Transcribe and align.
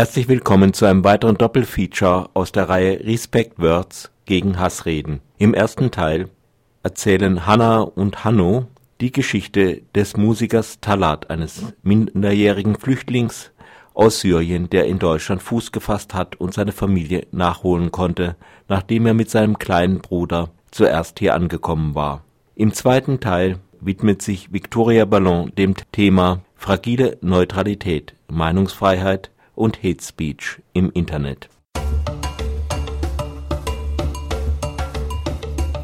Herzlich 0.00 0.28
willkommen 0.28 0.72
zu 0.72 0.86
einem 0.86 1.04
weiteren 1.04 1.36
Doppelfeature 1.36 2.30
aus 2.32 2.52
der 2.52 2.70
Reihe 2.70 3.04
Respect 3.04 3.58
Words 3.58 4.10
gegen 4.24 4.58
Hassreden. 4.58 5.20
Im 5.36 5.52
ersten 5.52 5.90
Teil 5.90 6.30
erzählen 6.82 7.44
Hanna 7.44 7.80
und 7.82 8.24
Hanno 8.24 8.64
die 9.02 9.12
Geschichte 9.12 9.82
des 9.94 10.16
Musikers 10.16 10.80
Talat, 10.80 11.28
eines 11.28 11.74
minderjährigen 11.82 12.76
Flüchtlings 12.76 13.50
aus 13.92 14.20
Syrien, 14.20 14.70
der 14.70 14.86
in 14.86 14.98
Deutschland 14.98 15.42
Fuß 15.42 15.70
gefasst 15.70 16.14
hat 16.14 16.40
und 16.40 16.54
seine 16.54 16.72
Familie 16.72 17.26
nachholen 17.30 17.92
konnte, 17.92 18.36
nachdem 18.68 19.04
er 19.04 19.12
mit 19.12 19.28
seinem 19.28 19.58
kleinen 19.58 19.98
Bruder 19.98 20.48
zuerst 20.70 21.18
hier 21.18 21.34
angekommen 21.34 21.94
war. 21.94 22.24
Im 22.56 22.72
zweiten 22.72 23.20
Teil 23.20 23.58
widmet 23.82 24.22
sich 24.22 24.50
Victoria 24.50 25.04
Ballon 25.04 25.52
dem 25.58 25.74
Thema 25.92 26.40
fragile 26.56 27.18
Neutralität, 27.20 28.14
Meinungsfreiheit 28.28 29.30
und 29.60 29.76
Hate 29.82 30.02
Speech 30.02 30.58
im 30.72 30.90
Internet. 30.94 31.48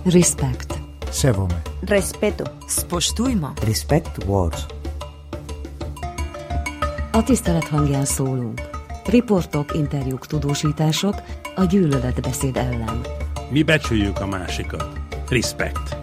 Respect. 0.04 0.80
Sevome. 1.10 1.62
Respeto. 1.80 2.44
Spoštujmo. 2.68 3.52
Respect 3.64 4.24
words. 4.24 4.66
A 7.12 7.22
tisztelet 7.22 7.68
hangján 7.68 8.04
szólunk. 8.04 8.60
Riportok, 9.04 9.74
interjúk, 9.74 10.26
tudósítások 10.26 11.14
a 11.54 11.64
gyűlöletbeszéd 11.64 12.56
ellen. 12.56 13.00
Mi 13.50 13.62
becsüljük 13.62 14.20
a 14.20 14.26
másikat. 14.26 15.00
Respect. 15.28 15.96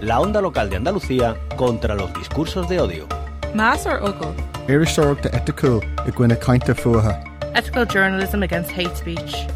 La 0.00 0.20
onda 0.20 0.40
local 0.40 0.68
de 0.68 0.76
Andalucía 0.76 1.36
contra 1.56 1.94
los 1.94 2.12
discursos 2.12 2.66
de 2.66 2.80
odio. 2.80 3.27
Más 3.54 3.86
or 3.86 4.02
ogo? 4.02 4.34
Iristóach 4.68 5.22
de 5.22 5.30
ethical 5.32 5.80
i 6.06 6.10
gcuine 6.10 6.36
caiinte 6.36 6.74
fuatha. 6.74 7.14
Ethical 7.54 7.86
journalism 7.86 8.42
against 8.42 8.70
hate 8.70 8.94
speech. 8.94 9.46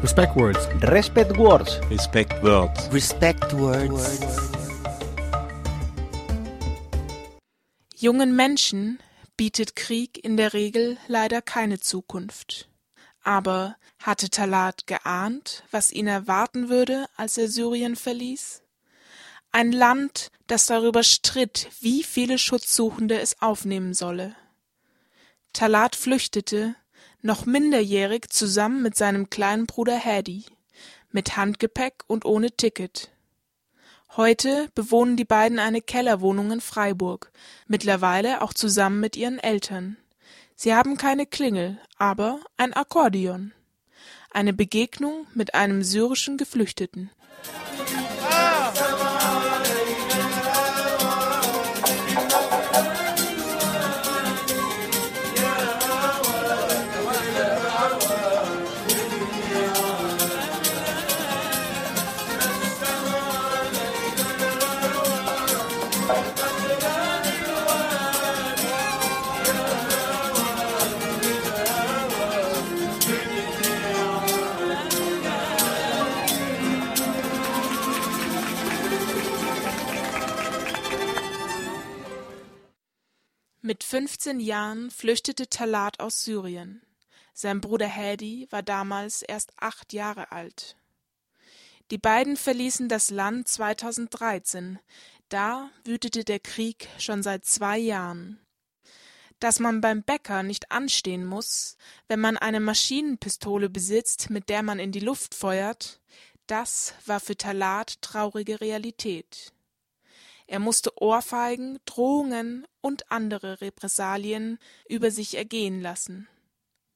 Respect 0.00 0.36
words. 0.36 0.68
Respect 0.82 1.36
words. 1.36 1.80
Respect 1.90 2.40
words. 2.42 2.88
Respect 2.92 3.52
words. 3.54 4.52
Jungen 7.96 8.36
Menschen 8.36 9.00
bietet 9.36 9.74
Krieg 9.74 10.22
in 10.24 10.36
der 10.36 10.52
Regel 10.52 10.96
leider 11.08 11.42
keine 11.42 11.80
Zukunft. 11.80 12.68
Aber 13.24 13.76
hatte 13.98 14.30
Talat 14.30 14.86
geahnt, 14.86 15.64
was 15.72 15.90
ihn 15.90 16.06
erwarten 16.06 16.68
würde, 16.68 17.06
als 17.16 17.36
er 17.38 17.48
Syrien 17.48 17.96
verließ? 17.96 18.62
Ein 19.56 19.72
Land, 19.72 20.30
das 20.48 20.66
darüber 20.66 21.02
stritt, 21.02 21.70
wie 21.80 22.02
viele 22.02 22.36
Schutzsuchende 22.36 23.18
es 23.18 23.40
aufnehmen 23.40 23.94
solle. 23.94 24.36
Talat 25.54 25.96
flüchtete, 25.96 26.76
noch 27.22 27.46
minderjährig 27.46 28.28
zusammen 28.28 28.82
mit 28.82 28.98
seinem 28.98 29.30
kleinen 29.30 29.64
Bruder 29.64 29.98
Hadi, 29.98 30.44
mit 31.10 31.38
Handgepäck 31.38 32.04
und 32.06 32.26
ohne 32.26 32.50
Ticket. 32.54 33.10
Heute 34.18 34.68
bewohnen 34.74 35.16
die 35.16 35.24
beiden 35.24 35.58
eine 35.58 35.80
Kellerwohnung 35.80 36.50
in 36.50 36.60
Freiburg, 36.60 37.32
mittlerweile 37.66 38.42
auch 38.42 38.52
zusammen 38.52 39.00
mit 39.00 39.16
ihren 39.16 39.38
Eltern. 39.38 39.96
Sie 40.54 40.74
haben 40.74 40.98
keine 40.98 41.24
Klingel, 41.24 41.80
aber 41.96 42.40
ein 42.58 42.74
Akkordeon. 42.74 43.54
Eine 44.30 44.52
Begegnung 44.52 45.26
mit 45.32 45.54
einem 45.54 45.82
syrischen 45.82 46.36
Geflüchteten. 46.36 47.10
15 83.88 84.40
Jahren 84.40 84.90
flüchtete 84.90 85.48
Talat 85.48 86.00
aus 86.00 86.24
Syrien. 86.24 86.82
Sein 87.34 87.60
Bruder 87.60 87.88
Hadi 87.88 88.48
war 88.50 88.64
damals 88.64 89.22
erst 89.22 89.52
acht 89.58 89.92
Jahre 89.92 90.32
alt. 90.32 90.76
Die 91.92 91.98
beiden 91.98 92.36
verließen 92.36 92.88
das 92.88 93.10
Land 93.10 93.46
2013. 93.46 94.80
Da 95.28 95.70
wütete 95.84 96.24
der 96.24 96.40
Krieg 96.40 96.88
schon 96.98 97.22
seit 97.22 97.44
zwei 97.44 97.78
Jahren. 97.78 98.40
Dass 99.38 99.60
man 99.60 99.80
beim 99.80 100.02
Bäcker 100.02 100.42
nicht 100.42 100.72
anstehen 100.72 101.24
muss, 101.24 101.76
wenn 102.08 102.18
man 102.18 102.36
eine 102.36 102.58
Maschinenpistole 102.58 103.70
besitzt, 103.70 104.30
mit 104.30 104.48
der 104.48 104.64
man 104.64 104.80
in 104.80 104.90
die 104.90 104.98
Luft 104.98 105.32
feuert, 105.32 106.00
das 106.48 106.94
war 107.04 107.20
für 107.20 107.36
Talat 107.36 108.02
traurige 108.02 108.60
Realität. 108.60 109.52
Er 110.46 110.60
musste 110.60 111.00
Ohrfeigen, 111.00 111.78
Drohungen 111.84 112.66
und 112.80 113.10
andere 113.10 113.60
Repressalien 113.60 114.58
über 114.88 115.10
sich 115.10 115.36
ergehen 115.36 115.80
lassen. 115.80 116.28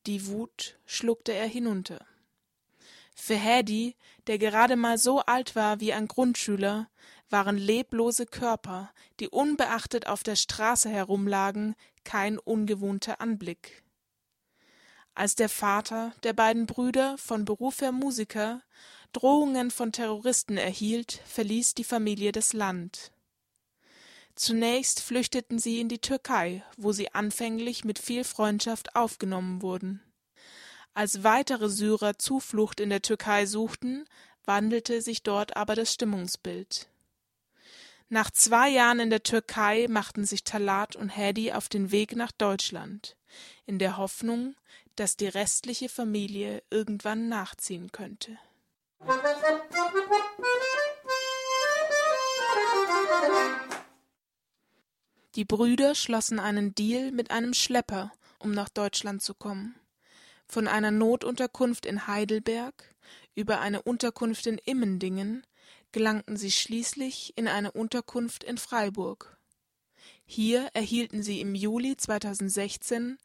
Die 0.06 0.26
Wut 0.26 0.78
schluckte 0.86 1.32
er 1.32 1.46
hinunter. 1.46 2.06
Für 3.14 3.34
Hedy, 3.34 3.96
der 4.28 4.38
gerade 4.38 4.76
mal 4.76 4.98
so 4.98 5.20
alt 5.20 5.56
war 5.56 5.80
wie 5.80 5.92
ein 5.92 6.08
Grundschüler, 6.08 6.88
waren 7.28 7.58
leblose 7.58 8.24
Körper, 8.26 8.92
die 9.18 9.28
unbeachtet 9.28 10.06
auf 10.06 10.22
der 10.22 10.36
Straße 10.36 10.88
herumlagen, 10.88 11.74
kein 12.04 12.38
ungewohnter 12.38 13.20
Anblick. 13.20 13.82
Als 15.14 15.34
der 15.34 15.48
Vater 15.48 16.12
der 16.22 16.32
beiden 16.32 16.66
Brüder, 16.66 17.18
von 17.18 17.44
Beruf 17.44 17.82
her 17.82 17.92
Musiker, 17.92 18.62
Drohungen 19.12 19.70
von 19.70 19.92
Terroristen 19.92 20.56
erhielt, 20.56 21.20
verließ 21.26 21.74
die 21.74 21.84
Familie 21.84 22.32
das 22.32 22.52
Land. 22.52 23.12
Zunächst 24.40 25.02
flüchteten 25.02 25.58
sie 25.58 25.80
in 25.80 25.90
die 25.90 25.98
Türkei, 25.98 26.64
wo 26.78 26.92
sie 26.92 27.12
anfänglich 27.12 27.84
mit 27.84 27.98
viel 27.98 28.24
Freundschaft 28.24 28.96
aufgenommen 28.96 29.60
wurden. 29.60 30.00
Als 30.94 31.22
weitere 31.22 31.68
Syrer 31.68 32.18
Zuflucht 32.18 32.80
in 32.80 32.88
der 32.88 33.02
Türkei 33.02 33.44
suchten, 33.44 34.06
wandelte 34.46 35.02
sich 35.02 35.22
dort 35.22 35.58
aber 35.58 35.74
das 35.74 35.92
Stimmungsbild. 35.92 36.88
Nach 38.08 38.30
zwei 38.30 38.70
Jahren 38.70 39.00
in 39.00 39.10
der 39.10 39.22
Türkei 39.22 39.86
machten 39.90 40.24
sich 40.24 40.42
Talat 40.42 40.96
und 40.96 41.10
Hedy 41.10 41.52
auf 41.52 41.68
den 41.68 41.90
Weg 41.90 42.16
nach 42.16 42.32
Deutschland, 42.32 43.18
in 43.66 43.78
der 43.78 43.98
Hoffnung, 43.98 44.54
dass 44.96 45.18
die 45.18 45.28
restliche 45.28 45.90
Familie 45.90 46.62
irgendwann 46.70 47.28
nachziehen 47.28 47.92
könnte. 47.92 48.38
Die 55.36 55.44
Brüder 55.44 55.94
schlossen 55.94 56.40
einen 56.40 56.74
Deal 56.74 57.12
mit 57.12 57.30
einem 57.30 57.54
Schlepper, 57.54 58.12
um 58.40 58.50
nach 58.50 58.68
Deutschland 58.68 59.22
zu 59.22 59.34
kommen. 59.34 59.76
Von 60.46 60.66
einer 60.66 60.90
Notunterkunft 60.90 61.86
in 61.86 62.08
Heidelberg 62.08 62.96
über 63.36 63.60
eine 63.60 63.82
Unterkunft 63.82 64.46
in 64.48 64.58
Immendingen 64.58 65.46
gelangten 65.92 66.36
sie 66.36 66.50
schließlich 66.50 67.34
in 67.36 67.46
eine 67.46 67.70
Unterkunft 67.70 68.42
in 68.42 68.58
Freiburg. 68.58 69.38
Hier 70.24 70.68
erhielten 70.74 71.22
sie 71.22 71.40
im 71.40 71.54
Juli 71.54 71.96
2016, 71.96 73.18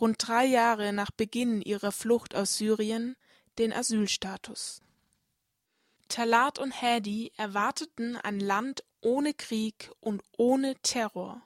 rund 0.00 0.16
drei 0.18 0.46
Jahre 0.46 0.92
nach 0.92 1.10
Beginn 1.12 1.62
ihrer 1.62 1.92
Flucht 1.92 2.34
aus 2.34 2.56
Syrien, 2.56 3.16
den 3.58 3.72
Asylstatus. 3.72 4.80
Talat 6.08 6.58
und 6.58 6.72
Hedy 6.72 7.32
erwarteten 7.36 8.16
ein 8.16 8.40
Land 8.40 8.84
ohne 9.00 9.32
Krieg 9.34 9.90
und 10.00 10.22
ohne 10.36 10.74
Terror. 10.82 11.42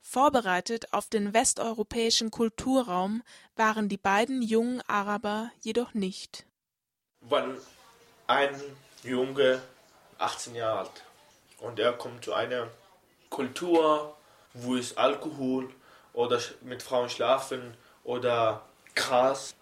Vorbereitet 0.00 0.92
auf 0.92 1.08
den 1.08 1.34
westeuropäischen 1.34 2.30
Kulturraum 2.30 3.22
waren 3.56 3.88
die 3.88 3.96
beiden 3.96 4.42
jungen 4.42 4.82
Araber 4.88 5.50
jedoch 5.60 5.94
nicht. 5.94 6.46
Weil 7.20 7.60
ein 8.26 8.60
Junge 9.02 9.62
18 10.18 10.54
Jahre 10.54 10.80
alt 10.80 11.04
und 11.58 11.78
er 11.78 11.92
kommt 11.92 12.24
zu 12.24 12.32
einer 12.32 12.68
Kultur, 13.28 14.16
wo 14.54 14.76
es 14.76 14.96
Alkohol 14.96 15.72
oder 16.12 16.40
mit 16.62 16.82
Frauen 16.82 17.08
schlafen 17.08 17.74
oder 18.04 18.62
Gras 18.94 19.54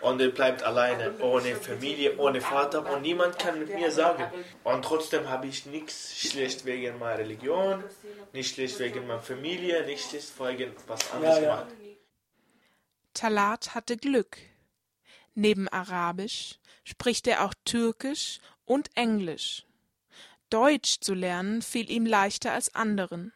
und 0.00 0.20
er 0.20 0.28
bleibt 0.28 0.62
alleine, 0.62 1.18
ohne 1.20 1.56
Familie, 1.56 2.16
ohne 2.18 2.40
Vater 2.40 2.90
und 2.92 3.02
niemand 3.02 3.38
kann 3.38 3.58
mit 3.58 3.74
mir 3.74 3.90
sagen. 3.90 4.24
Und 4.64 4.84
trotzdem 4.84 5.28
habe 5.28 5.46
ich 5.46 5.66
nichts 5.66 6.16
schlecht 6.16 6.64
wegen 6.64 6.98
meiner 6.98 7.18
Religion, 7.18 7.82
nicht 8.32 8.54
schlecht 8.54 8.78
wegen 8.78 9.06
meiner 9.06 9.20
Familie, 9.20 9.84
nicht 9.86 10.08
schlecht 10.08 10.32
wegen 10.40 10.72
was 10.86 11.10
anderes 11.12 11.40
gemacht. 11.40 11.66
Talat 13.14 13.74
hatte 13.74 13.96
Glück. 13.96 14.36
Neben 15.34 15.68
Arabisch 15.68 16.58
spricht 16.84 17.26
er 17.26 17.44
auch 17.44 17.54
Türkisch 17.64 18.40
und 18.64 18.90
Englisch. 18.94 19.66
Deutsch 20.50 21.00
zu 21.00 21.14
lernen 21.14 21.62
fiel 21.62 21.90
ihm 21.90 22.06
leichter 22.06 22.52
als 22.52 22.74
anderen. 22.74 23.32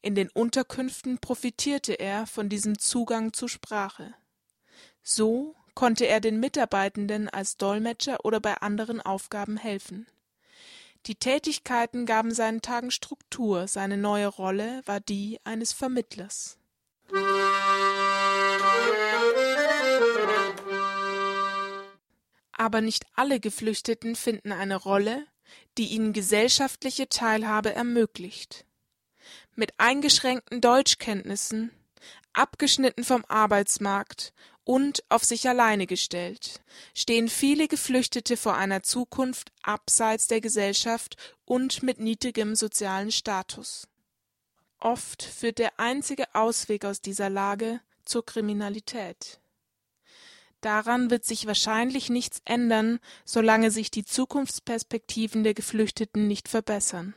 In 0.00 0.14
den 0.14 0.30
Unterkünften 0.30 1.18
profitierte 1.18 1.94
er 1.94 2.26
von 2.26 2.48
diesem 2.48 2.78
Zugang 2.78 3.32
zur 3.32 3.48
Sprache. 3.48 4.14
So 5.02 5.56
konnte 5.78 6.08
er 6.08 6.18
den 6.18 6.40
Mitarbeitenden 6.40 7.28
als 7.28 7.56
Dolmetscher 7.56 8.24
oder 8.24 8.40
bei 8.40 8.54
anderen 8.54 9.00
Aufgaben 9.00 9.56
helfen. 9.56 10.08
Die 11.06 11.14
Tätigkeiten 11.14 12.04
gaben 12.04 12.34
seinen 12.34 12.62
Tagen 12.62 12.90
Struktur, 12.90 13.68
seine 13.68 13.96
neue 13.96 14.26
Rolle 14.26 14.82
war 14.86 14.98
die 14.98 15.38
eines 15.44 15.72
Vermittlers. 15.72 16.58
Aber 22.50 22.80
nicht 22.80 23.06
alle 23.14 23.38
Geflüchteten 23.38 24.16
finden 24.16 24.50
eine 24.50 24.74
Rolle, 24.74 25.28
die 25.78 25.90
ihnen 25.90 26.12
gesellschaftliche 26.12 27.08
Teilhabe 27.08 27.72
ermöglicht. 27.72 28.66
Mit 29.54 29.74
eingeschränkten 29.78 30.60
Deutschkenntnissen, 30.60 31.70
abgeschnitten 32.38 33.04
vom 33.04 33.24
Arbeitsmarkt 33.26 34.32
und 34.64 35.02
auf 35.08 35.24
sich 35.24 35.48
alleine 35.48 35.86
gestellt, 35.86 36.60
stehen 36.94 37.28
viele 37.28 37.68
Geflüchtete 37.68 38.36
vor 38.36 38.54
einer 38.54 38.82
Zukunft 38.82 39.50
abseits 39.62 40.28
der 40.28 40.40
Gesellschaft 40.40 41.16
und 41.44 41.82
mit 41.82 42.00
niedrigem 42.00 42.54
sozialen 42.54 43.10
Status. 43.10 43.88
Oft 44.78 45.22
führt 45.22 45.58
der 45.58 45.80
einzige 45.80 46.34
Ausweg 46.34 46.84
aus 46.84 47.00
dieser 47.00 47.30
Lage 47.30 47.80
zur 48.04 48.24
Kriminalität. 48.24 49.40
Daran 50.60 51.10
wird 51.10 51.24
sich 51.24 51.46
wahrscheinlich 51.46 52.10
nichts 52.10 52.42
ändern, 52.44 52.98
solange 53.24 53.70
sich 53.70 53.90
die 53.90 54.04
Zukunftsperspektiven 54.04 55.44
der 55.44 55.54
Geflüchteten 55.54 56.26
nicht 56.26 56.48
verbessern. 56.48 57.14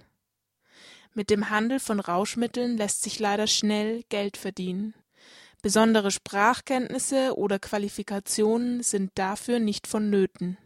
Mit 1.13 1.29
dem 1.29 1.49
Handel 1.49 1.79
von 1.79 1.99
Rauschmitteln 1.99 2.77
lässt 2.77 3.01
sich 3.01 3.19
leider 3.19 3.47
schnell 3.47 4.03
Geld 4.09 4.37
verdienen. 4.37 4.93
Besondere 5.61 6.11
Sprachkenntnisse 6.11 7.37
oder 7.37 7.59
Qualifikationen 7.59 8.83
sind 8.83 9.11
dafür 9.15 9.59
nicht 9.59 9.87
vonnöten. 9.87 10.57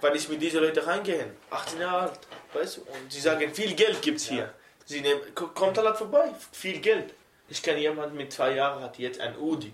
Weil 0.00 0.16
ich 0.16 0.28
mit 0.28 0.42
diesen 0.42 0.60
Leuten 0.60 0.80
reingehe, 0.80 1.32
18 1.50 1.80
Jahre 1.80 2.10
alt, 2.10 2.20
weißt 2.52 2.76
du, 2.76 2.80
und 2.82 3.10
sie 3.12 3.20
sagen, 3.20 3.52
viel 3.52 3.74
Geld 3.74 4.00
gibt's 4.02 4.28
hier. 4.28 4.52
Sie 4.84 5.00
nehmen, 5.00 5.20
kommt 5.34 5.76
halt 5.78 5.96
vorbei, 5.96 6.32
viel 6.52 6.80
Geld. 6.80 7.14
Ich 7.48 7.62
kenne 7.62 7.80
jemanden 7.80 8.16
mit 8.16 8.32
zwei 8.32 8.54
Jahren, 8.54 8.82
hat 8.82 8.98
jetzt 8.98 9.20
ein 9.20 9.36
Udi, 9.38 9.72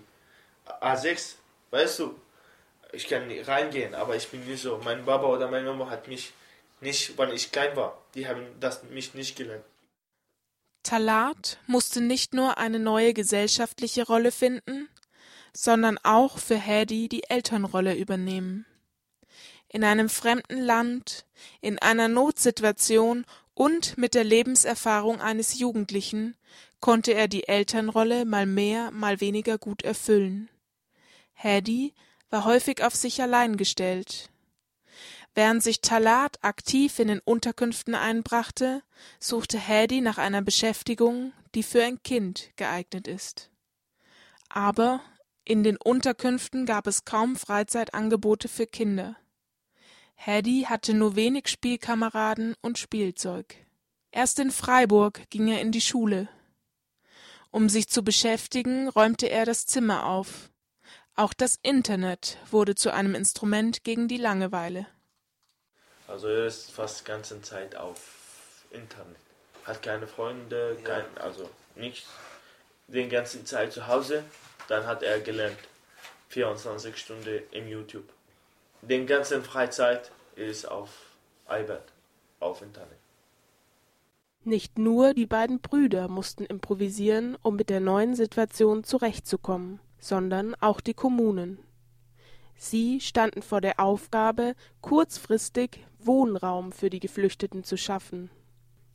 A6, 0.65 1.35
Weißt 1.75 1.99
du, 1.99 2.17
ich 2.93 3.05
kann 3.05 3.29
reingehen, 3.29 3.95
aber 3.95 4.15
ich 4.15 4.29
bin 4.29 4.45
nicht 4.45 4.61
so. 4.61 4.79
Mein 4.83 5.03
Papa 5.03 5.25
oder 5.25 5.49
meine 5.49 5.65
Mama 5.65 5.89
hat 5.89 6.07
mich 6.07 6.31
nicht, 6.79 7.17
wann 7.17 7.33
ich 7.33 7.51
klein 7.51 7.75
war, 7.75 8.01
die 8.13 8.25
haben 8.27 8.45
das 8.61 8.83
mich 8.83 9.13
nicht 9.13 9.35
gelernt. 9.35 9.65
Talat 10.85 11.57
musste 11.65 11.99
nicht 11.99 12.35
nur 12.35 12.59
eine 12.59 12.77
neue 12.77 13.13
gesellschaftliche 13.13 14.05
Rolle 14.05 14.31
finden, 14.31 14.87
sondern 15.51 15.97
auch 16.03 16.37
für 16.37 16.57
Hedy 16.57 17.09
die 17.09 17.23
Elternrolle 17.27 17.95
übernehmen. 17.95 18.65
In 19.67 19.83
einem 19.83 20.09
fremden 20.09 20.61
Land, 20.61 21.25
in 21.59 21.79
einer 21.79 22.07
Notsituation 22.07 23.25
und 23.55 23.97
mit 23.97 24.13
der 24.13 24.23
Lebenserfahrung 24.23 25.21
eines 25.21 25.57
Jugendlichen 25.57 26.35
konnte 26.81 27.13
er 27.13 27.27
die 27.27 27.47
Elternrolle 27.47 28.25
mal 28.25 28.45
mehr, 28.45 28.91
mal 28.91 29.19
weniger 29.21 29.57
gut 29.57 29.81
erfüllen. 29.81 30.49
Hedy 31.33 31.93
war 32.29 32.45
häufig 32.45 32.83
auf 32.83 32.95
sich 32.95 33.21
allein 33.21 33.57
gestellt. 33.57 34.29
Während 35.35 35.61
sich 35.61 35.81
Talat 35.81 36.41
aktiv 36.43 36.97
in 36.97 37.09
den 37.09 37.19
Unterkünften 37.19 37.93
einbrachte, 37.93 38.81
suchte 39.19 39.59
Hedy 39.59 39.99
nach 39.99 40.17
einer 40.17 40.41
Beschäftigung, 40.41 41.33
die 41.53 41.63
für 41.63 41.83
ein 41.83 42.01
Kind 42.03 42.51
geeignet 42.55 43.05
ist. 43.05 43.51
Aber 44.47 45.01
in 45.43 45.63
den 45.65 45.75
Unterkünften 45.75 46.65
gab 46.65 46.87
es 46.87 47.03
kaum 47.03 47.35
Freizeitangebote 47.35 48.47
für 48.47 48.65
Kinder. 48.65 49.17
Hedy 50.15 50.67
hatte 50.69 50.93
nur 50.93 51.17
wenig 51.17 51.49
Spielkameraden 51.49 52.55
und 52.61 52.77
Spielzeug. 52.77 53.57
Erst 54.11 54.39
in 54.39 54.51
Freiburg 54.51 55.29
ging 55.29 55.49
er 55.49 55.59
in 55.59 55.73
die 55.73 55.81
Schule. 55.81 56.29
Um 57.51 57.67
sich 57.67 57.89
zu 57.89 58.03
beschäftigen, 58.03 58.87
räumte 58.87 59.29
er 59.29 59.43
das 59.43 59.65
Zimmer 59.65 60.05
auf. 60.05 60.49
Auch 61.13 61.33
das 61.33 61.59
Internet 61.61 62.37
wurde 62.49 62.75
zu 62.75 62.93
einem 62.93 63.15
Instrument 63.15 63.83
gegen 63.83 64.07
die 64.07 64.17
Langeweile. 64.17 64.87
Also 66.15 66.29
er 66.29 66.45
ist 66.45 66.71
fast 66.71 67.01
die 67.01 67.03
ganze 67.03 67.41
Zeit 67.41 67.75
auf 67.75 68.63
Internet. 68.71 69.17
Hat 69.65 69.83
keine 69.83 70.07
Freunde, 70.07 70.77
kein, 70.81 71.03
also 71.17 71.49
nichts. 71.75 72.07
Den 72.87 73.09
ganzen 73.09 73.45
Zeit 73.45 73.73
zu 73.73 73.85
Hause. 73.87 74.23
Dann 74.69 74.87
hat 74.87 75.03
er 75.03 75.19
gelernt. 75.19 75.57
24 76.29 76.95
Stunden 76.95 77.41
im 77.51 77.67
YouTube. 77.67 78.07
Den 78.81 79.05
ganzen 79.07 79.43
Freizeit 79.43 80.09
ist 80.37 80.65
auf 80.65 80.87
iPad, 81.49 81.83
auf 82.39 82.61
Internet. 82.61 82.97
Nicht 84.45 84.77
nur 84.77 85.13
die 85.13 85.25
beiden 85.25 85.59
Brüder 85.59 86.07
mussten 86.07 86.45
improvisieren, 86.45 87.37
um 87.41 87.57
mit 87.57 87.69
der 87.69 87.81
neuen 87.81 88.15
Situation 88.15 88.85
zurechtzukommen 88.85 89.81
sondern 90.05 90.53
auch 90.61 90.81
die 90.81 90.93
Kommunen. 90.93 91.57
Sie 92.57 92.99
standen 92.99 93.41
vor 93.41 93.61
der 93.61 93.79
Aufgabe, 93.79 94.55
kurzfristig 94.81 95.85
Wohnraum 95.99 96.71
für 96.71 96.89
die 96.89 96.99
Geflüchteten 96.99 97.63
zu 97.63 97.77
schaffen. 97.77 98.29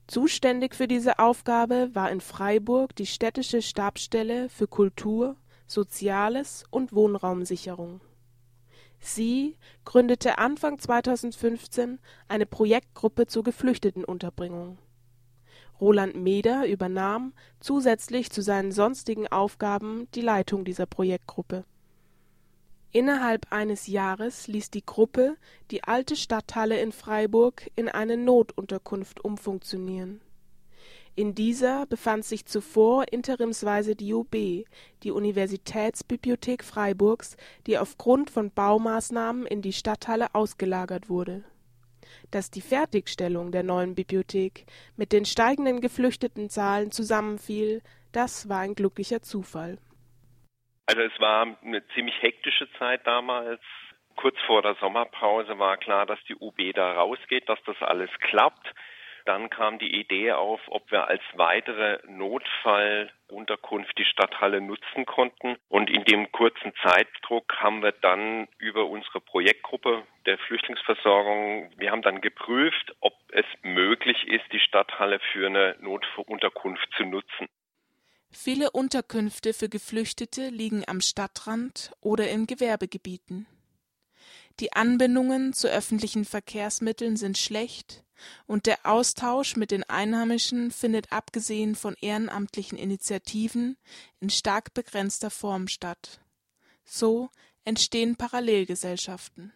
Zuständig 0.07 0.75
für 0.75 0.89
diese 0.89 1.19
Aufgabe 1.19 1.91
war 1.93 2.11
in 2.11 2.21
Freiburg 2.21 2.97
die 2.97 3.07
städtische 3.07 3.63
Stabsstelle 3.63 4.49
für 4.49 4.67
Kultur, 4.67 5.37
Soziales 5.67 6.65
und 6.71 6.93
Wohnraumsicherung. 6.93 8.01
Sie 8.99 9.57
gründete 9.85 10.39
Anfang 10.39 10.79
2015 10.79 12.01
eine 12.29 12.47
Projektgruppe 12.47 13.27
zur 13.27 13.45
Geflüchtetenunterbringung 13.45 14.79
Roland 15.81 16.15
Meder 16.15 16.67
übernahm 16.67 17.33
zusätzlich 17.59 18.31
zu 18.31 18.43
seinen 18.43 18.71
sonstigen 18.71 19.29
Aufgaben 19.29 20.09
die 20.15 20.21
Leitung 20.21 20.65
dieser 20.65 20.87
Projektgruppe. 20.87 21.65
Innerhalb 22.93 23.53
eines 23.53 23.87
Jahres 23.87 24.49
ließ 24.49 24.71
die 24.71 24.85
Gruppe 24.85 25.37
die 25.71 25.85
alte 25.85 26.17
Stadthalle 26.17 26.81
in 26.81 26.91
Freiburg 26.91 27.71
in 27.77 27.89
eine 27.89 28.17
Notunterkunft 28.17 29.25
umfunktionieren. 29.25 30.21
In 31.15 31.35
dieser 31.35 31.87
befand 31.87 32.25
sich 32.25 32.47
zuvor 32.47 33.13
interimsweise 33.13 33.95
die 33.95 34.13
UB, 34.15 34.65
die 35.03 35.11
Universitätsbibliothek 35.11 36.65
Freiburgs, 36.65 37.37
die 37.67 37.79
aufgrund 37.79 38.31
von 38.31 38.51
Baumaßnahmen 38.51 39.47
in 39.47 39.63
die 39.63 39.73
Stadthalle 39.73 40.35
ausgelagert 40.35 41.09
wurde 41.09 41.45
dass 42.31 42.51
die 42.51 42.61
Fertigstellung 42.61 43.53
der 43.53 43.63
neuen 43.63 43.95
Bibliothek 43.95 44.67
mit 44.97 45.13
den 45.13 45.25
steigenden 45.25 45.81
Geflüchtetenzahlen 45.81 46.91
zusammenfiel, 46.91 47.83
das 48.13 48.49
war 48.49 48.61
ein 48.61 48.75
glücklicher 48.75 49.23
Zufall. 49.23 49.79
Also 50.91 51.03
es 51.03 51.21
war 51.21 51.47
eine 51.65 51.87
ziemlich 51.95 52.21
hektische 52.21 52.69
Zeit 52.73 53.07
damals. 53.07 53.61
Kurz 54.17 54.37
vor 54.45 54.61
der 54.61 54.75
Sommerpause 54.81 55.57
war 55.57 55.77
klar, 55.77 56.05
dass 56.05 56.19
die 56.25 56.35
UB 56.35 56.57
da 56.75 56.95
rausgeht, 56.95 57.49
dass 57.49 57.63
das 57.65 57.81
alles 57.81 58.11
klappt. 58.19 58.75
Dann 59.25 59.51
kam 59.51 59.79
die 59.79 60.01
Idee 60.01 60.33
auf, 60.33 60.61
ob 60.67 60.91
wir 60.91 61.07
als 61.07 61.23
weitere 61.35 62.01
Notfallunterkunft 62.09 63.97
die 63.99 64.05
Stadthalle 64.05 64.61
nutzen 64.61 65.07
konnten. 65.07 65.59
Und 65.69 65.91
in 65.91 66.03
dem 66.07 66.33
kurzen 66.33 66.73
Zeitdruck 66.83 67.55
haben 67.59 67.85
wir 67.85 67.93
dann 67.93 68.49
über 68.59 68.87
unsere 68.87 69.21
Projektgruppe 69.21 70.03
der 70.27 70.39
Flüchtlingsversorgung, 70.39 71.71
wir 71.77 71.93
haben 71.93 72.03
dann 72.03 72.21
geprüft, 72.21 72.97
ob 72.99 73.15
es 73.31 73.47
möglich 73.63 74.27
ist, 74.27 74.53
die 74.53 74.59
Stadthalle 74.59 75.21
für 75.33 75.47
eine 75.47 75.77
Notunterkunft 75.79 76.89
zu 76.97 77.05
nutzen. 77.05 77.49
Viele 78.31 78.71
Unterkünfte 78.71 79.53
für 79.53 79.69
Geflüchtete 79.69 80.49
liegen 80.49 80.85
am 80.87 81.01
Stadtrand 81.01 81.93
oder 82.01 82.31
in 82.31 82.47
Gewerbegebieten. 82.47 83.47
Die 84.61 84.73
Anbindungen 84.73 85.53
zu 85.53 85.69
öffentlichen 85.69 86.25
Verkehrsmitteln 86.25 87.17
sind 87.17 87.39
schlecht 87.39 88.05
und 88.47 88.67
der 88.67 88.79
Austausch 88.85 89.57
mit 89.57 89.71
den 89.71 89.85
Einheimischen 89.85 90.71
findet 90.71 91.13
abgesehen 91.13 91.75
von 91.75 91.97
ehrenamtlichen 92.01 92.79
Initiativen 92.79 93.77
in 94.21 94.31
stark 94.31 94.75
begrenzter 94.75 95.31
Form 95.31 95.67
statt. 95.69 96.21
So 96.85 97.31
entstehen 97.65 98.17
Parallelgesellschaften. 98.17 99.53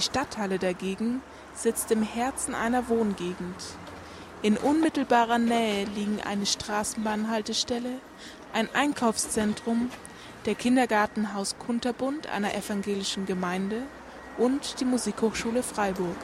Die 0.00 0.06
Stadthalle 0.06 0.58
dagegen 0.58 1.20
sitzt 1.54 1.90
im 1.90 2.02
Herzen 2.02 2.54
einer 2.54 2.88
Wohngegend. 2.88 3.62
In 4.40 4.56
unmittelbarer 4.56 5.36
Nähe 5.36 5.84
liegen 5.84 6.22
eine 6.22 6.46
Straßenbahnhaltestelle, 6.46 8.00
ein 8.54 8.74
Einkaufszentrum, 8.74 9.90
der 10.46 10.54
Kindergartenhaus 10.54 11.56
Kunterbund 11.58 12.28
einer 12.28 12.54
evangelischen 12.54 13.26
Gemeinde 13.26 13.82
und 14.38 14.80
die 14.80 14.86
Musikhochschule 14.86 15.62
Freiburg. 15.62 16.16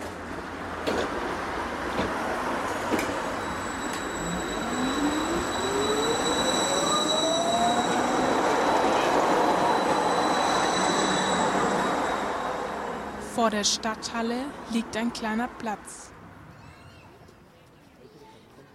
Vor 13.37 13.51
der 13.51 13.65
Stadthalle 13.65 14.47
liegt 14.73 14.97
ein 14.97 15.13
kleiner 15.13 15.47
Platz. 15.47 16.11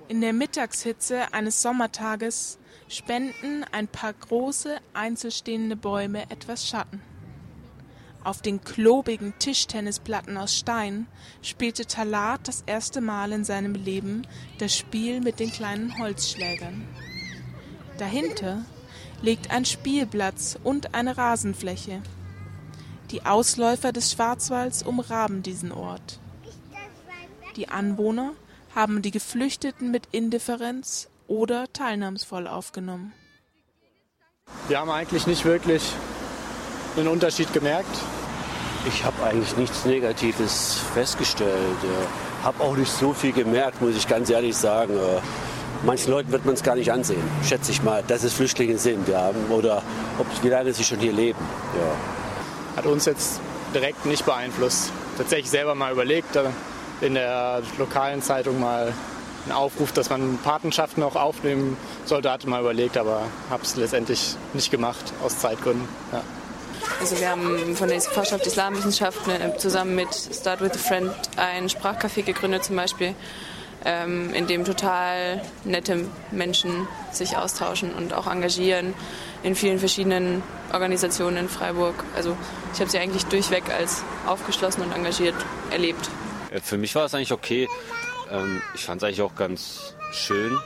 In 0.07 0.21
der 0.21 0.33
Mittagshitze 0.33 1.33
eines 1.33 1.63
Sommertages 1.63 2.59
spenden 2.87 3.65
ein 3.71 3.87
paar 3.87 4.13
große, 4.13 4.77
einzelstehende 4.93 5.75
Bäume 5.75 6.29
etwas 6.29 6.67
Schatten. 6.67 7.01
Auf 8.23 8.43
den 8.43 8.63
klobigen 8.63 9.33
Tischtennisplatten 9.39 10.37
aus 10.37 10.55
Stein 10.55 11.07
spielte 11.41 11.87
Talat 11.87 12.47
das 12.47 12.61
erste 12.67 13.01
Mal 13.01 13.31
in 13.31 13.43
seinem 13.43 13.73
Leben 13.73 14.27
das 14.59 14.77
Spiel 14.77 15.21
mit 15.21 15.39
den 15.39 15.51
kleinen 15.51 15.97
Holzschlägern. 15.97 16.87
Dahinter 17.97 18.63
liegt 19.23 19.49
ein 19.49 19.65
Spielplatz 19.65 20.59
und 20.63 20.93
eine 20.93 21.17
Rasenfläche. 21.17 22.03
Die 23.11 23.25
Ausläufer 23.25 23.91
des 23.91 24.13
Schwarzwalds 24.13 24.83
umraben 24.83 25.43
diesen 25.43 25.73
Ort. 25.73 26.19
Die 27.57 27.67
Anwohner 27.67 28.31
haben 28.73 29.01
die 29.01 29.11
Geflüchteten 29.11 29.91
mit 29.91 30.07
Indifferenz 30.13 31.09
oder 31.27 31.65
teilnahmsvoll 31.73 32.47
aufgenommen. 32.47 33.11
Wir 34.69 34.79
haben 34.79 34.89
eigentlich 34.89 35.27
nicht 35.27 35.43
wirklich 35.43 35.83
einen 36.95 37.09
Unterschied 37.09 37.51
gemerkt. 37.51 37.97
Ich 38.87 39.03
habe 39.03 39.21
eigentlich 39.23 39.57
nichts 39.57 39.83
Negatives 39.83 40.79
festgestellt. 40.93 41.77
Habe 42.43 42.63
auch 42.63 42.77
nicht 42.77 42.91
so 42.91 43.11
viel 43.11 43.33
gemerkt, 43.33 43.81
muss 43.81 43.97
ich 43.97 44.07
ganz 44.07 44.29
ehrlich 44.29 44.55
sagen. 44.55 44.93
Manchen 45.85 46.11
Leuten 46.11 46.31
wird 46.31 46.45
man 46.45 46.53
es 46.53 46.63
gar 46.63 46.75
nicht 46.75 46.93
ansehen, 46.93 47.23
schätze 47.43 47.71
ich 47.71 47.83
mal, 47.83 48.03
dass 48.07 48.23
es 48.23 48.33
Flüchtlinge 48.33 48.77
sind 48.77 49.07
ja, 49.07 49.31
oder 49.49 49.81
ob, 50.17 50.27
wie 50.43 50.49
lange 50.49 50.71
sie 50.73 50.83
schon 50.83 50.99
hier 50.99 51.11
leben. 51.11 51.39
Ja 51.75 52.20
hat 52.75 52.85
uns 52.85 53.05
jetzt 53.05 53.39
direkt 53.73 54.05
nicht 54.05 54.25
beeinflusst. 54.25 54.91
Tatsächlich 55.17 55.49
selber 55.49 55.75
mal 55.75 55.91
überlegt, 55.91 56.35
äh, 56.35 56.45
in 57.01 57.15
der 57.15 57.61
lokalen 57.77 58.21
Zeitung 58.21 58.59
mal 58.59 58.93
einen 59.45 59.51
Aufruf, 59.53 59.91
dass 59.91 60.09
man 60.09 60.37
Patenschaften 60.37 61.03
auch 61.03 61.15
aufnehmen 61.15 61.77
sollte, 62.05 62.31
hatte 62.31 62.47
mal 62.47 62.61
überlegt, 62.61 62.97
aber 62.97 63.23
habe 63.49 63.63
es 63.63 63.75
letztendlich 63.75 64.35
nicht 64.53 64.69
gemacht, 64.69 65.13
aus 65.23 65.39
Zeitgründen. 65.39 65.87
Ja. 66.11 66.21
Also 66.99 67.19
wir 67.19 67.29
haben 67.29 67.75
von 67.75 67.89
der 67.89 68.01
Fachschaft 68.01 68.45
Islamwissenschaften 68.45 69.31
äh, 69.31 69.57
zusammen 69.57 69.95
mit 69.95 70.13
Start 70.13 70.61
with 70.61 70.73
a 70.73 70.77
Friend 70.77 71.11
ein 71.37 71.67
Sprachcafé 71.67 72.23
gegründet 72.23 72.63
zum 72.63 72.75
Beispiel, 72.75 73.15
ähm, 73.85 74.33
in 74.33 74.47
dem 74.47 74.65
total 74.65 75.41
nette 75.63 76.05
Menschen 76.31 76.87
sich 77.11 77.37
austauschen 77.37 77.93
und 77.93 78.13
auch 78.13 78.27
engagieren 78.27 78.93
in 79.43 79.55
vielen 79.55 79.79
verschiedenen 79.79 80.43
Organisationen 80.73 81.37
in 81.37 81.49
Freiburg. 81.49 81.95
Also 82.15 82.37
ich 82.73 82.79
habe 82.79 82.89
sie 82.89 82.99
eigentlich 82.99 83.25
durchweg 83.25 83.69
als 83.69 84.03
aufgeschlossen 84.25 84.83
und 84.83 84.91
engagiert 84.91 85.35
erlebt. 85.71 86.09
Für 86.63 86.77
mich 86.77 86.95
war 86.95 87.05
es 87.05 87.13
eigentlich 87.13 87.31
okay. 87.31 87.67
Ähm, 88.29 88.61
ich 88.73 88.85
fand 88.85 89.01
es 89.01 89.05
eigentlich 89.05 89.21
auch 89.21 89.35
ganz 89.35 89.95
schön, 90.11 90.57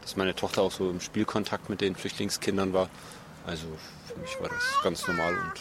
dass 0.00 0.16
meine 0.16 0.34
Tochter 0.34 0.62
auch 0.62 0.72
so 0.72 0.90
im 0.90 1.00
Spielkontakt 1.00 1.68
mit 1.70 1.80
den 1.80 1.96
Flüchtlingskindern 1.96 2.72
war. 2.72 2.88
Also 3.46 3.66
für 4.06 4.20
mich 4.20 4.40
war 4.40 4.48
das 4.48 4.82
ganz 4.82 5.06
normal 5.06 5.34
und 5.34 5.52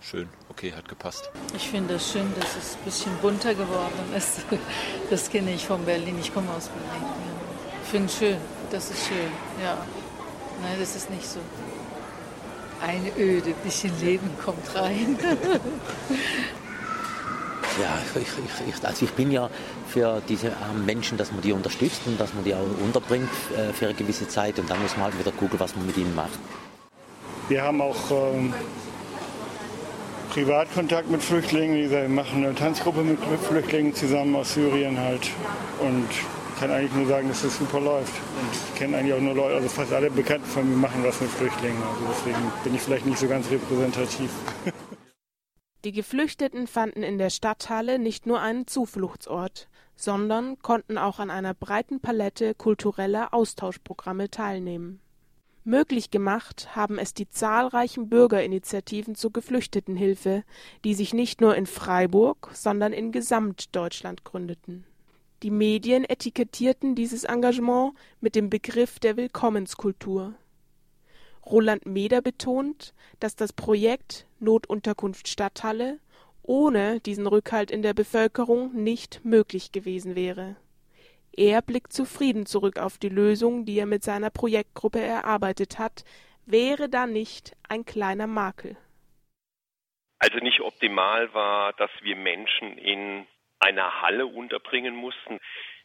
schön, 0.00 0.28
okay, 0.48 0.72
hat 0.72 0.88
gepasst. 0.88 1.30
Ich 1.56 1.68
finde 1.68 1.94
es 1.94 2.12
schön, 2.12 2.32
dass 2.38 2.56
es 2.56 2.76
ein 2.76 2.84
bisschen 2.84 3.16
bunter 3.22 3.54
geworden 3.54 4.12
ist. 4.16 4.40
Das 5.10 5.30
kenne 5.30 5.52
ich 5.52 5.66
von 5.66 5.84
Berlin, 5.84 6.18
ich 6.18 6.32
komme 6.32 6.50
aus 6.50 6.68
Berlin. 6.68 7.06
Ich 7.82 7.90
finde 7.90 8.06
es 8.06 8.18
schön, 8.18 8.36
das 8.70 8.90
ist 8.90 9.06
schön, 9.06 9.30
ja. 9.62 9.76
Nein, 10.62 10.76
das 10.80 10.96
ist 10.96 11.10
nicht 11.10 11.26
so. 11.26 11.40
Eine 12.80 13.10
Öde, 13.18 13.50
ein 13.50 13.56
bisschen 13.62 13.92
Leben 14.00 14.30
kommt 14.44 14.74
rein. 14.74 15.18
ja, 17.80 17.98
ich, 18.14 18.28
ich, 18.68 18.84
also 18.84 19.04
ich 19.04 19.12
bin 19.12 19.30
ja 19.30 19.48
für 19.88 20.20
diese 20.28 20.56
armen 20.56 20.84
Menschen, 20.84 21.16
dass 21.18 21.32
man 21.32 21.40
die 21.40 21.52
unterstützt 21.52 22.02
und 22.06 22.20
dass 22.20 22.34
man 22.34 22.44
die 22.44 22.54
auch 22.54 22.66
unterbringt 22.84 23.30
äh, 23.56 23.72
für 23.72 23.86
eine 23.86 23.94
gewisse 23.94 24.28
Zeit 24.28 24.58
und 24.58 24.68
dann 24.68 24.82
muss 24.82 24.96
man 24.96 25.06
halt 25.06 25.18
wieder 25.18 25.32
gucken, 25.32 25.58
was 25.60 25.74
man 25.76 25.86
mit 25.86 25.96
ihnen 25.96 26.14
macht. 26.14 26.38
Wir 27.48 27.62
haben 27.62 27.80
auch 27.80 28.10
ähm, 28.10 28.54
Privatkontakt 30.30 31.10
mit 31.10 31.22
Flüchtlingen. 31.22 31.90
Wir 31.90 32.08
machen 32.08 32.44
eine 32.44 32.54
Tanzgruppe 32.54 33.02
mit 33.02 33.18
Flüchtlingen 33.48 33.94
zusammen 33.94 34.34
aus 34.34 34.54
Syrien 34.54 34.98
halt 34.98 35.30
und 35.80 36.08
kann 36.64 36.76
eigentlich 36.78 36.94
nur 36.94 37.06
sagen, 37.06 37.28
dass 37.28 37.42
das 37.42 37.58
super 37.58 37.78
läuft. 37.78 38.14
Und 38.14 38.48
ich 38.50 38.74
kenne 38.74 38.96
eigentlich 38.96 39.12
auch 39.12 39.20
nur 39.20 39.34
Leute, 39.34 39.56
also 39.56 39.68
fast 39.68 39.92
alle 39.92 40.10
Bekannten 40.10 40.46
von 40.46 40.66
mir 40.66 40.76
machen 40.76 41.04
was 41.04 41.20
mit 41.20 41.28
Flüchtlingen. 41.28 41.82
Also 41.82 42.06
deswegen 42.08 42.52
bin 42.62 42.74
ich 42.74 42.80
vielleicht 42.80 43.04
nicht 43.04 43.18
so 43.18 43.28
ganz 43.28 43.50
repräsentativ. 43.50 44.30
Die 45.84 45.92
Geflüchteten 45.92 46.66
fanden 46.66 47.02
in 47.02 47.18
der 47.18 47.28
Stadthalle 47.28 47.98
nicht 47.98 48.24
nur 48.24 48.40
einen 48.40 48.66
Zufluchtsort, 48.66 49.68
sondern 49.94 50.58
konnten 50.60 50.96
auch 50.96 51.18
an 51.18 51.30
einer 51.30 51.52
breiten 51.52 52.00
Palette 52.00 52.54
kultureller 52.54 53.34
Austauschprogramme 53.34 54.30
teilnehmen. 54.30 55.00
Möglich 55.64 56.10
gemacht 56.10 56.74
haben 56.74 56.98
es 56.98 57.12
die 57.12 57.28
zahlreichen 57.28 58.08
Bürgerinitiativen 58.08 59.14
zur 59.14 59.34
Geflüchtetenhilfe, 59.34 60.44
die 60.86 60.94
sich 60.94 61.12
nicht 61.12 61.42
nur 61.42 61.54
in 61.54 61.66
Freiburg, 61.66 62.48
sondern 62.54 62.94
in 62.94 63.12
Gesamtdeutschland 63.12 64.24
gründeten. 64.24 64.86
Die 65.42 65.50
Medien 65.50 66.04
etikettierten 66.04 66.94
dieses 66.94 67.24
Engagement 67.24 67.94
mit 68.20 68.34
dem 68.34 68.48
Begriff 68.48 68.98
der 68.98 69.16
Willkommenskultur. 69.16 70.34
Roland 71.44 71.84
Meder 71.84 72.22
betont, 72.22 72.94
dass 73.20 73.36
das 73.36 73.52
Projekt 73.52 74.26
Notunterkunft 74.38 75.28
Stadthalle 75.28 75.98
ohne 76.42 77.00
diesen 77.00 77.26
Rückhalt 77.26 77.70
in 77.70 77.82
der 77.82 77.94
Bevölkerung 77.94 78.72
nicht 78.74 79.24
möglich 79.24 79.72
gewesen 79.72 80.14
wäre. 80.14 80.56
Er 81.36 81.62
blickt 81.62 81.92
zufrieden 81.92 82.46
zurück 82.46 82.78
auf 82.78 82.98
die 82.98 83.08
Lösung, 83.08 83.64
die 83.64 83.78
er 83.78 83.86
mit 83.86 84.04
seiner 84.04 84.30
Projektgruppe 84.30 85.00
erarbeitet 85.00 85.78
hat, 85.78 86.04
wäre 86.46 86.88
da 86.88 87.06
nicht 87.06 87.56
ein 87.68 87.84
kleiner 87.84 88.26
Makel. 88.26 88.76
Also 90.18 90.38
nicht 90.38 90.60
optimal 90.60 91.32
war, 91.34 91.72
dass 91.74 91.90
wir 92.02 92.16
Menschen 92.16 92.78
in 92.78 93.26
einer 93.64 94.02
Halle 94.02 94.26
unterbringen 94.26 94.94
mussten, 94.94 95.40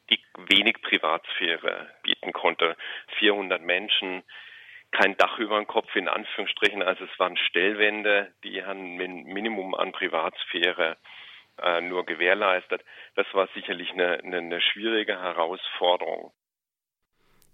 die 0.10 0.20
wenig 0.50 0.82
Privatsphäre 0.82 1.90
bieten 2.04 2.34
konnte. 2.34 2.76
400 3.20 3.62
Menschen, 3.62 4.24
kein 4.92 5.16
Dach 5.18 5.38
über 5.40 5.58
dem 5.58 5.68
Kopf 5.68 5.96
in 5.96 6.08
Anführungsstrichen, 6.08 6.82
also 6.82 7.06
es 7.06 7.20
waren 7.20 7.38
Stellwände, 7.38 8.34
die 8.44 8.64
haben 8.64 9.00
ein 9.00 9.24
Minimum 9.24 9.76
an 9.76 9.92
Privatsphäre 9.92 10.98
äh, 11.62 11.82
nur 11.82 12.06
gewährleistet. 12.06 12.84
Das 13.16 13.28
war 13.34 13.48
sicherlich 13.54 13.92
eine, 13.92 14.20
eine, 14.24 14.38
eine 14.38 14.62
schwierige 14.62 15.20
Herausforderung. 15.20 16.32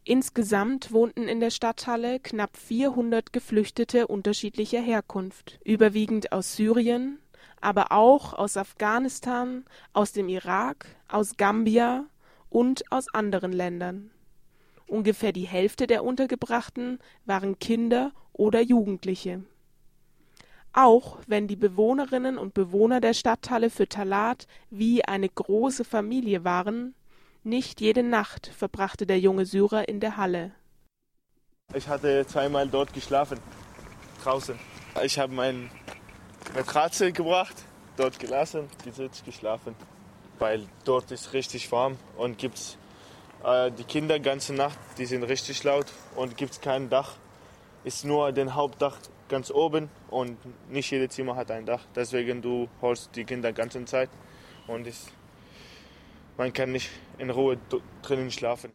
Insgesamt 0.07 0.91
wohnten 0.91 1.27
in 1.27 1.39
der 1.39 1.49
Stadthalle 1.49 2.19
knapp 2.19 2.57
400 2.57 3.33
Geflüchtete 3.33 4.05
unterschiedlicher 4.05 4.79
Herkunft, 4.79 5.59
überwiegend 5.65 6.31
aus 6.31 6.55
Syrien, 6.55 7.19
aber 7.65 7.91
auch 7.91 8.33
aus 8.33 8.57
Afghanistan, 8.57 9.65
aus 9.91 10.11
dem 10.11 10.29
Irak, 10.29 10.85
aus 11.07 11.35
Gambia 11.35 12.05
und 12.51 12.91
aus 12.91 13.11
anderen 13.11 13.51
Ländern. 13.51 14.11
Ungefähr 14.85 15.31
die 15.31 15.47
Hälfte 15.47 15.87
der 15.87 16.03
Untergebrachten 16.03 16.99
waren 17.25 17.57
Kinder 17.57 18.11
oder 18.33 18.61
Jugendliche. 18.61 19.43
Auch 20.73 21.17
wenn 21.25 21.47
die 21.47 21.55
Bewohnerinnen 21.55 22.37
und 22.37 22.53
Bewohner 22.53 23.01
der 23.01 23.15
Stadthalle 23.15 23.71
für 23.71 23.89
Talat 23.89 24.45
wie 24.69 25.03
eine 25.03 25.27
große 25.27 25.85
Familie 25.85 26.43
waren, 26.43 26.93
nicht 27.43 27.81
jede 27.81 28.03
Nacht 28.03 28.45
verbrachte 28.45 29.07
der 29.07 29.19
junge 29.19 29.47
Syrer 29.47 29.89
in 29.89 29.99
der 29.99 30.17
Halle. 30.17 30.51
Ich 31.73 31.87
hatte 31.87 32.27
zweimal 32.27 32.67
dort 32.67 32.93
geschlafen, 32.93 33.39
draußen. 34.23 34.55
Ich 35.03 35.17
habe 35.17 35.33
meinen 35.33 35.71
Matratze 36.53 37.11
gebracht, 37.11 37.55
dort 37.97 38.19
gelassen, 38.19 38.69
gesitzt, 38.83 39.25
geschlafen. 39.25 39.75
Weil 40.39 40.67
dort 40.83 41.11
ist 41.11 41.33
richtig 41.33 41.71
warm 41.71 41.97
und 42.17 42.37
gibt's 42.37 42.77
äh, 43.43 43.71
die 43.71 43.83
Kinder 43.83 44.19
ganze 44.19 44.53
Nacht, 44.53 44.77
die 44.97 45.05
sind 45.05 45.23
richtig 45.23 45.63
laut 45.63 45.87
und 46.15 46.37
gibt 46.37 46.53
es 46.53 46.61
kein 46.61 46.89
Dach. 46.89 47.13
Ist 47.83 48.03
nur 48.03 48.31
den 48.31 48.55
Hauptdach 48.55 48.97
ganz 49.29 49.51
oben 49.51 49.89
und 50.09 50.37
nicht 50.69 50.91
jedes 50.91 51.15
Zimmer 51.15 51.35
hat 51.35 51.51
ein 51.51 51.65
Dach. 51.65 51.81
Deswegen 51.95 52.41
du 52.41 52.67
holst 52.81 53.15
die 53.15 53.23
Kinder 53.23 53.53
ganze 53.53 53.83
Zeit 53.85 54.09
und 54.67 54.87
es, 54.87 55.07
man 56.37 56.51
kann 56.53 56.71
nicht 56.71 56.89
in 57.17 57.29
Ruhe 57.29 57.57
drinnen 58.01 58.31
schlafen. 58.31 58.71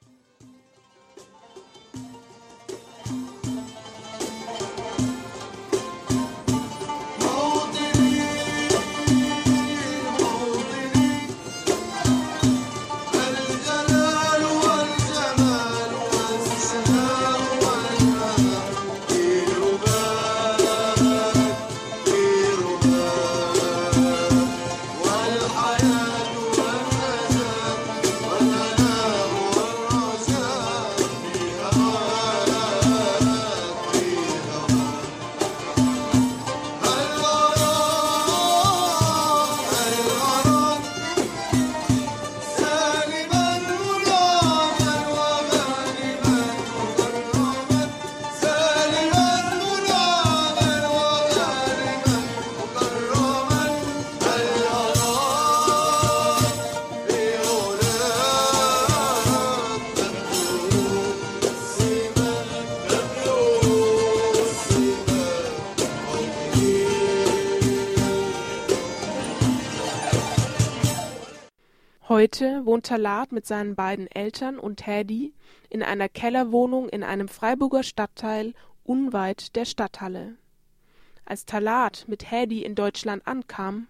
Wohnt 72.67 72.87
Talat 72.87 73.33
mit 73.33 73.47
seinen 73.47 73.75
beiden 73.75 74.07
Eltern 74.07 74.59
und 74.59 74.87
Hädi 74.87 75.33
in 75.69 75.83
einer 75.83 76.09
Kellerwohnung 76.09 76.89
in 76.89 77.03
einem 77.03 77.29
Freiburger 77.29 77.83
Stadtteil 77.83 78.55
unweit 78.85 79.57
der 79.57 79.65
Stadthalle. 79.65 80.37
Als 81.25 81.45
Talat 81.45 82.05
mit 82.09 82.31
Hädi 82.31 82.63
in 82.63 82.75
Deutschland 82.75 83.27
ankam, 83.27 83.87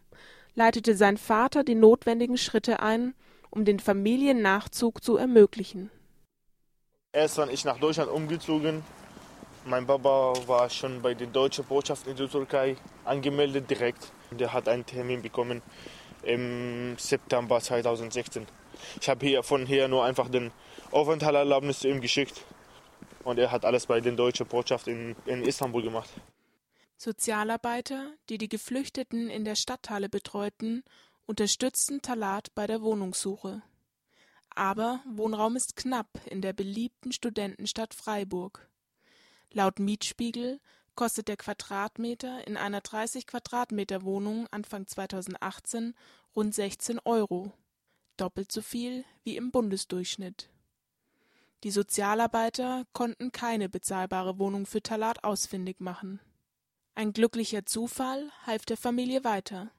leitete 0.54 0.94
sein 0.94 1.16
Vater 1.16 1.64
die 1.64 1.74
notwendigen 1.74 2.36
Schritte 2.36 2.80
ein, 2.80 3.14
um 3.50 3.64
den 3.64 3.80
Familiennachzug 3.80 5.02
zu 5.02 5.16
ermöglichen. 5.16 5.90
Erst 7.12 7.38
war 7.38 7.50
ich 7.50 7.64
nach 7.64 7.78
Deutschland 7.78 8.10
umgezogen. 8.10 8.84
Mein 9.64 9.86
Papa 9.86 10.34
war 10.46 10.70
schon 10.70 11.02
bei 11.02 11.14
der 11.14 11.26
deutschen 11.26 11.64
Botschaft 11.64 12.06
in 12.06 12.16
der 12.16 12.28
Türkei 12.28 12.76
angemeldet 13.04 13.68
direkt. 13.68 14.12
Der 14.30 14.52
hat 14.52 14.68
einen 14.68 14.86
Termin 14.86 15.22
bekommen 15.22 15.62
im 16.22 16.96
September 16.98 17.60
2016. 17.60 18.46
Ich 19.00 19.08
habe 19.08 19.26
hier 19.26 19.42
von 19.42 19.66
hier 19.66 19.88
nur 19.88 20.04
einfach 20.04 20.28
den 20.28 20.50
Aufenthaltserlaubnis 20.90 21.80
zu 21.80 21.88
ihm 21.88 22.00
geschickt 22.00 22.42
und 23.24 23.38
er 23.38 23.50
hat 23.50 23.64
alles 23.64 23.86
bei 23.86 24.00
der 24.00 24.12
deutschen 24.12 24.46
Botschaft 24.46 24.88
in, 24.88 25.16
in 25.26 25.42
Istanbul 25.42 25.82
gemacht. 25.82 26.10
Sozialarbeiter, 26.96 28.12
die 28.28 28.38
die 28.38 28.48
Geflüchteten 28.48 29.30
in 29.30 29.44
der 29.44 29.54
Stadthalle 29.54 30.08
betreuten, 30.08 30.82
unterstützten 31.26 32.02
Talat 32.02 32.54
bei 32.54 32.66
der 32.66 32.82
Wohnungssuche. 32.82 33.62
Aber 34.54 35.00
Wohnraum 35.08 35.56
ist 35.56 35.76
knapp 35.76 36.08
in 36.26 36.42
der 36.42 36.52
beliebten 36.52 37.12
Studentenstadt 37.12 37.94
Freiburg. 37.94 38.68
Laut 39.52 39.78
Mietspiegel 39.78 40.60
kostet 41.00 41.28
der 41.28 41.38
Quadratmeter 41.38 42.46
in 42.46 42.58
einer 42.58 42.82
30 42.82 43.26
Quadratmeter 43.26 44.02
Wohnung 44.02 44.46
Anfang 44.50 44.86
2018 44.86 45.94
rund 46.36 46.54
16 46.54 46.98
Euro, 47.06 47.54
doppelt 48.18 48.52
so 48.52 48.60
viel 48.60 49.06
wie 49.24 49.38
im 49.38 49.50
Bundesdurchschnitt. 49.50 50.50
Die 51.64 51.70
Sozialarbeiter 51.70 52.84
konnten 52.92 53.32
keine 53.32 53.70
bezahlbare 53.70 54.38
Wohnung 54.38 54.66
für 54.66 54.82
Talat 54.82 55.24
ausfindig 55.24 55.80
machen. 55.80 56.20
Ein 56.94 57.14
glücklicher 57.14 57.64
Zufall 57.64 58.30
half 58.44 58.66
der 58.66 58.76
Familie 58.76 59.24
weiter. 59.24 59.70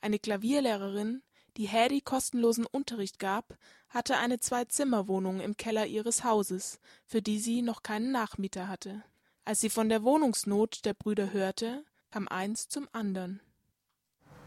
Eine 0.00 0.20
Klavierlehrerin, 0.20 1.24
die 1.56 1.66
Hädi 1.66 2.02
kostenlosen 2.02 2.66
Unterricht 2.66 3.18
gab, 3.18 3.58
hatte 3.88 4.16
eine 4.16 4.38
Zwei-Zimmer-Wohnung 4.38 5.40
im 5.40 5.56
Keller 5.56 5.86
ihres 5.86 6.22
Hauses, 6.22 6.78
für 7.04 7.20
die 7.20 7.40
sie 7.40 7.62
noch 7.62 7.82
keinen 7.82 8.12
Nachmieter 8.12 8.68
hatte. 8.68 9.02
Als 9.50 9.62
sie 9.62 9.68
von 9.68 9.88
der 9.88 10.04
Wohnungsnot 10.04 10.84
der 10.84 10.94
Brüder 10.94 11.32
hörte, 11.32 11.82
kam 12.12 12.28
eins 12.28 12.68
zum 12.68 12.86
anderen. 12.92 13.40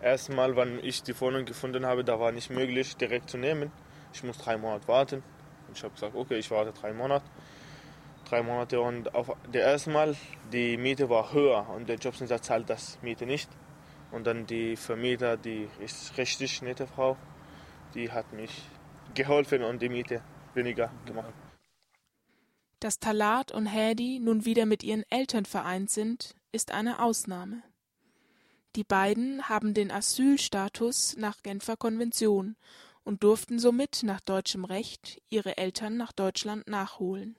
Erstmal, 0.02 0.56
wenn 0.56 0.80
ich 0.82 1.04
die 1.04 1.20
Wohnung 1.20 1.44
gefunden 1.44 1.86
habe, 1.86 2.06
da 2.06 2.22
war 2.22 2.32
nicht 2.32 2.50
möglich, 2.50 2.96
direkt 2.96 3.30
zu 3.30 3.38
nehmen. 3.38 3.70
Ich 4.14 4.24
muss 4.24 4.38
drei 4.38 4.56
Monate 4.56 4.88
warten. 4.88 5.22
Ich 5.74 5.84
habe 5.84 5.94
gesagt, 5.94 6.16
okay, 6.16 6.38
ich 6.38 6.50
warte 6.52 6.72
drei 6.72 6.94
Monate. 6.94 7.26
Drei 8.30 8.44
Monate 8.44 8.80
und 8.80 9.14
auf 9.14 9.36
der 9.54 9.64
erste 9.64 9.90
Mal, 9.90 10.16
die 10.54 10.78
Miete 10.78 11.10
war 11.10 11.34
höher 11.34 11.70
und 11.72 11.90
der 11.90 11.98
Jobcenter 11.98 12.42
zahlt 12.42 12.70
das 12.70 12.98
Miete 13.02 13.26
nicht. 13.26 13.50
Und 14.10 14.26
dann 14.26 14.46
die 14.46 14.78
Vermieter, 14.78 15.36
die 15.36 15.68
ist 15.82 16.18
richtig 16.18 16.62
nette 16.62 16.88
Frau, 16.88 17.18
die 17.94 18.10
hat 18.10 18.32
mich 18.32 18.70
geholfen 19.14 19.64
und 19.64 19.82
die 19.82 19.90
Miete 19.90 20.22
weniger 20.54 20.90
gemacht. 21.06 21.34
Dass 22.84 23.00
Talat 23.00 23.54
und 23.54 23.66
Hädi 23.66 24.20
nun 24.20 24.44
wieder 24.44 24.66
mit 24.66 24.84
ihren 24.84 25.10
Eltern 25.10 25.46
vereint 25.46 25.90
sind, 25.90 26.36
ist 26.52 26.72
eine 26.72 27.02
Ausnahme. 27.02 27.64
Die 28.76 28.84
beiden 28.84 29.48
haben 29.48 29.74
den 29.74 29.90
Asylstatus 29.90 31.16
nach 31.16 31.42
Genfer 31.44 31.78
Konvention 31.78 32.58
und 33.06 33.24
durften 33.24 33.58
somit 33.58 34.04
nach 34.04 34.20
deutschem 34.20 34.66
Recht 34.66 35.22
ihre 35.30 35.56
Eltern 35.56 35.96
nach 35.96 36.12
Deutschland 36.12 36.68
nachholen. 36.68 37.38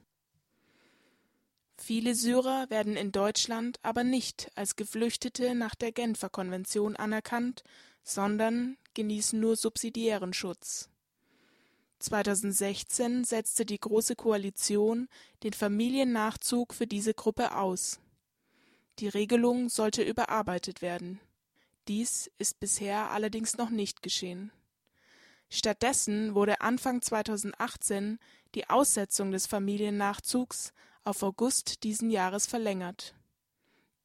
Viele 1.76 2.14
Syrer 2.14 2.70
werden 2.70 2.96
in 2.96 3.12
Deutschland 3.12 3.78
aber 3.82 4.02
nicht 4.02 4.50
als 4.54 4.76
Geflüchtete 4.76 5.54
nach 5.54 5.74
der 5.74 5.92
Genfer 5.92 6.30
Konvention 6.30 6.96
anerkannt, 6.96 7.64
sondern 8.02 8.78
genießen 8.94 9.38
nur 9.38 9.56
subsidiären 9.56 10.32
Schutz. 10.32 10.88
2016 11.98 13.24
setzte 13.24 13.64
die 13.64 13.78
Große 13.78 14.16
Koalition 14.16 15.08
den 15.42 15.52
Familiennachzug 15.52 16.74
für 16.74 16.86
diese 16.86 17.14
Gruppe 17.14 17.56
aus. 17.56 18.00
Die 18.98 19.08
Regelung 19.08 19.68
sollte 19.68 20.02
überarbeitet 20.02 20.82
werden. 20.82 21.20
Dies 21.88 22.30
ist 22.38 22.60
bisher 22.60 23.10
allerdings 23.10 23.56
noch 23.56 23.70
nicht 23.70 24.02
geschehen. 24.02 24.52
Stattdessen 25.50 26.34
wurde 26.34 26.60
Anfang 26.60 27.02
2018 27.02 28.18
die 28.54 28.68
Aussetzung 28.70 29.32
des 29.32 29.46
Familiennachzugs 29.46 30.72
auf 31.04 31.22
August 31.22 31.84
diesen 31.84 32.10
Jahres 32.10 32.46
verlängert. 32.46 33.14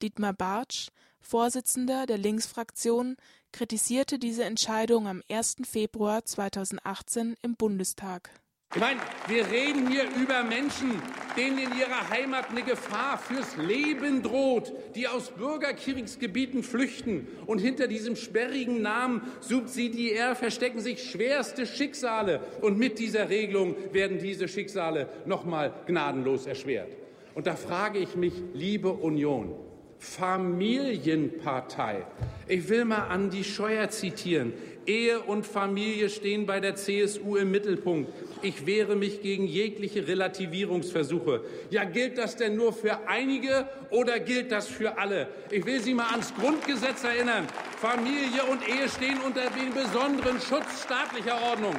Dietmar 0.01 0.33
Bartsch, 0.33 0.89
Vorsitzender 1.21 2.05
der 2.05 2.17
Linksfraktion, 2.17 3.17
kritisierte 3.51 4.19
diese 4.19 4.43
Entscheidung 4.43 5.07
am 5.07 5.21
1. 5.29 5.57
Februar 5.63 6.25
2018 6.25 7.35
im 7.41 7.55
Bundestag. 7.55 8.29
Ich 8.75 8.79
meine, 8.79 8.99
wir 9.27 9.49
reden 9.49 9.89
hier 9.89 10.03
über 10.21 10.43
Menschen, 10.43 10.91
denen 11.35 11.57
in 11.57 11.75
ihrer 11.75 12.07
Heimat 12.11 12.51
eine 12.51 12.61
Gefahr 12.61 13.17
fürs 13.17 13.57
Leben 13.57 14.21
droht, 14.21 14.71
die 14.93 15.07
aus 15.07 15.31
Bürgerkriegsgebieten 15.31 16.61
flüchten. 16.61 17.27
Und 17.47 17.57
hinter 17.57 17.87
diesem 17.87 18.15
sperrigen 18.15 18.83
Namen 18.83 19.23
subsidiär 19.39 20.35
verstecken 20.35 20.81
sich 20.81 21.09
schwerste 21.09 21.65
Schicksale. 21.65 22.41
Und 22.61 22.77
mit 22.77 22.99
dieser 22.99 23.29
Regelung 23.29 23.75
werden 23.91 24.19
diese 24.19 24.47
Schicksale 24.47 25.09
nochmal 25.25 25.73
gnadenlos 25.87 26.45
erschwert. 26.45 26.95
Und 27.33 27.47
da 27.47 27.55
frage 27.55 27.97
ich 27.97 28.15
mich, 28.15 28.33
liebe 28.53 28.93
Union, 28.93 29.55
Familienpartei. 29.99 32.05
Ich 32.47 32.69
will 32.69 32.85
mal 32.85 33.09
Andi 33.09 33.43
Scheuer 33.43 33.89
zitieren. 33.89 34.53
Ehe 34.85 35.19
und 35.19 35.45
Familie 35.45 36.09
stehen 36.09 36.47
bei 36.47 36.59
der 36.59 36.75
CSU 36.75 37.35
im 37.35 37.51
Mittelpunkt. 37.51 38.11
Ich 38.41 38.65
wehre 38.65 38.95
mich 38.95 39.21
gegen 39.21 39.45
jegliche 39.45 40.07
Relativierungsversuche. 40.07 41.43
Ja, 41.69 41.83
gilt 41.83 42.17
das 42.17 42.37
denn 42.37 42.55
nur 42.55 42.73
für 42.73 43.07
einige 43.07 43.67
oder 43.91 44.19
gilt 44.19 44.51
das 44.51 44.67
für 44.67 44.97
alle? 44.97 45.27
Ich 45.51 45.65
will 45.65 45.81
Sie 45.81 45.93
mal 45.93 46.09
ans 46.09 46.33
Grundgesetz 46.33 47.03
erinnern. 47.03 47.45
Familie 47.77 48.43
und 48.49 48.67
Ehe 48.67 48.89
stehen 48.89 49.19
unter 49.23 49.47
dem 49.51 49.73
besonderen 49.73 50.39
Schutz 50.39 50.85
staatlicher 50.85 51.39
Ordnung. 51.51 51.75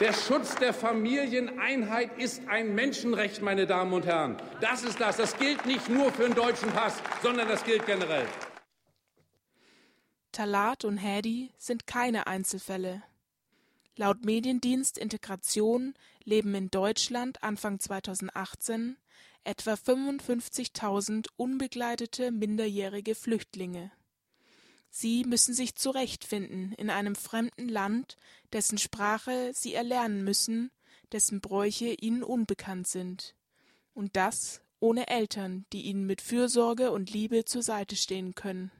Der 0.00 0.12
Schutz 0.12 0.56
der 0.56 0.74
Familieneinheit 0.74 2.18
ist 2.18 2.42
ein 2.48 2.74
Menschenrecht, 2.74 3.42
meine 3.42 3.64
Damen 3.64 3.92
und 3.92 4.04
Herren. 4.04 4.36
Das 4.60 4.82
ist 4.82 5.00
das. 5.00 5.18
Das 5.18 5.36
gilt 5.36 5.64
nicht 5.66 5.88
nur 5.88 6.10
für 6.10 6.24
den 6.24 6.34
deutschen 6.34 6.68
Pass, 6.72 7.00
sondern 7.22 7.46
das 7.46 7.62
gilt 7.62 7.86
generell. 7.86 8.26
Talat 10.32 10.84
und 10.84 11.00
Hadi 11.00 11.52
sind 11.58 11.86
keine 11.86 12.26
Einzelfälle. 12.26 13.04
Laut 13.94 14.24
Mediendienst 14.24 14.98
Integration 14.98 15.94
leben 16.24 16.56
in 16.56 16.72
Deutschland 16.72 17.44
Anfang 17.44 17.78
2018 17.78 18.96
etwa 19.44 19.74
55.000 19.74 21.28
unbegleitete 21.36 22.32
minderjährige 22.32 23.14
Flüchtlinge. 23.14 23.92
Sie 24.96 25.24
müssen 25.24 25.54
sich 25.54 25.74
zurechtfinden 25.74 26.72
in 26.72 26.88
einem 26.88 27.16
fremden 27.16 27.68
Land, 27.68 28.16
dessen 28.54 28.78
Sprache 28.78 29.50
sie 29.52 29.74
erlernen 29.74 30.22
müssen, 30.22 30.70
dessen 31.12 31.40
Bräuche 31.40 31.96
ihnen 32.00 32.22
unbekannt 32.22 32.86
sind. 32.86 33.34
Und 33.92 34.16
das 34.16 34.62
ohne 34.78 35.08
Eltern, 35.08 35.66
die 35.72 35.82
ihnen 35.82 36.06
mit 36.06 36.22
Fürsorge 36.22 36.92
und 36.92 37.10
Liebe 37.10 37.44
zur 37.44 37.62
Seite 37.62 37.96
stehen 37.96 38.34
können. 38.34 38.70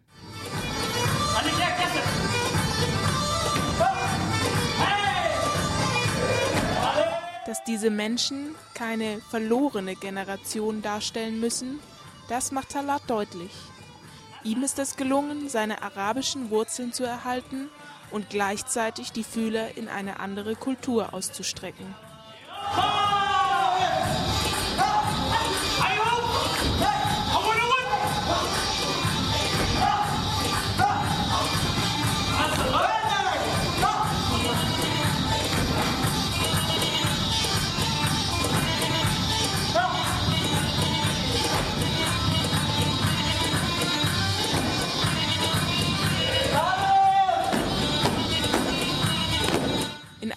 Dass 7.47 7.63
diese 7.65 7.91
Menschen 7.91 8.55
keine 8.75 9.21
verlorene 9.31 9.97
Generation 9.97 10.83
darstellen 10.83 11.41
müssen, 11.41 11.81
das 12.29 12.53
macht 12.53 12.71
Talat 12.71 13.03
deutlich. 13.09 13.51
Ihm 14.45 14.63
ist 14.63 14.79
es 14.79 14.97
gelungen, 14.97 15.49
seine 15.49 15.83
arabischen 15.83 16.51
Wurzeln 16.51 16.93
zu 16.93 17.05
erhalten 17.05 17.71
und 18.15 18.31
gleichzeitig 18.31 19.11
die 19.11 19.25
Fühler 19.25 19.77
in 19.77 19.89
eine 19.89 20.21
andere 20.21 20.55
Kultur 20.55 21.13
auszustrecken. 21.15 21.97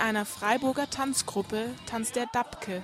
Einer 0.08 0.26
Freiburger 0.26 0.89
Tanzgruppe 0.89 1.70
tanzt 1.86 2.15
der 2.15 2.28
Dabke, 2.32 2.82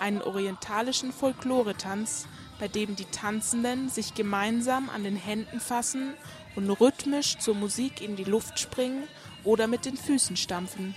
einen 0.00 0.20
orientalischen 0.20 1.12
Folkloretanz, 1.12 2.26
bei 2.58 2.66
dem 2.66 2.96
die 2.96 3.04
Tanzenden 3.04 3.88
sich 3.88 4.14
gemeinsam 4.14 4.90
an 4.90 5.04
den 5.04 5.14
Händen 5.14 5.60
fassen 5.60 6.14
und 6.56 6.68
rhythmisch 6.68 7.38
zur 7.38 7.54
Musik 7.54 8.00
in 8.00 8.16
die 8.16 8.24
Luft 8.24 8.58
springen 8.58 9.04
oder 9.44 9.68
mit 9.68 9.84
den 9.84 9.96
Füßen 9.96 10.36
stampfen. 10.36 10.96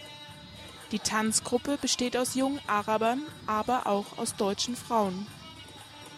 Die 0.92 0.98
Tanzgruppe 0.98 1.78
besteht 1.78 2.18
aus 2.18 2.34
jungen 2.34 2.60
Arabern, 2.66 3.22
aber 3.46 3.86
auch 3.86 4.18
aus 4.18 4.36
deutschen 4.36 4.76
Frauen. 4.76 5.28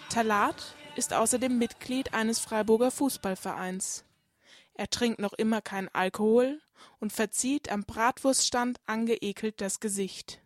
Talat 0.07 0.75
ist 0.95 1.13
außerdem 1.13 1.57
Mitglied 1.57 2.13
eines 2.13 2.39
Freiburger 2.39 2.89
Fußballvereins. 2.89 4.05
Er 4.75 4.89
trinkt 4.89 5.19
noch 5.19 5.33
immer 5.33 5.61
keinen 5.61 5.89
Alkohol 5.89 6.61
und 7.01 7.11
verzieht 7.11 7.69
am 7.69 7.83
Bratwurststand 7.83 8.79
angeekelt 8.85 9.59
das 9.59 9.81
Gesicht. 9.81 10.39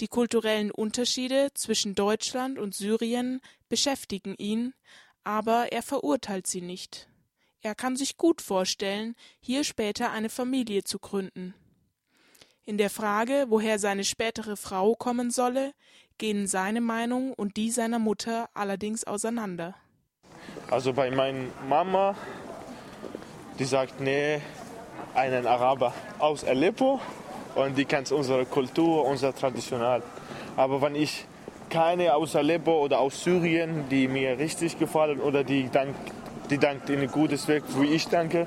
Die 0.00 0.08
kulturellen 0.08 0.70
Unterschiede 0.70 1.50
zwischen 1.52 1.94
Deutschland 1.94 2.58
und 2.58 2.74
Syrien 2.74 3.42
beschäftigen 3.68 4.34
ihn, 4.38 4.72
aber 5.24 5.72
er 5.72 5.82
verurteilt 5.82 6.46
sie 6.46 6.62
nicht. 6.62 7.08
Er 7.60 7.74
kann 7.74 7.96
sich 7.96 8.16
gut 8.16 8.40
vorstellen, 8.40 9.14
hier 9.40 9.64
später 9.64 10.12
eine 10.12 10.30
Familie 10.30 10.84
zu 10.84 10.98
gründen. 10.98 11.52
In 12.64 12.78
der 12.78 12.88
Frage, 12.88 13.46
woher 13.48 13.78
seine 13.78 14.04
spätere 14.04 14.56
Frau 14.56 14.94
kommen 14.94 15.30
solle, 15.30 15.74
gehen 16.16 16.46
seine 16.46 16.80
Meinung 16.80 17.34
und 17.34 17.56
die 17.56 17.70
seiner 17.70 17.98
Mutter 17.98 18.48
allerdings 18.54 19.04
auseinander. 19.04 19.74
Also 20.70 20.92
bei 20.92 21.10
meiner 21.10 21.48
Mama, 21.68 22.14
die 23.58 23.64
sagt, 23.64 24.00
nee, 24.00 24.40
einen 25.14 25.46
Araber 25.46 25.92
aus 26.18 26.44
Aleppo 26.44 27.00
und 27.54 27.76
die 27.76 27.84
kennt 27.84 28.10
unsere 28.12 28.46
Kultur, 28.46 29.04
unser 29.04 29.34
Traditional. 29.34 30.02
Aber 30.56 30.80
wenn 30.82 30.94
ich 30.94 31.26
keine 31.68 32.14
aus 32.14 32.36
Aleppo 32.36 32.82
oder 32.82 33.00
aus 33.00 33.22
Syrien, 33.22 33.88
die 33.90 34.08
mir 34.08 34.38
richtig 34.38 34.78
gefallen 34.78 35.20
oder 35.20 35.44
die 35.44 35.68
dank, 35.70 35.94
die 36.50 36.58
dankt 36.58 36.90
in 36.90 37.00
ein 37.00 37.10
gutes 37.10 37.46
Weg, 37.48 37.62
wie 37.78 37.86
ich 37.86 38.08
danke, 38.08 38.46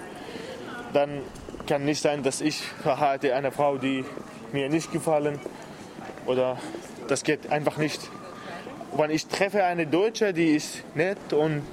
dann 0.94 1.22
kann 1.68 1.86
nicht 1.86 2.02
sein, 2.02 2.24
dass 2.24 2.42
ich 2.42 2.62
verheirate 2.62 3.34
eine 3.36 3.52
Frau, 3.52 3.78
die 3.78 4.04
mir 4.52 4.70
nicht 4.70 4.92
gefallen 4.92 5.40
oder 6.26 6.58
das 7.08 7.24
geht 7.24 7.52
einfach 7.52 7.78
nicht. 7.78 8.02
Wenn 8.96 9.10
ich 9.10 9.26
treffe 9.28 9.64
eine 9.64 9.88
Deutsche, 9.88 10.34
die 10.34 10.56
ist 10.56 10.84
nett 10.96 11.34
und 11.34 11.64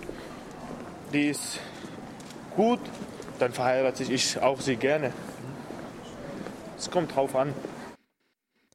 die 1.12 1.28
ist 1.28 1.60
gut, 2.56 2.80
dann 3.40 3.52
verheirate 3.52 4.04
ich 4.04 4.38
auch 4.38 4.60
sie 4.60 4.76
gerne. 4.76 5.12
Es 6.76 6.90
kommt 6.90 7.14
drauf 7.14 7.34
an. 7.34 7.54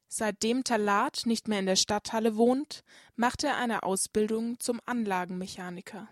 Seitdem 0.08 0.64
Talat 0.64 1.22
nicht 1.26 1.48
mehr 1.48 1.58
in 1.58 1.66
der 1.66 1.76
Stadthalle 1.76 2.36
wohnt, 2.36 2.84
macht 3.16 3.44
er 3.44 3.56
eine 3.56 3.82
Ausbildung 3.82 4.58
zum 4.60 4.80
Anlagenmechaniker. 4.86 6.08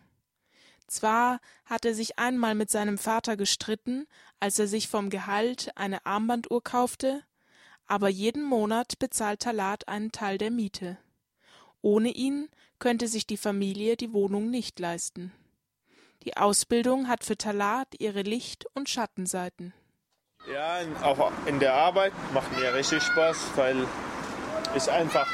Zwar 0.86 1.40
hat 1.64 1.84
er 1.84 1.94
sich 1.94 2.18
einmal 2.18 2.54
mit 2.54 2.70
seinem 2.70 2.98
Vater 2.98 3.36
gestritten, 3.36 4.06
als 4.40 4.58
er 4.58 4.66
sich 4.66 4.88
vom 4.88 5.08
Gehalt 5.08 5.72
eine 5.76 6.04
Armbanduhr 6.04 6.62
kaufte, 6.62 7.22
aber 7.86 8.08
jeden 8.08 8.44
Monat 8.44 8.98
bezahlt 8.98 9.40
Talat 9.40 9.88
einen 9.88 10.12
Teil 10.12 10.38
der 10.38 10.50
Miete. 10.50 10.98
Ohne 11.80 12.10
ihn 12.10 12.48
könnte 12.78 13.08
sich 13.08 13.26
die 13.26 13.36
Familie 13.36 13.96
die 13.96 14.12
Wohnung 14.12 14.50
nicht 14.50 14.78
leisten. 14.78 15.32
Die 16.24 16.36
Ausbildung 16.38 17.08
hat 17.08 17.22
für 17.22 17.36
Talat 17.36 17.88
ihre 17.98 18.22
Licht- 18.22 18.66
und 18.74 18.88
Schattenseiten. 18.88 19.74
Ja, 20.50 20.78
auch 21.02 21.32
in 21.46 21.58
der 21.58 21.74
Arbeit 21.74 22.12
macht 22.32 22.50
mir 22.58 22.72
richtig 22.74 23.02
Spaß, 23.02 23.50
weil 23.56 23.86
es 24.74 24.88
einfach. 24.88 25.26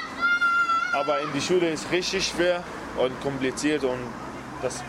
Aber 0.92 1.20
in 1.20 1.32
die 1.32 1.40
Schule 1.40 1.70
ist 1.70 1.90
richtig 1.92 2.26
schwer 2.26 2.64
und 2.96 3.18
kompliziert 3.20 3.84
und 3.84 4.00
das, 4.62 4.82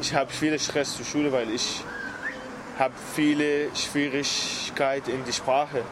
ich 0.00 0.14
habe 0.14 0.30
viel 0.30 0.58
Stress 0.58 0.96
zur 0.96 1.04
Schule, 1.04 1.32
weil 1.32 1.50
ich 1.50 1.82
habe 2.78 2.94
viele 3.14 3.74
Schwierigkeiten 3.74 5.10
in 5.10 5.24
die 5.24 5.32
Sprache. 5.32 5.84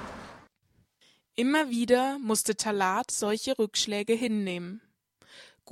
Immer 1.35 1.71
wieder 1.71 2.19
musste 2.19 2.57
Talat 2.57 3.11
solche 3.11 3.59
Rückschläge 3.59 4.15
hinnehmen. 4.15 4.81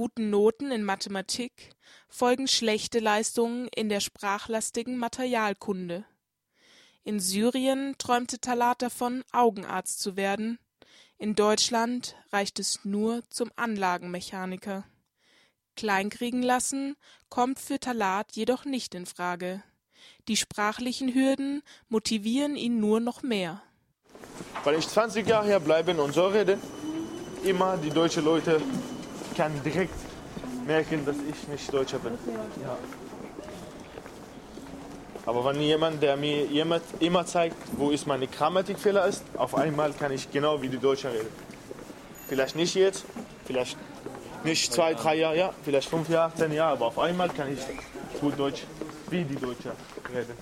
Guten 0.01 0.31
Noten 0.31 0.73
in 0.73 0.83
Mathematik 0.83 1.73
folgen 2.09 2.49
schlechte 2.49 3.01
Leistungen 3.01 3.69
in 3.69 3.91
der 3.91 4.01
sprachlastigen 4.01 4.97
Materialkunde. 4.97 6.07
In 7.05 7.21
Syrien 7.21 7.97
träumte 7.99 8.39
Talat 8.39 8.81
davon, 8.81 9.23
Augenarzt 9.31 10.01
zu 10.01 10.17
werden. 10.17 10.59
In 11.19 11.35
Deutschland 11.35 12.17
reicht 12.33 12.59
es 12.59 12.83
nur 12.83 13.21
zum 13.29 13.51
Anlagenmechaniker. 13.57 14.85
Kleinkriegen 15.77 16.43
lassen 16.43 16.97
kommt 17.29 17.59
für 17.59 17.79
Talat 17.79 18.33
jedoch 18.33 18.65
nicht 18.65 18.95
in 18.95 19.05
Frage. 19.05 19.63
Die 20.29 20.39
sprachlichen 20.39 21.13
Hürden 21.13 21.61
motivieren 21.91 22.57
ihn 22.57 22.81
nur 22.81 23.01
noch 23.01 23.23
mehr. 23.23 23.63
Wenn 24.65 24.79
ich 24.79 24.89
20 24.89 25.29
Jahre 25.29 25.45
hier 25.45 25.61
bleibe 25.61 25.93
und 26.03 26.15
so 26.15 26.27
rede, 26.29 26.59
immer 27.45 27.77
die 27.77 27.91
deutschen 27.91 28.25
Leute 28.25 28.63
kann 29.37 29.53
direkt 29.65 29.95
merken, 30.67 31.05
dass 31.05 31.17
ich 31.17 31.49
nicht 31.49 31.73
Deutscher 31.73 31.99
bin. 31.99 32.13
Ja. 32.63 32.77
Aber 35.27 35.45
wenn 35.45 35.61
jemand, 35.61 36.03
der 36.03 36.17
mir 36.17 36.47
jemand 36.47 36.83
immer 36.99 37.25
zeigt, 37.27 37.57
wo 37.77 37.91
ist 37.91 38.07
meine 38.07 38.27
Grammatikfehler 38.27 39.07
ist, 39.07 39.23
auf 39.37 39.55
einmal 39.55 39.93
kann 39.93 40.13
ich 40.13 40.31
genau 40.31 40.61
wie 40.63 40.69
die 40.69 40.79
Deutschen 40.79 41.11
reden. 41.11 41.29
Vielleicht 42.27 42.57
nicht 42.57 42.75
jetzt, 42.75 43.05
vielleicht 43.45 43.77
nicht 44.45 44.73
zwei, 44.73 44.95
drei 44.95 45.17
Jahre, 45.17 45.37
ja, 45.37 45.55
vielleicht 45.65 45.89
fünf 45.89 46.09
Jahre, 46.09 46.33
zehn 46.35 46.53
Jahre, 46.53 46.73
aber 46.73 46.87
auf 46.87 46.99
einmal 46.99 47.29
kann 47.29 47.53
ich 47.53 47.61
gut 48.21 48.39
Deutsch 48.39 48.65
wie 49.11 49.25
die 49.25 49.37
Deutschen 49.37 49.73
reden. 50.13 50.35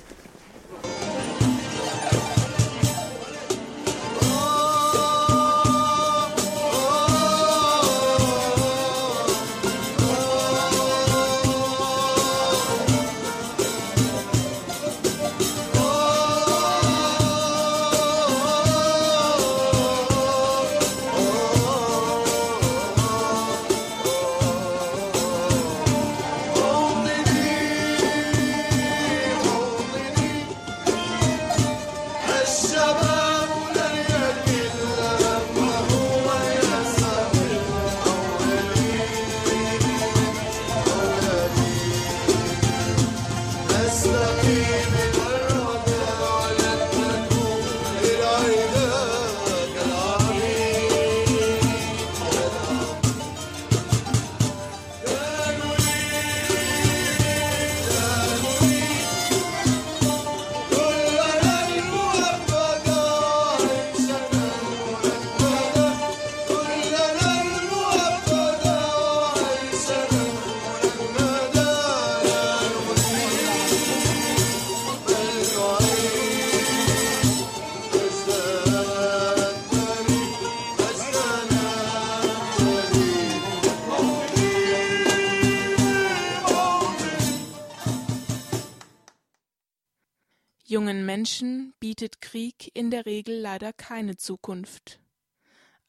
Bietet 92.08 92.20
Krieg 92.22 92.70
in 92.74 92.90
der 92.90 93.04
Regel 93.04 93.38
leider 93.38 93.72
keine 93.72 94.16
Zukunft. 94.16 95.00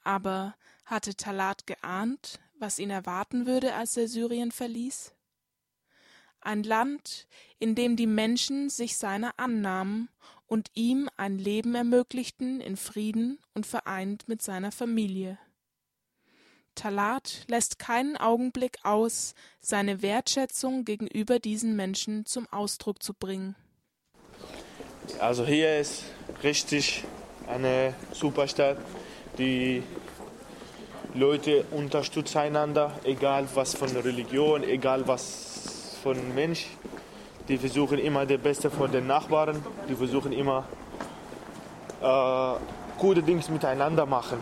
Aber 0.04 0.56
hatte 0.86 1.16
Talat 1.16 1.66
geahnt, 1.66 2.40
was 2.58 2.80
ihn 2.80 2.90
erwarten 2.90 3.46
würde, 3.46 3.74
als 3.74 3.96
er 3.96 4.10
Syrien 4.10 4.52
verließ? 4.52 5.14
Ein 6.42 6.64
Land, 6.64 7.28
in 7.58 7.76
dem 7.76 7.96
die 7.96 8.08
Menschen 8.08 8.70
sich 8.70 8.98
seiner 8.98 9.34
annahmen 9.38 10.10
und 10.46 10.72
ihm 10.74 11.10
ein 11.16 11.38
Leben 11.38 11.76
ermöglichten 11.76 12.60
in 12.60 12.76
Frieden 12.76 13.40
und 13.54 13.66
vereint 13.66 14.28
mit 14.28 14.42
seiner 14.42 14.72
Familie. 14.72 15.38
Talat 16.76 17.46
lässt 17.48 17.80
keinen 17.80 18.18
Augenblick 18.18 18.80
aus, 18.84 19.36
seine 19.62 20.02
Wertschätzung 20.02 20.84
gegenüber 20.84 21.40
diesen 21.40 21.76
Menschen 21.76 22.26
zum 22.26 22.48
Ausdruck 22.48 23.04
zu 23.04 23.14
bringen. 23.14 23.56
Also 25.18 25.46
hier 25.46 25.80
ist 25.80 26.04
richtig 26.44 27.04
eine 27.48 27.94
super 28.12 28.48
Stadt. 28.48 28.78
Die 29.38 29.82
Leute 31.14 31.66
unterstützen 31.72 32.38
einander, 32.38 32.92
egal 33.04 33.48
was 33.56 33.76
von 33.76 33.90
Religion, 33.90 34.64
egal 34.64 35.08
was 35.08 35.98
von 36.04 36.36
Mensch. 36.36 36.68
Die 37.48 37.58
versuchen 37.58 37.98
immer 37.98 38.26
das 38.26 38.40
Beste 38.40 38.70
von 38.70 38.92
den 38.92 39.08
Nachbarn. 39.08 39.64
Die 39.90 39.96
versuchen 39.96 40.32
immer 40.32 40.66
äh, 42.02 42.54
gute 43.00 43.24
Dinge 43.24 43.42
miteinander 43.50 44.06
machen. 44.06 44.38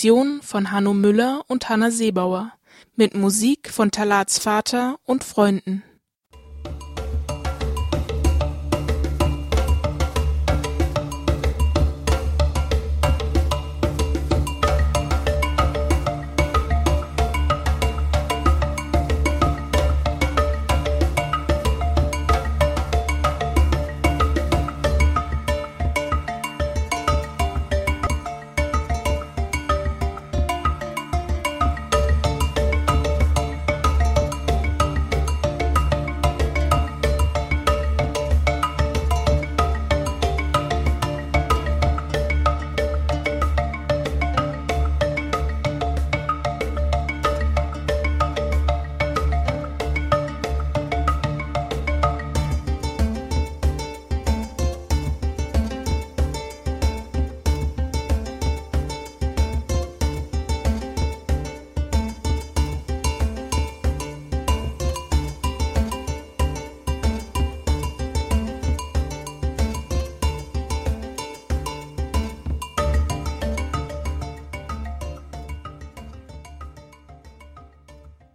Produktion 0.00 0.40
von 0.40 0.70
Hanno 0.70 0.94
Müller 0.94 1.42
und 1.46 1.68
Hanna 1.68 1.90
Seebauer 1.90 2.52
mit 2.96 3.14
Musik 3.14 3.68
von 3.70 3.90
Talats 3.90 4.38
Vater 4.38 4.98
und 5.04 5.24
Freunden. 5.24 5.82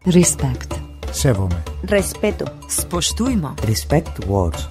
Respect. 0.05 0.73
Sevome. 1.11 1.55
Respeto. 1.83 2.45
Spoštujmo. 2.69 3.55
Respect 3.67 4.19
words. 4.27 4.63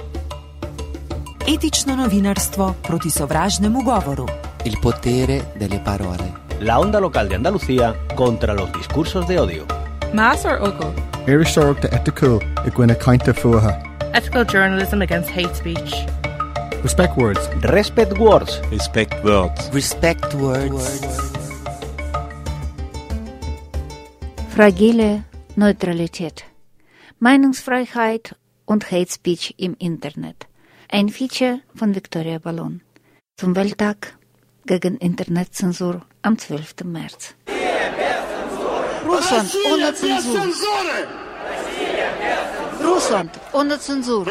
Etično 1.55 1.97
novinarstvo 1.97 2.75
proti 2.83 3.11
sovražnemu 3.11 3.83
govoru. 3.83 4.27
Il 4.65 4.77
potere 4.83 5.41
delle 5.59 5.81
parole. 5.85 6.31
La 6.61 6.79
onda 6.79 7.01
local 7.01 7.29
de 7.29 7.35
Andalucía 7.35 7.95
contra 8.17 8.55
los 8.55 8.73
discursos 8.73 9.27
de 9.27 9.41
odio. 9.41 9.67
Más 10.13 10.45
or 10.45 10.59
Ogle. 10.61 10.93
Irish 11.27 11.55
Sorok 11.55 11.81
de 11.81 11.89
Eticool 11.93 12.39
i 12.39 12.69
eh, 12.69 12.71
gwyna 12.71 12.95
cainte 12.95 13.33
fuha. 13.33 13.75
Ethical 14.13 14.45
journalism 14.45 15.03
against 15.03 15.31
hate 15.31 15.55
speech. 15.55 16.07
Respect 16.83 17.17
words. 17.17 17.49
Respect 17.61 18.19
words. 18.19 18.61
Respect 18.71 19.25
words. 19.25 19.71
Respect 19.73 20.35
words. 20.35 21.34
Fragile 24.55 25.25
Neutralität. 25.57 26.45
Meinungsfreiheit 27.19 28.37
und 28.65 28.89
Hate 28.93 29.11
Speech 29.11 29.55
im 29.57 29.75
Internet. 29.81 30.47
Ein 30.89 31.09
Feature 31.09 31.59
von 31.75 31.93
Victoria 31.97 32.39
Ballon. 32.39 32.81
Zum 33.37 33.57
Welttag 33.57 34.17
gegen 34.65 34.97
Internetzensur 34.99 36.03
am 36.23 36.39
12. 36.39 36.85
März. 36.85 37.35
Russland 39.05 39.51
ohne 39.73 39.93
Zensur. 39.93 40.47
Russland 42.81 43.31
ohne 43.53 43.81
Zensur. 43.81 44.25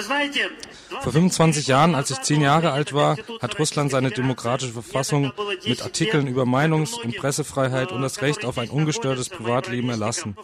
Vor 1.01 1.12
25 1.12 1.67
Jahren, 1.67 1.95
als 1.95 2.12
ich 2.12 2.21
zehn 2.21 2.41
Jahre 2.41 2.71
alt 2.71 2.93
war, 2.93 3.17
hat 3.41 3.60
Russland 3.60 3.91
seine 3.91 4.12
demokratische 4.12 4.73
Verfassung 4.73 5.32
mit 5.65 5.82
Artikeln 5.82 6.27
über 6.27 6.43
Meinungs- 6.43 6.95
und 6.95 7.15
Pressefreiheit 7.17 7.91
und 7.91 8.01
das 8.01 8.21
Recht 8.21 8.45
auf 8.45 8.58
ein 8.58 8.69
ungestörtes 8.69 9.29
Privatleben 9.29 9.89
erlassen. 9.89 10.36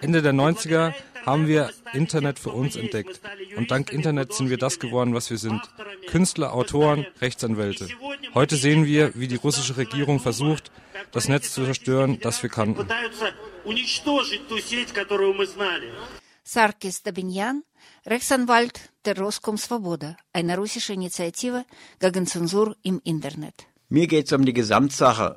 Ende 0.00 0.22
der 0.22 0.32
90er 0.32 0.94
haben 1.26 1.46
wir 1.46 1.70
Internet 1.92 2.38
für 2.38 2.50
uns 2.50 2.76
entdeckt. 2.76 3.20
Und 3.56 3.70
dank 3.70 3.92
Internet 3.92 4.32
sind 4.32 4.50
wir 4.50 4.58
das 4.58 4.78
geworden, 4.78 5.14
was 5.14 5.30
wir 5.30 5.38
sind. 5.38 5.60
Künstler, 6.06 6.54
Autoren, 6.54 7.06
Rechtsanwälte. 7.20 7.88
Heute 8.34 8.56
sehen 8.56 8.86
wir, 8.86 9.12
wie 9.14 9.28
die 9.28 9.36
russische 9.36 9.76
Regierung 9.76 10.20
versucht, 10.20 10.70
das 11.12 11.28
Netz 11.28 11.52
zu 11.52 11.64
zerstören, 11.64 12.18
das 12.20 12.42
wir 12.42 12.50
kannten. 12.50 12.86
Sarkis 16.44 17.02
Dabinyan 17.02 17.62
Rechtsanwalt 18.08 18.88
der 19.04 19.18
Roskom 19.18 19.58
Svoboda, 19.58 20.16
eine 20.32 20.56
russische 20.56 20.94
Initiative 20.94 21.66
gegen 22.00 22.26
Zensur 22.26 22.74
im 22.82 23.02
Internet. 23.04 23.66
Mir 23.90 24.06
geht 24.06 24.24
es 24.24 24.32
um 24.32 24.46
die 24.46 24.54
Gesamtsache 24.54 25.36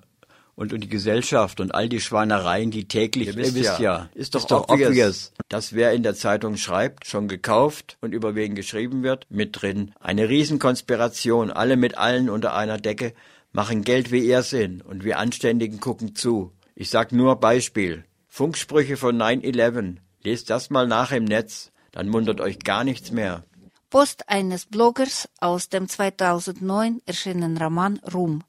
und 0.56 0.72
um 0.72 0.80
die 0.80 0.88
Gesellschaft 0.88 1.60
und 1.60 1.76
all 1.76 1.90
die 1.90 2.00
Schweinereien, 2.00 2.72
die 2.72 2.88
täglich, 2.88 3.28
ihr 3.28 3.36
wisst, 3.36 3.58
ihr 3.58 3.64
wisst 3.64 3.80
ja, 3.80 3.96
ja, 3.98 4.10
ist 4.14 4.36
doch, 4.36 4.40
ist 4.40 4.52
doch 4.52 4.70
obvious, 4.70 4.88
obvious, 4.88 5.32
dass 5.50 5.74
wer 5.74 5.92
in 5.92 6.04
der 6.04 6.16
Zeitung 6.16 6.56
schreibt, 6.56 7.06
schon 7.08 7.28
gekauft 7.28 7.98
und 8.00 8.14
über 8.14 8.36
wen 8.36 8.56
geschrieben 8.56 9.04
wird, 9.04 9.26
mit 9.30 9.62
drin. 9.62 9.92
Eine 10.00 10.30
Riesenkonspiration, 10.30 11.52
alle 11.52 11.76
mit 11.76 11.98
allen 11.98 12.30
unter 12.30 12.56
einer 12.56 12.78
Decke, 12.78 13.14
machen 13.52 13.84
Geld 13.84 14.14
wie 14.14 14.30
Irrsinn 14.30 14.80
und 14.80 15.04
wir 15.04 15.20
Anständigen 15.20 15.82
gucken 15.82 16.16
zu. 16.16 16.54
Ich 16.74 16.90
sag 16.90 17.12
nur 17.12 17.36
Beispiel. 17.36 18.06
Funksprüche 18.30 18.96
von 18.96 19.22
9-11, 19.22 19.98
Lest 20.24 20.52
das 20.52 20.70
mal 20.70 20.88
nach 20.88 21.12
im 21.12 21.26
Netz, 21.26 21.71
dann 21.92 22.12
wundert 22.14 22.42
euch 22.42 22.60
gar 22.60 22.84
nichts 22.84 23.12
mehr. 23.12 23.44
Post 23.90 24.30
eines 24.30 24.66
Bloggers 24.66 25.28
aus 25.40 25.68
dem 25.70 25.90
2009 25.90 27.02
erschienenen 27.06 27.58
Roman 27.58 28.00
Ruhm. 28.14 28.44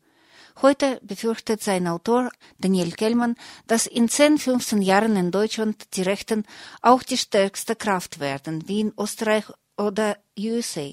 Heute 0.61 1.01
befürchtet 1.03 1.63
sein 1.63 1.89
Autor 1.89 2.31
Daniel 2.59 2.93
Kellmann, 2.93 3.35
dass 3.67 3.87
in 3.87 4.09
10, 4.09 4.39
15 4.39 4.83
Jahren 4.83 5.17
in 5.17 5.31
Deutschland 5.31 5.97
die 5.97 6.03
Rechten 6.03 6.45
auch 6.83 7.03
die 7.03 7.17
stärkste 7.19 7.75
Kraft 7.75 8.21
werden, 8.21 8.69
wie 8.69 8.81
in 8.81 8.93
Österreich 8.99 9.47
oder 9.77 10.19
USA. 10.39 10.91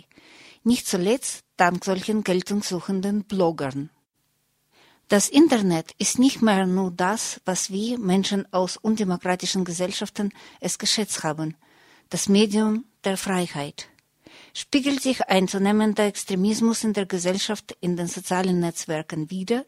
Nicht 0.63 0.87
zuletzt 0.87 1.43
dank 1.57 1.85
solchen 1.85 2.23
geltungssuchenden 2.23 3.25
Bloggern. 3.25 3.89
Das 5.09 5.29
Internet 5.29 5.91
ist 5.97 6.19
nicht 6.19 6.41
mehr 6.41 6.65
nur 6.65 6.91
das, 6.91 7.41
was 7.45 7.71
wir 7.71 7.99
Menschen 7.99 8.51
aus 8.53 8.77
undemokratischen 8.77 9.65
Gesellschaften 9.65 10.31
es 10.59 10.77
geschätzt 10.77 11.23
haben, 11.23 11.55
das 12.09 12.27
Medium 12.27 12.85
der 13.03 13.17
Freiheit. 13.17 13.87
Spiegelt 14.53 15.01
sich 15.01 15.27
ein 15.27 15.47
zunehmender 15.47 16.05
Extremismus 16.05 16.83
in 16.83 16.93
der 16.93 17.05
Gesellschaft 17.05 17.77
in 17.81 17.97
den 17.97 18.07
sozialen 18.07 18.59
Netzwerken 18.59 19.29
wider 19.29 19.63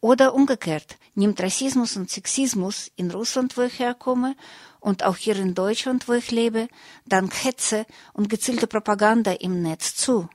oder 0.00 0.34
umgekehrt 0.34 0.98
nimmt 1.14 1.40
Rassismus 1.40 1.96
und 1.96 2.10
Sexismus 2.10 2.90
in 2.96 3.10
Russland, 3.10 3.56
wo 3.56 3.62
ich 3.62 3.78
herkomme, 3.78 4.36
und 4.80 5.02
auch 5.02 5.16
hier 5.16 5.36
in 5.36 5.54
Deutschland, 5.54 6.06
wo 6.08 6.12
ich 6.12 6.30
lebe, 6.30 6.68
dank 7.06 7.34
Hetze 7.44 7.84
und 8.12 8.28
gezielte 8.28 8.66
Propaganda 8.66 9.32
im 9.32 9.60
Netz 9.62 9.96
zu? 9.96 10.28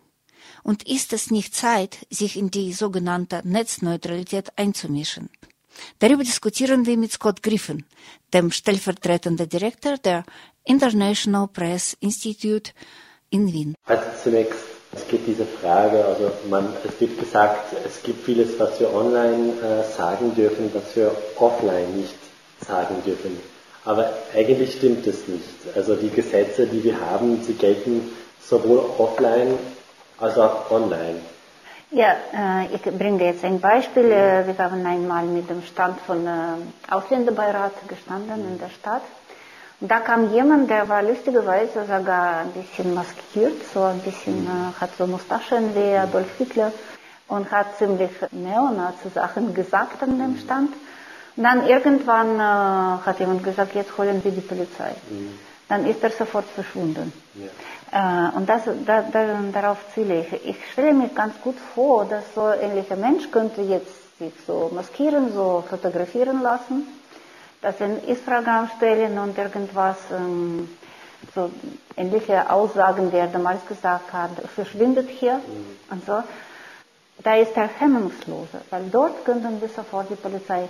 Und 0.63 0.87
ist 0.87 1.13
es 1.13 1.31
nicht 1.31 1.55
Zeit, 1.55 2.05
sich 2.09 2.35
in 2.35 2.51
die 2.51 2.73
sogenannte 2.73 3.41
Netzneutralität 3.45 4.57
einzumischen? 4.57 5.29
Darüber 5.99 6.23
diskutieren 6.23 6.85
wir 6.85 6.97
mit 6.97 7.11
Scott 7.11 7.41
Griffin, 7.43 7.85
dem 8.33 8.51
stellvertretenden 8.51 9.49
Direktor 9.49 9.97
der 9.97 10.23
International 10.63 11.47
Press 11.47 11.95
Institute 11.99 12.71
in 13.29 13.51
Wien. 13.51 13.75
Also 13.85 14.03
zunächst, 14.23 14.59
es 14.93 15.07
gibt 15.07 15.27
diese 15.27 15.45
Frage, 15.45 16.05
also 16.05 16.31
man, 16.49 16.73
es 16.87 16.99
wird 17.01 17.19
gesagt, 17.19 17.73
es 17.85 18.01
gibt 18.03 18.23
vieles, 18.25 18.59
was 18.59 18.79
wir 18.79 18.93
online 18.93 19.53
äh, 19.61 19.83
sagen 19.97 20.35
dürfen, 20.35 20.71
was 20.73 20.95
wir 20.95 21.15
offline 21.37 21.97
nicht 21.97 22.15
sagen 22.65 22.95
dürfen. 23.05 23.37
Aber 23.85 24.13
eigentlich 24.33 24.75
stimmt 24.75 25.05
es 25.07 25.27
nicht. 25.27 25.43
Also 25.75 25.95
die 25.95 26.09
Gesetze, 26.09 26.67
die 26.67 26.83
wir 26.83 26.99
haben, 27.01 27.43
sie 27.43 27.53
gelten 27.53 28.09
sowohl 28.39 28.79
offline 28.97 29.57
also 30.19 30.43
auch 30.43 30.71
online. 30.71 31.19
Ja, 31.93 32.15
äh, 32.33 32.73
ich 32.73 32.81
bringe 32.81 33.23
jetzt 33.23 33.45
ein 33.45 33.59
Beispiel. 33.59 34.11
Äh, 34.11 34.47
wir 34.47 34.57
haben 34.57 34.83
einmal 34.83 35.25
mit 35.25 35.47
dem 35.47 35.61
Stand 35.61 35.99
von 36.01 36.25
äh, 36.25 36.31
Ausländerbeirat 36.89 37.87
gestanden 37.87 38.41
in 38.51 38.57
der 38.57 38.69
Stadt. 38.69 39.03
Und 39.79 39.91
da 39.91 39.99
kam 39.99 40.33
jemand, 40.33 40.71
der 40.71 40.89
war 40.89 41.03
lustigerweise 41.03 41.81
sogar 41.81 42.39
ein 42.39 42.51
bisschen 42.51 42.95
maskiert, 42.95 43.61
so 43.73 43.83
ein 43.83 43.99
bisschen, 43.99 44.47
hat 44.79 44.91
so 44.97 45.05
Mustaschen 45.05 45.75
wie 45.75 45.95
Adolf 45.95 46.29
Hitler 46.37 46.71
und 47.27 47.51
hat 47.51 47.77
ziemlich 47.77 48.11
Neonazi-Sachen 48.31 49.53
gesagt 49.53 50.01
an 50.01 50.17
dem 50.17 50.37
Stand. 50.37 50.71
Und 51.35 51.43
dann 51.43 51.67
irgendwann 51.67 52.41
hat 53.05 53.19
jemand 53.19 53.43
gesagt, 53.43 53.75
jetzt 53.75 53.97
holen 53.97 54.23
wir 54.23 54.31
die 54.31 54.41
Polizei. 54.41 54.95
Mhm. 55.09 55.37
Dann 55.73 55.87
ist 55.87 56.03
er 56.03 56.11
sofort 56.11 56.45
verschwunden. 56.45 57.11
Ja. 57.33 58.29
Äh, 58.29 58.37
und 58.37 58.47
das, 58.47 58.61
da, 58.85 59.01
da, 59.01 59.39
darauf 59.51 59.79
ziele 59.95 60.21
ich. 60.21 60.45
Ich 60.45 60.71
stelle 60.71 60.93
mir 60.93 61.07
ganz 61.09 61.33
gut 61.41 61.55
vor, 61.73 62.05
dass 62.05 62.23
so 62.35 62.41
ein 62.43 62.59
ähnlicher 62.61 62.95
Mensch 62.95 63.31
könnte 63.31 63.61
jetzt 63.63 64.19
sich 64.19 64.33
so 64.45 64.69
maskieren, 64.71 65.33
so 65.33 65.63
fotografieren 65.67 66.43
lassen, 66.43 66.85
dass 67.63 67.81
ein 67.81 68.03
Ist-Programm 68.05 68.69
stellen 68.77 69.17
und 69.17 69.35
irgendwas, 69.35 69.97
ähm, 70.15 70.69
so 71.33 71.49
ähnliche 71.97 72.51
Aussagen, 72.51 73.09
die 73.09 73.17
er 73.17 73.27
damals 73.27 73.65
gesagt 73.65 74.13
hat, 74.13 74.29
verschwindet 74.53 75.09
hier 75.09 75.37
mhm. 75.37 75.65
und 75.89 76.05
so. 76.05 76.21
Da 77.23 77.35
ist 77.35 77.57
er 77.57 77.67
hemmungsloser, 77.79 78.61
weil 78.69 78.83
dort 78.91 79.25
könnten 79.25 79.59
wir 79.59 79.69
sofort 79.69 80.11
die 80.11 80.15
Polizei 80.15 80.67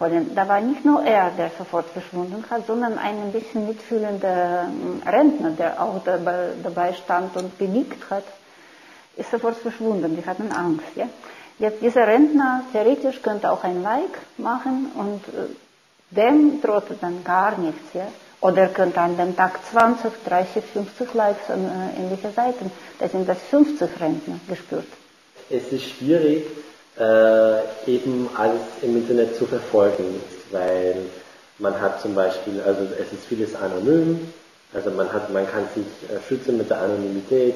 holen. 0.00 0.34
Da 0.34 0.48
war 0.48 0.60
nicht 0.60 0.84
nur 0.84 1.04
er, 1.04 1.30
der 1.30 1.50
sofort 1.56 1.86
verschwunden 1.86 2.44
hat, 2.50 2.66
sondern 2.66 2.98
ein 2.98 3.32
bisschen 3.32 3.66
mitfühlender 3.66 4.66
ähm, 4.68 5.02
Rentner, 5.06 5.50
der 5.50 5.82
auch 5.82 6.02
dabei, 6.04 6.50
dabei 6.62 6.92
stand 6.92 7.36
und 7.36 7.58
genickt 7.58 8.10
hat, 8.10 8.24
ist 9.16 9.30
sofort 9.30 9.56
verschwunden. 9.56 10.16
Die 10.16 10.26
hatten 10.26 10.50
Angst. 10.52 10.96
Ja? 10.96 11.08
Jetzt 11.58 11.82
dieser 11.82 12.06
Rentner 12.06 12.64
theoretisch 12.72 13.22
könnte 13.22 13.50
auch 13.50 13.62
ein 13.62 13.82
Like 13.82 14.18
machen 14.38 14.90
und 14.94 15.22
äh, 15.28 15.48
dem 16.10 16.60
droht 16.60 16.84
dann 17.00 17.22
gar 17.24 17.56
nichts. 17.58 17.92
Ja? 17.94 18.08
Oder 18.40 18.62
er 18.62 18.68
könnte 18.68 19.00
an 19.00 19.16
dem 19.16 19.36
Tag 19.36 19.60
20, 19.70 20.12
30, 20.26 20.64
50 20.64 21.14
Likes 21.14 21.50
an 21.50 21.64
äh, 21.64 22.00
ähnliche 22.00 22.30
Seiten. 22.30 22.70
Da 22.98 23.08
sind 23.08 23.28
das 23.28 23.38
50 23.50 24.00
Rentner 24.00 24.40
gespürt. 24.48 24.86
Es 25.48 25.72
ist 25.72 25.84
schwierig, 25.84 26.44
äh, 26.98 27.90
eben 27.90 28.28
alles 28.36 28.60
im 28.82 28.96
Internet 28.96 29.36
zu 29.36 29.46
verfolgen, 29.46 30.20
weil 30.50 30.96
man 31.58 31.80
hat 31.80 32.00
zum 32.00 32.14
Beispiel, 32.14 32.60
also 32.64 32.82
es 32.94 33.12
ist 33.12 33.26
vieles 33.28 33.54
anonym, 33.54 34.32
also 34.72 34.90
man 34.90 35.12
hat, 35.12 35.32
man 35.32 35.48
kann 35.48 35.64
sich 35.74 35.86
äh, 36.10 36.20
schützen 36.28 36.58
mit 36.58 36.70
der 36.70 36.80
Anonymität. 36.80 37.54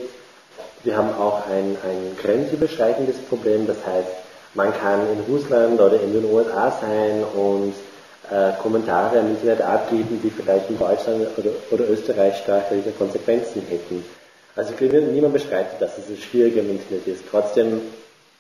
Wir 0.85 0.97
haben 0.97 1.11
auch 1.19 1.47
ein, 1.49 1.77
ein 1.85 2.17
grenzüberschreitendes 2.21 3.19
Problem, 3.29 3.67
das 3.67 3.79
heißt, 3.85 4.09
man 4.55 4.73
kann 4.73 5.01
in 5.13 5.33
Russland 5.33 5.81
oder 5.81 6.01
in 6.01 6.13
den 6.13 6.25
USA 6.25 6.73
sein 6.81 7.25
und 7.35 7.75
äh, 8.31 8.53
Kommentare 8.61 9.19
im 9.19 9.31
Internet 9.31 9.63
abgeben, 9.63 10.21
die 10.23 10.31
vielleicht 10.31 10.71
in 10.71 10.79
Deutschland 10.79 11.27
oder, 11.37 11.51
oder 11.71 11.89
Österreich 11.89 12.39
stärkere 12.39 12.91
Konsequenzen 12.97 13.63
hätten. 13.69 14.05
Also 14.57 14.73
niemand 14.81 15.35
bestreitet, 15.35 15.81
dass 15.81 15.99
es 15.99 16.23
schwieriger 16.23 16.61
im 16.61 16.71
Internet 16.71 17.07
ist. 17.07 17.23
Trotzdem 17.31 17.81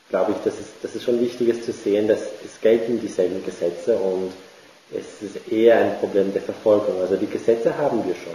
glaube 0.09 0.33
ich, 0.33 0.39
dass 0.39 0.59
es, 0.59 0.67
dass 0.83 0.95
es 0.95 1.03
schon 1.03 1.21
wichtig 1.21 1.49
ist 1.49 1.65
zu 1.65 1.73
sehen, 1.73 2.09
dass 2.09 2.21
es 2.45 2.61
gelten 2.61 3.01
dieselben 3.01 3.45
Gesetze 3.45 3.97
und 3.97 4.33
es 4.91 5.23
ist 5.23 5.53
eher 5.53 5.79
ein 5.79 5.99
Problem 5.99 6.33
der 6.33 6.43
Verfolgung. 6.43 7.01
Also 7.01 7.17
die 7.17 7.27
Gesetze 7.27 7.77
haben 7.77 8.03
wir 8.07 8.15
schon. 8.15 8.35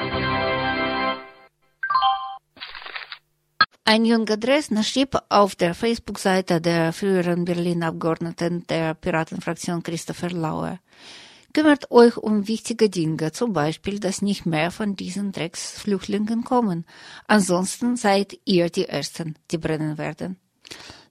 Ein 3.85 4.05
junger 4.05 4.37
Dresdner 4.37 4.83
schrieb 4.83 5.17
auf 5.29 5.55
der 5.55 5.73
Facebook-Seite 5.73 6.61
der 6.61 6.93
früheren 6.93 7.43
Berlin-Abgeordneten 7.43 8.65
der 8.67 8.93
Piratenfraktion 8.93 9.83
Christopher 9.83 10.29
Lauer, 10.29 10.79
kümmert 11.53 11.91
euch 11.91 12.17
um 12.17 12.47
wichtige 12.47 12.89
Dinge, 12.89 13.33
zum 13.33 13.51
Beispiel, 13.51 13.99
dass 13.99 14.21
nicht 14.21 14.45
mehr 14.45 14.71
von 14.71 14.95
diesen 14.95 15.31
Drecksflüchtlingen 15.31 16.43
kommen. 16.43 16.85
Ansonsten 17.27 17.97
seid 17.97 18.39
ihr 18.45 18.69
die 18.69 18.87
Ersten, 18.87 19.35
die 19.51 19.57
brennen 19.57 19.97
werden. 19.97 20.37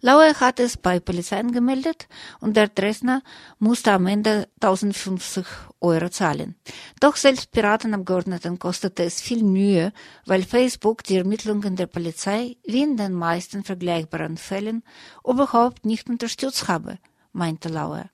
Lauer 0.05 0.34
hat 0.40 0.59
es 0.59 0.76
bei 0.76 0.98
Polizei 0.98 1.38
angemeldet 1.38 2.09
und 2.40 2.57
der 2.57 2.66
Dresdner 2.66 3.22
musste 3.61 3.92
am 3.92 4.09
Ende 4.09 4.48
1050 4.61 5.46
Euro 5.80 6.09
zahlen. 6.09 6.57
Doch 6.98 7.14
selbst 7.14 7.53
Piratenabgeordneten 7.53 8.59
kostete 8.59 9.05
es 9.05 9.20
viel 9.20 9.44
Mühe, 9.44 9.92
weil 10.26 10.42
Facebook 10.42 11.05
die 11.05 11.18
Ermittlungen 11.18 11.76
der 11.76 11.86
Polizei, 11.86 12.57
wie 12.64 12.82
in 12.82 12.96
den 12.96 13.12
meisten 13.12 13.62
vergleichbaren 13.62 14.38
Fällen, 14.38 14.82
überhaupt 15.24 15.86
nicht 15.86 16.11
unterstützt 16.11 16.66
habe, 16.66 16.98
meinte 17.32 17.68
Lauer. 17.68 18.11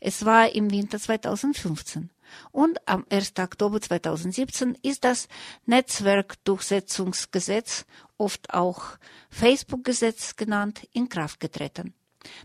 Es 0.00 0.26
war 0.26 0.54
im 0.54 0.70
Winter 0.70 0.98
2015 0.98 2.10
Und 2.52 2.78
am 2.86 3.06
1. 3.10 3.32
Oktober 3.38 3.80
2017 3.80 4.76
ist 4.82 5.04
das 5.04 5.28
Netzwerkdurchsetzungsgesetz, 5.66 7.86
oft 8.18 8.52
auch 8.52 8.98
Facebook-Gesetz 9.30 10.36
genannt, 10.36 10.86
in 10.92 11.08
Kraft 11.08 11.40
getreten. 11.40 11.94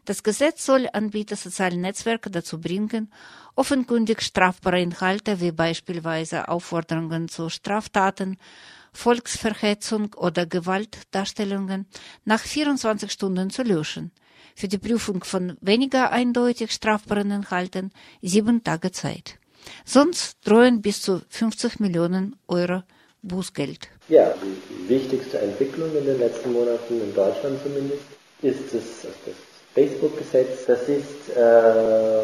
Das 0.06 0.24
Gesetz 0.24 0.66
soll 0.66 0.90
Anbieter 0.92 1.36
sozialer 1.36 1.78
Netzwerke 1.78 2.30
dazu 2.30 2.60
bringen, 2.60 3.12
offenkundig 3.56 4.22
strafbare 4.22 4.82
Inhalte 4.82 5.40
wie 5.40 5.52
beispielsweise 5.52 6.50
Aufforderungen 6.50 7.30
zu 7.30 7.50
Straftaten, 7.50 8.38
Volksverhetzung 8.92 10.14
oder 10.16 10.46
Gewaltdarstellungen 10.46 11.86
nach 12.26 12.42
24 12.42 13.12
Stunden 13.12 13.50
zu 13.50 13.64
löschen. 13.64 14.12
Für 14.56 14.68
die 14.68 14.78
Prüfung 14.78 15.24
von 15.24 15.58
weniger 15.62 16.12
eindeutig 16.12 16.72
strafbaren 16.72 17.32
Inhalten 17.32 17.92
sieben 18.22 18.64
Tage 18.64 18.92
Zeit. 18.92 19.39
Sonst 19.86 20.38
drohen 20.46 20.82
bis 20.82 21.02
zu 21.02 21.22
50 21.30 21.80
Millionen 21.80 22.36
Euro 22.48 22.84
Bußgeld. 23.22 23.90
Ja, 24.08 24.34
die 24.42 24.90
wichtigste 24.90 25.40
Entwicklung 25.40 25.96
in 25.96 26.06
den 26.06 26.20
letzten 26.20 26.54
Monaten, 26.54 27.02
in 27.02 27.14
Deutschland 27.14 27.62
zumindest, 27.62 28.04
ist 28.42 28.74
das, 28.74 29.12
das 29.26 29.36
Facebook-Gesetz. 29.74 30.66
Das 30.66 30.88
ist 30.88 31.30
äh, 31.36 32.24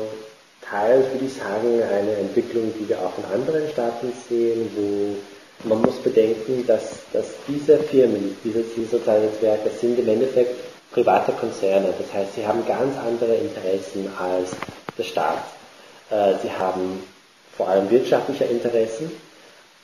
teils, 0.61 1.11
würde 1.11 1.25
ich 1.25 1.33
sagen, 1.33 1.81
eine 1.83 2.15
Entwicklung, 2.17 2.73
die 2.79 2.87
wir 2.87 2.99
auch 2.99 3.17
in 3.17 3.25
anderen 3.25 3.69
Staaten 3.69 4.11
sehen, 4.29 4.69
wo 4.75 5.67
man 5.67 5.81
muss 5.81 5.95
bedenken, 6.01 6.65
dass, 6.67 6.99
dass 7.11 7.27
diese 7.47 7.77
Firmen, 7.77 8.35
diese, 8.43 8.63
diese 8.75 8.97
sozialen 8.97 9.25
Netzwerke 9.25 9.69
sind 9.69 9.99
im 9.99 10.07
Endeffekt 10.07 10.55
private 10.91 11.33
Konzerne. 11.33 11.93
Das 11.97 12.13
heißt, 12.13 12.35
sie 12.35 12.47
haben 12.47 12.65
ganz 12.65 12.97
andere 12.97 13.35
Interessen 13.35 14.09
als 14.17 14.51
der 14.97 15.03
Staat. 15.03 15.43
Äh, 16.09 16.33
sie 16.41 16.51
haben 16.51 17.03
vor 17.57 17.67
allem 17.67 17.89
wirtschaftliche 17.89 18.45
Interessen 18.45 19.11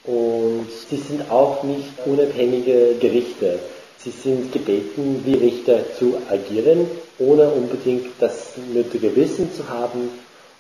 und 0.03 0.67
sie 0.89 0.97
sind 0.97 1.30
auch 1.30 1.63
nicht 1.63 1.89
unabhängige 2.05 2.95
Gerichte. 2.99 3.59
Sie 3.99 4.09
sind 4.09 4.51
gebeten, 4.51 5.22
wie 5.26 5.36
Richter 5.36 5.80
zu 5.97 6.17
agieren, 6.30 6.88
ohne 7.19 7.49
unbedingt 7.49 8.07
das 8.19 8.53
nötige 8.74 9.15
Wissen 9.15 9.53
zu 9.53 9.69
haben 9.69 10.09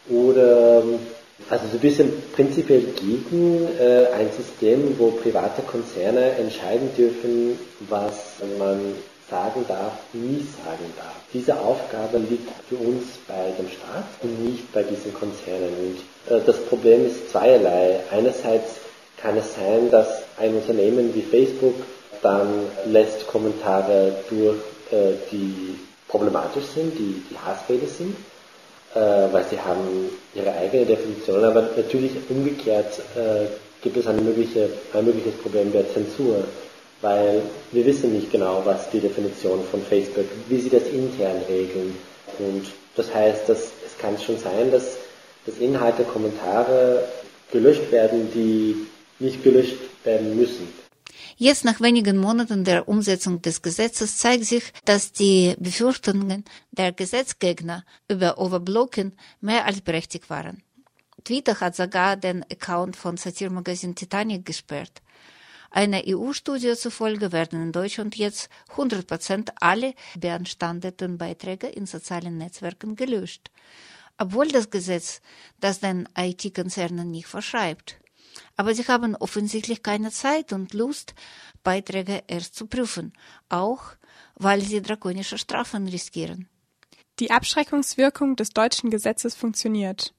oder 0.09 0.83
also 1.49 1.65
so 1.67 1.77
ein 1.77 1.79
bisschen 1.79 2.11
prinzipiell 2.33 2.81
gegen 2.81 3.67
äh, 3.79 4.07
ein 4.13 4.29
System, 4.37 4.95
wo 4.99 5.09
private 5.11 5.63
Konzerne 5.63 6.33
entscheiden 6.33 6.89
dürfen, 6.95 7.57
was 7.89 8.35
man 8.59 8.79
sagen 9.29 9.65
darf, 9.67 9.93
nie 10.13 10.45
sagen 10.63 10.85
darf. 10.97 11.15
Diese 11.33 11.57
Aufgabe 11.59 12.17
liegt 12.19 12.49
für 12.69 12.75
uns 12.75 13.03
bei 13.27 13.51
dem 13.57 13.69
Staat 13.69 14.05
und 14.21 14.45
nicht 14.45 14.71
bei 14.73 14.83
diesen 14.83 15.13
Konzernen. 15.13 15.69
Und 15.79 15.97
das 16.27 16.57
Problem 16.65 17.05
ist 17.07 17.31
zweierlei. 17.31 17.99
Einerseits 18.11 18.75
kann 19.17 19.37
es 19.37 19.55
sein, 19.55 19.89
dass 19.89 20.23
ein 20.37 20.55
Unternehmen 20.55 21.13
wie 21.13 21.21
Facebook 21.21 21.75
dann 22.21 22.47
lässt 22.85 23.27
Kommentare 23.27 24.13
durch, 24.29 24.57
äh, 24.91 25.13
die 25.31 25.75
problematisch 26.07 26.65
sind, 26.75 26.97
die, 26.97 27.23
die 27.29 27.37
Hassrede 27.37 27.87
sind, 27.87 28.15
äh, 28.93 29.33
weil 29.33 29.45
sie 29.49 29.59
haben 29.59 30.09
ihre 30.35 30.53
eigene 30.53 30.85
Definition. 30.85 31.43
Aber 31.43 31.69
natürlich 31.75 32.11
umgekehrt 32.29 32.99
äh, 33.15 33.47
gibt 33.81 33.97
es 33.97 34.05
eine 34.07 34.21
mögliche, 34.21 34.69
ein 34.93 35.05
mögliches 35.05 35.35
Problem 35.35 35.71
der 35.71 35.91
Zensur 35.91 36.43
weil 37.01 37.41
wir 37.71 37.85
wissen 37.85 38.13
nicht 38.13 38.31
genau, 38.31 38.61
was 38.63 38.89
die 38.91 38.99
Definition 38.99 39.63
von 39.69 39.81
Facebook, 39.81 40.25
wie 40.47 40.59
sie 40.59 40.69
das 40.69 40.83
intern 40.83 41.41
regeln. 41.49 41.97
Und 42.39 42.67
das 42.95 43.13
heißt, 43.13 43.49
dass 43.49 43.71
es 43.85 43.97
kann 43.99 44.17
schon 44.19 44.37
sein, 44.37 44.71
dass, 44.71 44.97
dass 45.45 45.57
Inhalte, 45.57 46.03
Kommentare 46.03 47.07
gelöscht 47.51 47.91
werden, 47.91 48.31
die 48.33 48.75
nicht 49.19 49.43
gelöscht 49.43 49.77
werden 50.03 50.35
müssen. 50.35 50.67
Jetzt 51.37 51.65
nach 51.65 51.81
wenigen 51.81 52.17
Monaten 52.17 52.63
der 52.63 52.87
Umsetzung 52.87 53.41
des 53.41 53.61
Gesetzes 53.61 54.17
zeigt 54.17 54.45
sich, 54.45 54.71
dass 54.85 55.11
die 55.11 55.55
Befürchtungen 55.59 56.45
der 56.71 56.91
Gesetzgegner 56.91 57.83
über 58.07 58.37
Overblocking 58.37 59.13
mehr 59.39 59.65
als 59.65 59.81
berechtigt 59.81 60.29
waren. 60.29 60.61
Twitter 61.23 61.59
hat 61.59 61.75
sogar 61.75 62.15
den 62.15 62.43
Account 62.43 62.95
von 62.95 63.17
Satirmagazin 63.17 63.95
Titanic 63.95 64.45
gesperrt. 64.45 65.01
Einer 65.69 66.01
EU-Studie 66.05 66.75
zufolge 66.75 67.31
werden 67.31 67.61
in 67.61 67.71
Deutschland 67.71 68.17
jetzt 68.17 68.49
100 68.71 69.07
Prozent 69.07 69.51
alle 69.61 69.93
beanstandeten 70.19 71.17
Beiträge 71.17 71.67
in 71.67 71.85
sozialen 71.85 72.37
Netzwerken 72.37 72.95
gelöscht, 72.95 73.49
obwohl 74.21 74.47
das 74.47 74.69
Gesetz 74.69 75.19
das 75.59 75.79
den 75.79 76.07
IT-Konzernen 76.15 77.09
nicht 77.09 77.27
verschreibt. 77.27 77.99
Aber 78.55 78.75
sie 78.75 78.87
haben 78.87 79.15
offensichtlich 79.15 79.81
keine 79.81 80.11
Zeit 80.11 80.53
und 80.53 80.73
Lust, 80.73 81.15
Beiträge 81.63 82.23
erst 82.27 82.55
zu 82.55 82.67
prüfen, 82.67 83.13
auch 83.49 83.81
weil 84.35 84.61
sie 84.61 84.81
drakonische 84.81 85.37
Strafen 85.37 85.87
riskieren. 85.87 86.47
Die 87.19 87.31
Abschreckungswirkung 87.31 88.35
des 88.35 88.51
deutschen 88.51 88.89
Gesetzes 88.91 89.35
funktioniert. 89.35 90.13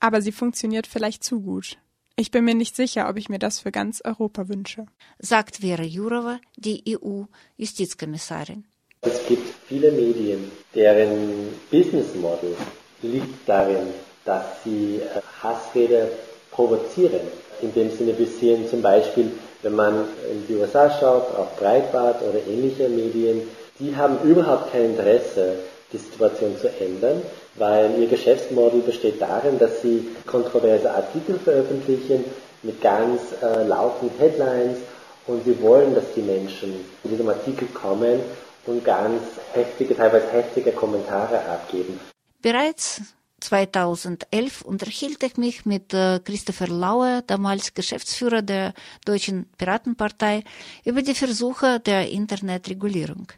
Aber 0.00 0.20
sie 0.20 0.32
funktioniert 0.32 0.86
vielleicht 0.86 1.24
zu 1.24 1.40
gut. 1.40 1.78
Ich 2.16 2.30
bin 2.30 2.44
mir 2.44 2.54
nicht 2.54 2.74
sicher, 2.76 3.08
ob 3.08 3.16
ich 3.16 3.28
mir 3.28 3.38
das 3.38 3.60
für 3.60 3.72
ganz 3.72 4.02
Europa 4.04 4.48
wünsche. 4.48 4.86
Sagt 5.18 5.56
Vera 5.56 5.82
Jourova, 5.82 6.40
die 6.56 6.82
EU-Justizkommissarin. 6.88 8.66
Es 9.02 9.26
gibt 9.26 9.48
viele 9.68 9.92
Medien, 9.92 10.50
deren 10.74 11.48
Business 11.70 12.14
Model 12.14 12.56
liegt 13.12 13.48
darin, 13.48 13.94
dass 14.24 14.44
sie 14.64 15.00
äh, 15.02 15.20
Hassrede 15.42 16.08
provozieren. 16.50 17.20
In 17.62 17.72
dem 17.72 17.90
Sinne, 17.90 18.18
wir 18.18 18.26
sehen 18.26 18.68
zum 18.68 18.82
Beispiel, 18.82 19.30
wenn 19.62 19.74
man 19.74 20.04
in 20.30 20.46
die 20.46 20.54
USA 20.54 20.90
schaut, 20.90 21.34
auf 21.36 21.56
Breitbart 21.56 22.22
oder 22.22 22.38
ähnliche 22.46 22.88
Medien, 22.88 23.42
die 23.78 23.96
haben 23.96 24.18
überhaupt 24.22 24.72
kein 24.72 24.86
Interesse, 24.86 25.56
die 25.92 25.98
Situation 25.98 26.56
zu 26.60 26.68
ändern, 26.80 27.22
weil 27.54 27.98
ihr 27.98 28.08
Geschäftsmodell 28.08 28.80
besteht 28.80 29.20
darin, 29.22 29.58
dass 29.58 29.82
sie 29.82 30.08
kontroverse 30.26 30.90
Artikel 30.90 31.38
veröffentlichen 31.38 32.24
mit 32.62 32.80
ganz 32.80 33.20
äh, 33.42 33.62
lauten 33.66 34.10
Headlines 34.18 34.78
und 35.26 35.44
sie 35.44 35.60
wollen, 35.62 35.94
dass 35.94 36.12
die 36.14 36.22
Menschen 36.22 36.84
in 37.04 37.10
diesem 37.10 37.28
Artikel 37.28 37.68
kommen 37.68 38.20
und 38.66 38.84
ganz 38.84 39.22
heftige, 39.52 39.96
teilweise 39.96 40.26
heftige 40.32 40.72
Kommentare 40.72 41.38
abgeben. 41.38 42.00
Bereits 42.46 43.02
2011 43.40 44.62
unterhielt 44.62 45.20
ich 45.24 45.36
mich 45.36 45.66
mit 45.66 45.92
äh, 45.92 46.20
Christopher 46.20 46.68
Lauer, 46.68 47.22
damals 47.26 47.74
Geschäftsführer 47.74 48.40
der 48.40 48.72
Deutschen 49.04 49.46
Piratenpartei, 49.58 50.44
über 50.84 51.02
die 51.02 51.16
Versuche 51.16 51.80
der 51.80 52.08
Internetregulierung. 52.08 53.32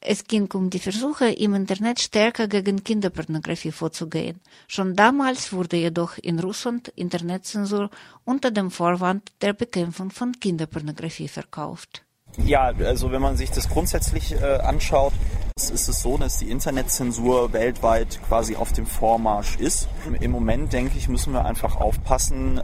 Es 0.00 0.24
ging 0.24 0.50
um 0.54 0.70
die 0.70 0.78
Versuche, 0.78 1.28
im 1.28 1.52
Internet 1.52 2.00
stärker 2.00 2.48
gegen 2.48 2.82
Kinderpornografie 2.82 3.70
vorzugehen. 3.70 4.40
Schon 4.66 4.96
damals 4.96 5.52
wurde 5.52 5.76
jedoch 5.76 6.16
in 6.16 6.40
Russland 6.40 6.88
Internetzensur 6.96 7.90
unter 8.24 8.50
dem 8.50 8.70
Vorwand 8.70 9.30
der 9.42 9.52
Bekämpfung 9.52 10.10
von 10.10 10.32
Kinderpornografie 10.32 11.28
verkauft. 11.28 12.02
Ja, 12.44 12.72
also 12.84 13.12
wenn 13.12 13.22
man 13.22 13.36
sich 13.36 13.50
das 13.50 13.68
grundsätzlich 13.68 14.34
äh, 14.40 14.58
anschaut, 14.58 15.12
ist 15.56 15.88
es 15.88 16.00
so, 16.00 16.16
dass 16.16 16.38
die 16.38 16.50
Internetzensur 16.50 17.52
weltweit 17.52 18.20
quasi 18.28 18.54
auf 18.56 18.72
dem 18.72 18.86
Vormarsch 18.86 19.56
ist. 19.56 19.88
Im 20.20 20.30
Moment, 20.30 20.72
denke 20.72 20.96
ich, 20.96 21.08
müssen 21.08 21.32
wir 21.32 21.44
einfach 21.44 21.76
aufpassen, 21.76 22.58
äh, 22.58 22.62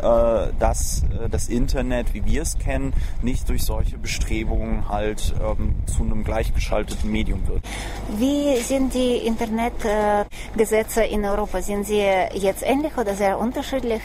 dass 0.59 1.03
äh, 1.03 1.29
das 1.29 1.49
Internet, 1.49 2.14
wie 2.14 2.25
wir 2.25 2.43
es 2.43 2.57
kennen, 2.59 2.93
nicht 3.20 3.49
durch 3.49 3.64
solche 3.64 3.99
Bestrebungen 3.99 4.89
halt 4.89 5.35
ähm, 5.43 5.75
zu 5.87 6.05
einem 6.05 6.22
gleichgeschalteten 6.25 7.11
Medium 7.11 7.47
wird. 7.49 7.62
Wie 8.16 8.57
sind 8.59 8.95
die 8.95 9.16
Internetgesetze 9.27 11.05
in 11.05 11.25
Europa? 11.25 11.62
Sind 11.62 11.87
sie 11.87 12.05
jetzt 12.35 12.62
ähnlich 12.62 12.97
oder 12.97 13.14
sehr 13.14 13.39
unterschiedlich? 13.39 14.03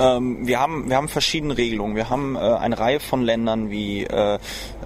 Ähm, 0.00 0.46
wir, 0.46 0.58
haben, 0.58 0.88
wir 0.88 0.96
haben 0.96 1.08
verschiedene 1.08 1.56
Regelungen. 1.56 1.94
Wir 1.94 2.08
haben 2.08 2.34
äh, 2.36 2.38
eine 2.38 2.78
Reihe 2.78 3.00
von 3.00 3.20
Ländern 3.22 3.70
wie 3.70 4.04
äh, 4.04 4.38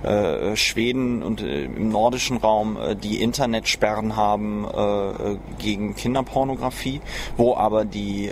äh, 0.04 0.56
Schweden 0.56 1.22
und 1.22 1.40
äh, 1.40 1.64
im 1.64 1.88
nordischen 1.90 2.36
Raum, 2.36 2.76
äh, 2.76 2.94
die 2.94 3.22
Internetsperren 3.22 4.16
haben 4.16 4.66
äh, 4.66 5.36
gegen 5.58 5.94
Kinderpornografie, 5.94 7.00
wo 7.36 7.56
aber 7.56 7.84
die 7.84 8.30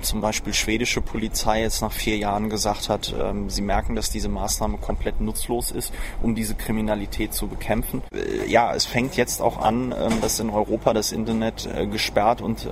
zum 0.00 0.20
Beispiel 0.20 0.52
schwedische 0.52 1.00
Polizei 1.00 1.62
jetzt 1.62 1.80
nach 1.80 1.92
vier 1.92 2.16
Jahren 2.16 2.50
gesagt 2.50 2.88
hat, 2.88 3.14
ähm, 3.18 3.48
sie 3.50 3.62
merken, 3.62 3.94
dass 3.94 4.10
diese 4.10 4.28
Maßnahme 4.28 4.78
komplett 4.78 5.20
nutzlos 5.20 5.70
ist, 5.70 5.92
um 6.22 6.34
diese 6.34 6.54
Kriminalität 6.54 7.34
zu 7.34 7.46
bekämpfen. 7.46 8.02
ja, 8.48 8.74
es 8.74 8.84
fängt 8.84 9.16
jetzt 9.16 9.40
auch 9.40 9.58
an, 9.58 9.94
ähm, 9.96 10.20
dass 10.20 10.40
in 10.40 10.50
Europa 10.50 10.92
das 10.92 11.12
Internet 11.12 11.68
gesperrt 11.90 12.40
und 12.40 12.68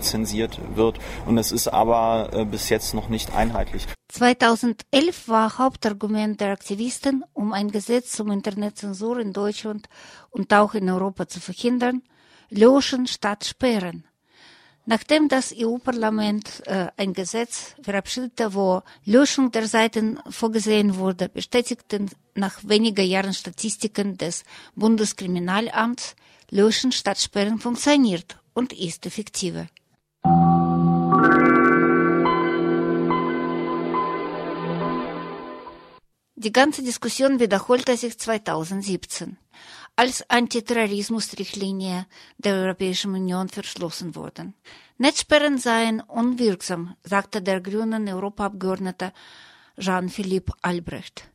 zensiert 0.00 0.58
wird 0.74 0.98
und 1.26 1.38
es 1.38 1.52
ist 1.52 1.68
aber 1.68 2.46
bis 2.50 2.68
jetzt 2.68 2.73
noch 2.94 3.08
nicht 3.08 3.34
einheitlich. 3.34 3.86
2011 4.08 5.28
war 5.28 5.58
Hauptargument 5.58 6.40
der 6.40 6.52
Aktivisten, 6.52 7.24
um 7.32 7.52
ein 7.52 7.70
Gesetz 7.70 8.12
zum 8.12 8.30
Internetzensur 8.30 9.18
in 9.18 9.32
Deutschland 9.32 9.88
und 10.30 10.52
auch 10.52 10.74
in 10.74 10.90
Europa 10.90 11.28
zu 11.28 11.40
verhindern, 11.40 12.02
löschen 12.50 13.06
statt 13.06 13.44
sperren. 13.44 14.04
Nachdem 14.86 15.28
das 15.28 15.54
EU-Parlament 15.56 16.62
äh, 16.66 16.88
ein 16.98 17.14
Gesetz 17.14 17.74
verabschiedete, 17.82 18.52
wo 18.52 18.82
Löschung 19.06 19.50
der 19.50 19.66
Seiten 19.66 20.18
vorgesehen 20.28 20.96
wurde, 20.96 21.30
bestätigten 21.30 22.10
nach 22.34 22.60
weniger 22.62 23.02
Jahren 23.02 23.32
Statistiken 23.32 24.18
des 24.18 24.44
Bundeskriminalamts, 24.74 26.16
Löschen 26.50 26.92
statt 26.92 27.18
Sperren 27.18 27.58
funktioniert 27.58 28.38
und 28.52 28.72
ist 28.74 29.06
effektiver. 29.06 29.66
Die 36.44 36.52
ganze 36.52 36.82
Diskussion 36.82 37.40
wiederholte 37.40 37.96
sich 37.96 38.18
2017, 38.18 39.38
als 39.96 40.28
Antiterrorismusrichtlinie 40.28 42.04
der 42.36 42.56
Europäischen 42.56 43.14
Union 43.14 43.48
verschlossen 43.48 44.14
wurden. 44.14 44.52
Netzsperren 44.98 45.56
seien 45.56 46.02
unwirksam, 46.02 46.96
sagte 47.02 47.40
der 47.40 47.62
grünen 47.62 48.06
Europaabgeordnete 48.06 49.14
Jean-Philippe 49.78 50.52
Albrecht. 50.60 51.30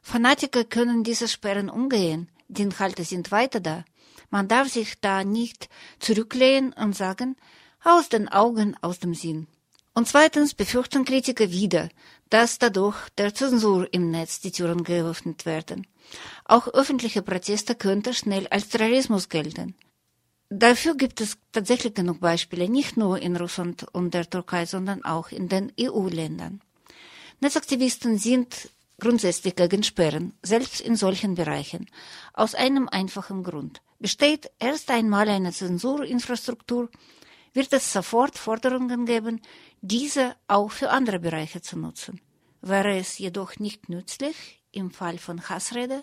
Fanatiker 0.00 0.62
können 0.62 1.02
diese 1.02 1.26
Sperren 1.26 1.68
umgehen, 1.68 2.30
die 2.46 2.62
Inhalte 2.62 3.02
sind 3.02 3.32
weiter 3.32 3.58
da. 3.58 3.84
Man 4.30 4.46
darf 4.46 4.68
sich 4.68 5.00
da 5.00 5.24
nicht 5.24 5.68
zurücklehnen 5.98 6.72
und 6.74 6.94
sagen, 6.94 7.34
aus 7.82 8.08
den 8.10 8.28
Augen, 8.28 8.76
aus 8.80 9.00
dem 9.00 9.14
Sinn. 9.14 9.48
Und 9.94 10.06
zweitens 10.06 10.54
befürchten 10.54 11.04
Kritiker 11.04 11.50
wieder, 11.50 11.88
dass 12.32 12.58
dadurch 12.58 12.96
der 13.18 13.34
Zensur 13.34 13.86
im 13.92 14.10
Netz 14.10 14.40
die 14.40 14.52
Türen 14.52 14.84
geöffnet 14.84 15.44
werden. 15.44 15.86
Auch 16.46 16.66
öffentliche 16.68 17.20
Proteste 17.20 17.74
könnten 17.74 18.14
schnell 18.14 18.46
als 18.48 18.70
Terrorismus 18.70 19.28
gelten. 19.28 19.74
Dafür 20.48 20.94
gibt 20.96 21.20
es 21.20 21.36
tatsächlich 21.52 21.92
genug 21.92 22.20
Beispiele, 22.20 22.70
nicht 22.70 22.96
nur 22.96 23.18
in 23.18 23.36
Russland 23.36 23.86
und 23.92 24.14
der 24.14 24.28
Türkei, 24.28 24.64
sondern 24.64 25.04
auch 25.04 25.28
in 25.30 25.48
den 25.48 25.72
EU-Ländern. 25.78 26.62
Netzaktivisten 27.40 28.16
sind 28.16 28.70
grundsätzlich 28.98 29.54
gegen 29.54 29.82
Sperren, 29.82 30.32
selbst 30.42 30.80
in 30.80 30.96
solchen 30.96 31.34
Bereichen, 31.34 31.86
aus 32.32 32.54
einem 32.54 32.88
einfachen 32.88 33.42
Grund. 33.42 33.82
Besteht 33.98 34.50
erst 34.58 34.90
einmal 34.90 35.28
eine 35.28 35.52
Zensurinfrastruktur, 35.52 36.88
wird 37.54 37.72
es 37.72 37.92
sofort 37.92 38.38
Forderungen 38.38 39.06
geben, 39.06 39.40
diese 39.80 40.34
auch 40.48 40.70
für 40.70 40.90
andere 40.90 41.18
Bereiche 41.18 41.60
zu 41.60 41.78
nutzen. 41.78 42.20
Wäre 42.60 42.96
es 42.98 43.18
jedoch 43.18 43.58
nicht 43.58 43.88
nützlich 43.88 44.62
im 44.70 44.90
Fall 44.90 45.18
von 45.18 45.48
Hassrede? 45.48 46.02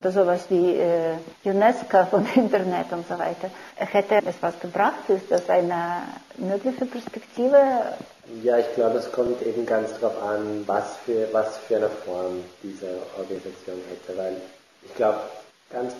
Sowas 0.00 0.44
wie 0.50 0.76
äh, 0.76 1.16
UNESCO 1.42 2.04
von 2.06 2.26
Internet 2.34 2.92
und 2.92 3.08
so 3.08 3.18
weiter. 3.18 3.50
Hätte 3.74 4.22
es 4.24 4.36
was 4.40 4.58
gebracht? 4.60 5.08
Ist 5.08 5.30
das 5.30 5.48
eine 5.48 6.02
mögliche 6.36 6.86
Perspektive? 6.86 7.96
Ja, 8.42 8.58
ich 8.58 8.72
glaube, 8.74 8.98
es 8.98 9.10
kommt 9.10 9.42
eben 9.42 9.66
ganz 9.66 9.98
darauf 9.98 10.22
an, 10.22 10.62
was 10.66 10.96
für, 11.04 11.28
was 11.32 11.58
für 11.58 11.76
eine 11.76 11.88
Form 11.88 12.44
diese 12.62 12.86
Organisation 13.18 13.80
hätte. 13.88 14.16
Weil 14.16 14.36
ich 14.84 14.94
glaube, 14.94 15.20
ganz 15.70 15.94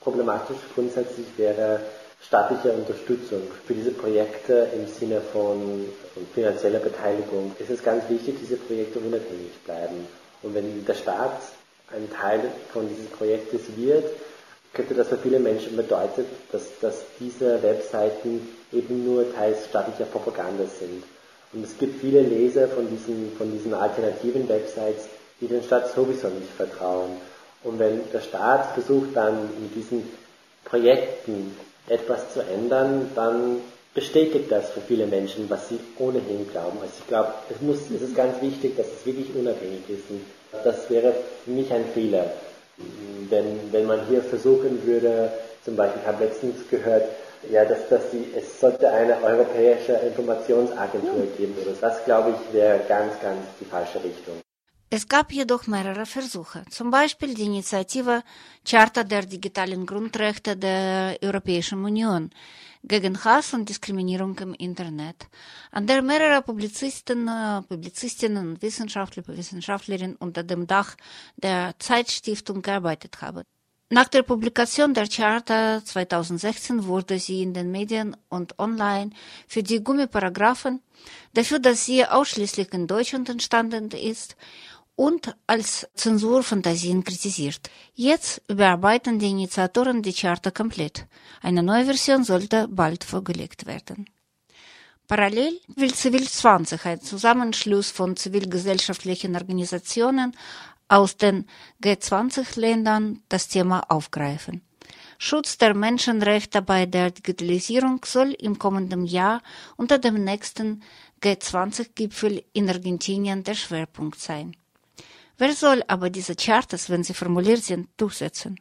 problematisch 0.00 0.58
grundsätzlich 0.74 1.26
wäre, 1.36 1.80
staatliche 2.28 2.72
Unterstützung 2.72 3.40
für 3.66 3.72
diese 3.72 3.90
Projekte 3.90 4.68
im 4.74 4.86
Sinne 4.86 5.22
von, 5.32 5.86
finanzieller 6.34 6.78
Beteiligung 6.78 7.52
ist 7.58 7.70
es 7.70 7.82
ganz 7.82 8.06
wichtig, 8.10 8.36
diese 8.40 8.56
Projekte 8.56 8.98
unabhängig 8.98 9.52
bleiben. 9.64 10.06
Und 10.42 10.54
wenn 10.54 10.84
der 10.84 10.94
Staat 10.94 11.40
ein 11.90 12.08
Teil 12.12 12.40
von 12.70 12.86
dieses 12.86 13.06
Projektes 13.06 13.62
wird, 13.76 14.04
könnte 14.74 14.94
das 14.94 15.08
für 15.08 15.16
viele 15.16 15.40
Menschen 15.40 15.74
bedeuten, 15.74 16.26
dass, 16.52 16.78
dass 16.82 17.00
diese 17.18 17.62
Webseiten 17.62 18.46
eben 18.72 19.06
nur 19.06 19.34
teils 19.34 19.64
staatlicher 19.64 20.04
Propaganda 20.04 20.64
sind. 20.64 21.04
Und 21.54 21.64
es 21.64 21.78
gibt 21.78 21.98
viele 21.98 22.20
Leser 22.20 22.68
von 22.68 22.90
diesen, 22.90 23.32
von 23.38 23.50
diesen 23.50 23.72
alternativen 23.72 24.46
Websites, 24.50 25.08
die 25.40 25.46
den 25.46 25.62
Staat 25.62 25.94
sowieso 25.94 26.28
nicht 26.28 26.52
vertrauen. 26.54 27.12
Und 27.64 27.78
wenn 27.78 28.02
der 28.12 28.20
Staat 28.20 28.74
versucht 28.74 29.16
dann 29.16 29.48
mit 29.62 29.74
diesen 29.74 30.06
Projekten 30.66 31.56
etwas 31.88 32.32
zu 32.32 32.40
ändern, 32.40 33.10
dann 33.14 33.60
bestätigt 33.94 34.50
das 34.50 34.70
für 34.70 34.80
viele 34.80 35.06
Menschen, 35.06 35.48
was 35.50 35.68
sie 35.68 35.80
ohnehin 35.98 36.48
glauben. 36.50 36.78
Also 36.80 36.92
ich 36.98 37.06
glaube, 37.06 37.32
es, 37.50 37.60
muss, 37.60 37.78
es 37.94 38.02
ist 38.02 38.14
ganz 38.14 38.40
wichtig, 38.40 38.76
dass 38.76 38.86
es 38.86 39.04
wirklich 39.04 39.34
unabhängig 39.34 39.82
ist. 39.88 40.10
Und 40.10 40.20
das 40.64 40.88
wäre 40.90 41.12
für 41.44 41.50
mich 41.50 41.72
ein 41.72 41.84
Fehler, 41.94 42.30
wenn, 43.28 43.72
wenn 43.72 43.86
man 43.86 44.06
hier 44.08 44.22
versuchen 44.22 44.86
würde, 44.86 45.32
zum 45.64 45.76
Beispiel, 45.76 46.00
ich 46.02 46.08
habe 46.08 46.24
letztens 46.24 46.56
gehört, 46.70 47.04
ja, 47.50 47.64
dass, 47.64 47.88
dass 47.88 48.10
sie, 48.10 48.26
es 48.36 48.60
sollte 48.60 48.90
eine 48.90 49.22
europäische 49.22 49.92
Informationsagentur 49.92 51.26
geben 51.36 51.56
oder 51.62 51.74
das, 51.80 52.04
glaube 52.04 52.30
ich, 52.30 52.54
wäre 52.54 52.80
ganz, 52.88 53.12
ganz 53.20 53.38
die 53.60 53.64
falsche 53.64 54.02
Richtung. 54.02 54.40
Es 54.90 55.06
gab 55.06 55.32
jedoch 55.32 55.66
mehrere 55.66 56.06
Versuche, 56.06 56.64
zum 56.70 56.90
Beispiel 56.90 57.34
die 57.34 57.42
Initiative 57.42 58.22
Charta 58.64 59.04
der 59.04 59.26
digitalen 59.26 59.84
Grundrechte 59.84 60.56
der 60.56 61.18
Europäischen 61.20 61.84
Union 61.84 62.30
gegen 62.82 63.22
Hass 63.22 63.52
und 63.52 63.68
Diskriminierung 63.68 64.38
im 64.38 64.54
Internet, 64.54 65.26
an 65.72 65.86
der 65.86 66.00
mehrere 66.00 66.40
Publizisten, 66.40 67.30
Publizistinnen 67.68 68.52
und 68.52 68.62
Wissenschaftler, 68.62 69.24
Wissenschaftlerinnen 69.26 70.16
unter 70.16 70.42
dem 70.42 70.66
Dach 70.66 70.96
der 71.36 71.74
Zeitstiftung 71.78 72.62
gearbeitet 72.62 73.20
haben. 73.20 73.42
Nach 73.90 74.08
der 74.08 74.22
Publikation 74.22 74.92
der 74.92 75.08
Charta 75.08 75.82
2016 75.82 76.84
wurde 76.84 77.18
sie 77.18 77.42
in 77.42 77.54
den 77.54 77.70
Medien 77.70 78.14
und 78.28 78.58
online 78.58 79.12
für 79.46 79.62
die 79.62 79.82
Gummiparagraphen, 79.82 80.82
dafür, 81.32 81.58
dass 81.58 81.86
sie 81.86 82.04
ausschließlich 82.04 82.70
in 82.74 82.86
Deutschland 82.86 83.30
entstanden 83.30 83.90
ist 83.92 84.36
und 84.98 85.36
als 85.46 85.86
Zensurfantasien 85.94 87.04
kritisiert. 87.04 87.70
Jetzt 87.94 88.42
überarbeiten 88.48 89.20
die 89.20 89.30
Initiatoren 89.30 90.02
die 90.02 90.12
Charta 90.12 90.50
komplett. 90.50 91.06
Eine 91.40 91.62
neue 91.62 91.84
Version 91.84 92.24
sollte 92.24 92.66
bald 92.66 93.04
vorgelegt 93.04 93.66
werden. 93.66 94.10
Parallel 95.06 95.60
will 95.76 95.94
Zivil 95.94 96.28
20, 96.28 96.84
ein 96.84 97.00
Zusammenschluss 97.00 97.92
von 97.92 98.16
zivilgesellschaftlichen 98.16 99.36
Organisationen 99.36 100.36
aus 100.88 101.16
den 101.16 101.46
G20-Ländern, 101.80 103.22
das 103.28 103.46
Thema 103.46 103.88
aufgreifen. 103.88 104.62
Schutz 105.16 105.58
der 105.58 105.74
Menschenrechte 105.74 106.60
bei 106.60 106.86
der 106.86 107.12
Digitalisierung 107.12 108.00
soll 108.04 108.32
im 108.32 108.58
kommenden 108.58 109.06
Jahr 109.06 109.42
unter 109.76 109.98
dem 109.98 110.24
nächsten 110.24 110.82
G20-Gipfel 111.22 112.42
in 112.52 112.68
Argentinien 112.68 113.44
der 113.44 113.54
Schwerpunkt 113.54 114.18
sein. 114.18 114.56
Wer 115.40 115.54
soll 115.54 115.84
aber 115.86 116.10
diese 116.10 116.34
Chartas, 116.34 116.90
wenn 116.90 117.04
sie 117.04 117.14
formuliert 117.14 117.62
sind, 117.62 117.88
durchsetzen? 117.96 118.58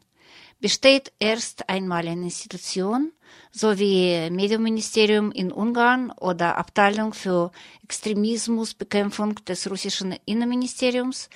Besteht 0.60 1.12
erst 1.18 1.70
einmal 1.70 2.08
eine 2.08 2.26
Institution, 2.26 3.12
so 3.52 3.80
wie 3.80 4.30
Medienministerium 4.30 5.32
in 5.32 5.52
Ungarn 5.52 6.12
oder 6.12 6.58
Abteilung 6.58 7.14
für 7.14 7.52
Extremismusbekämpfung 7.84 9.36
des 9.46 9.70
russischen 9.70 10.16
Innenministeriums, 10.26 11.30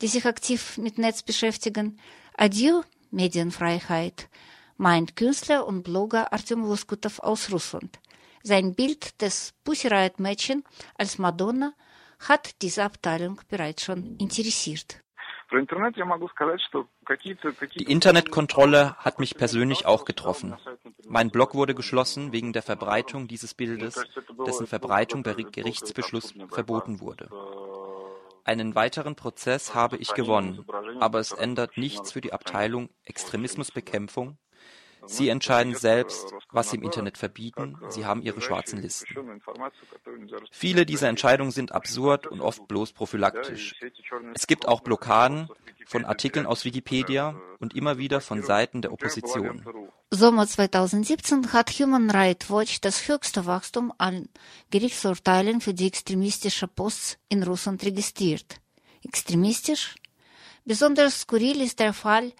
die 0.00 0.08
sich 0.08 0.26
aktiv 0.26 0.78
mit 0.78 0.98
Netz 0.98 1.22
beschäftigen. 1.22 2.00
Adieu, 2.36 2.82
Medienfreiheit, 3.12 4.28
meint 4.78 5.14
Künstler 5.14 5.64
und 5.64 5.84
Blogger 5.84 6.32
Artem 6.32 6.62
Loskutov 6.64 7.20
aus 7.20 7.52
Russland. 7.52 8.00
Sein 8.42 8.74
Bild 8.74 9.20
des 9.22 9.54
Pussy 9.62 9.86
Riot 9.86 10.18
Mädchen 10.18 10.64
als 10.96 11.18
Madonna 11.18 11.72
hat 12.20 12.62
diese 12.62 12.84
Abteilung 12.84 13.40
bereits 13.48 13.84
schon 13.84 14.16
interessiert. 14.16 15.02
Die 17.76 17.84
Internetkontrolle 17.84 18.96
hat 18.96 19.18
mich 19.18 19.34
persönlich 19.36 19.86
auch 19.86 20.04
getroffen. 20.04 20.54
Mein 21.06 21.30
Blog 21.30 21.54
wurde 21.54 21.74
geschlossen 21.74 22.32
wegen 22.32 22.52
der 22.52 22.62
Verbreitung 22.62 23.28
dieses 23.28 23.54
Bildes, 23.54 24.04
dessen 24.46 24.66
Verbreitung 24.66 25.22
per 25.22 25.34
Gerichtsbeschluss 25.34 26.34
verboten 26.50 27.00
wurde. 27.00 27.30
Einen 28.44 28.74
weiteren 28.74 29.14
Prozess 29.14 29.74
habe 29.74 29.96
ich 29.96 30.12
gewonnen, 30.14 30.64
aber 31.00 31.18
es 31.20 31.32
ändert 31.32 31.76
nichts 31.78 32.12
für 32.12 32.20
die 32.20 32.32
Abteilung 32.32 32.90
Extremismusbekämpfung, 33.04 34.38
Sie 35.08 35.28
entscheiden 35.28 35.74
selbst, 35.74 36.32
was 36.50 36.70
Sie 36.70 36.76
im 36.76 36.82
Internet 36.82 37.16
verbieten. 37.16 37.78
Sie 37.88 38.04
haben 38.04 38.22
Ihre 38.22 38.40
schwarzen 38.40 38.80
Listen. 38.82 39.06
Viele 40.50 40.84
dieser 40.84 41.08
Entscheidungen 41.08 41.50
sind 41.50 41.72
absurd 41.72 42.26
und 42.26 42.40
oft 42.40 42.68
bloß 42.68 42.92
prophylaktisch. 42.92 43.74
Es 44.34 44.46
gibt 44.46 44.68
auch 44.68 44.80
Blockaden 44.80 45.48
von 45.86 46.04
Artikeln 46.04 46.46
aus 46.46 46.64
Wikipedia 46.64 47.34
und 47.58 47.74
immer 47.74 47.96
wieder 47.96 48.20
von 48.20 48.42
Seiten 48.42 48.82
der 48.82 48.92
Opposition. 48.92 49.64
Sommer 50.10 50.46
2017 50.46 51.52
hat 51.52 51.70
Human 51.70 52.10
Rights 52.10 52.50
Watch 52.50 52.80
das 52.82 53.08
höchste 53.08 53.46
Wachstum 53.46 53.92
an 53.96 54.28
Gerichtsurteilen 54.70 55.60
für 55.60 55.72
die 55.72 55.86
extremistische 55.86 56.68
Posts 56.68 57.18
in 57.28 57.42
Russland 57.42 57.82
registriert. 57.84 58.60
Extremistisch? 59.02 59.94
Besonders 60.64 61.20
skurril 61.20 61.62
ist 61.62 61.80
der 61.80 61.94
Fall 61.94 62.32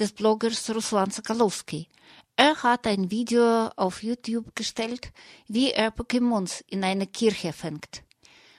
des 0.00 0.12
Bloggers 0.12 0.70
Ruslan 0.74 1.10
Sokolowski. 1.10 1.88
Er 2.36 2.62
hat 2.64 2.86
ein 2.86 3.10
Video 3.10 3.68
auf 3.76 4.02
YouTube 4.02 4.56
gestellt, 4.56 5.12
wie 5.46 5.70
er 5.70 5.94
Pokémons 5.94 6.64
in 6.66 6.82
einer 6.82 7.06
Kirche 7.06 7.52
fängt. 7.52 8.02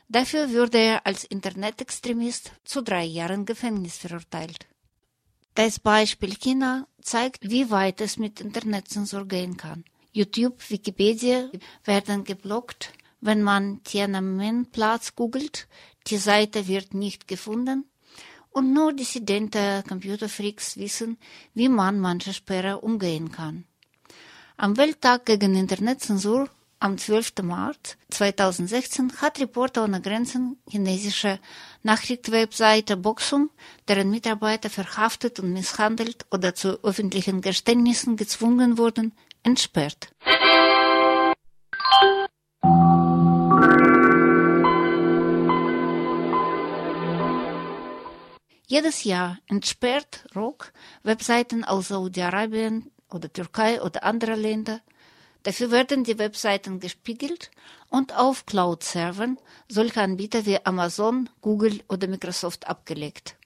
Dafür 0.08 0.54
wurde 0.54 0.78
er 0.78 1.06
als 1.06 1.26
Internetextremist 1.26 2.54
zu 2.64 2.82
drei 2.82 3.04
Jahren 3.04 3.46
Gefängnis 3.46 3.98
verurteilt. 3.98 4.68
Das 5.56 5.80
Beispiel 5.80 6.36
China 6.36 6.88
zeigt, 7.02 7.50
wie 7.50 7.70
weit 7.70 8.00
es 8.02 8.18
mit 8.18 8.40
Internetzensur 8.40 9.28
gehen 9.28 9.58
kann. 9.58 9.84
YouTube, 10.12 10.70
Wikipedia 10.70 11.50
werden 11.84 12.24
geblockt, 12.24 12.94
wenn 13.20 13.42
man 13.42 13.84
Tiananmen-Platz 13.84 15.16
googelt. 15.16 15.68
Die 16.08 16.18
Seite 16.18 16.68
wird 16.68 16.94
nicht 16.94 17.28
gefunden. 17.28 17.86
Und 18.56 18.72
nur 18.72 18.94
dissidente 18.94 19.84
Computerfreaks 19.86 20.78
wissen, 20.78 21.18
wie 21.54 21.68
man 21.68 22.00
manche 22.00 22.34
Sperre 22.34 22.80
umgehen 22.80 23.30
kann. 23.30 23.66
Am 24.56 24.78
Welttag 24.78 25.26
gegen 25.26 25.56
Internetzensur 25.56 26.48
am 26.80 26.98
12. 26.98 27.34
März 27.44 27.98
2016 28.12 29.22
hat 29.22 29.42
Reporter 29.42 29.84
ohne 29.84 30.00
Grenzen 30.00 30.58
chinesische 30.70 31.38
Nachrichtenwebseite 31.84 32.96
Boxum, 32.96 33.50
deren 33.90 34.10
Mitarbeiter 34.10 34.70
verhaftet 34.70 35.42
und 35.42 35.52
misshandelt 35.52 36.26
oder 36.32 36.56
zu 36.56 36.82
öffentlichen 36.82 37.42
Geständnissen 37.42 38.16
gezwungen 38.16 38.78
wurden, 38.78 39.12
entsperrt. 39.44 40.08
Jedes 48.68 49.04
Jahr 49.04 49.38
entsperrt 49.46 50.26
ROK 50.36 50.74
Webseiten 51.04 51.64
aus 51.64 51.90
Saudi-Arabien 51.90 52.90
oder 53.12 53.32
Türkei 53.32 53.80
oder 53.80 54.04
anderer 54.04 54.36
Länder. 54.36 54.82
Dafür 55.44 55.70
werden 55.70 56.04
die 56.04 56.18
Webseiten 56.18 56.80
gespiegelt 56.80 57.52
und 57.90 58.18
auf 58.18 58.48
Cloud-Servern 58.48 59.38
solcher 59.70 60.02
Anbieter 60.02 60.48
wie 60.48 60.66
Amazon, 60.66 61.30
Google 61.42 61.84
oder 61.90 62.08
Microsoft 62.08 62.66
abgelegt. 62.68 63.38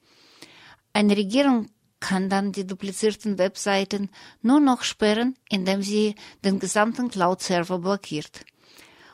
Eine 0.93 1.17
Regierung 1.17 1.67
kann 1.99 2.29
dann 2.29 2.53
die 2.53 2.65
duplizierten 2.65 3.37
Webseiten 3.37 4.09
nur 4.41 4.61
noch 4.61 4.83
sperren, 4.83 5.35
indem 5.49 5.81
sie 5.81 6.15
den 6.45 6.59
gesamten 6.59 7.09
Cloud-Server 7.09 7.79
blockiert. 7.79 8.45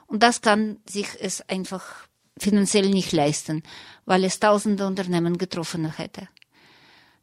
Und 0.05 0.21
das 0.21 0.41
kann 0.41 0.77
sich 0.87 1.07
es 1.19 1.41
einfach 1.49 2.07
finanziell 2.39 2.89
nicht 2.89 3.11
leisten, 3.11 3.63
weil 4.05 4.23
es 4.23 4.39
tausende 4.39 4.86
Unternehmen 4.86 5.38
getroffen 5.38 5.91
hätte. 5.97 6.27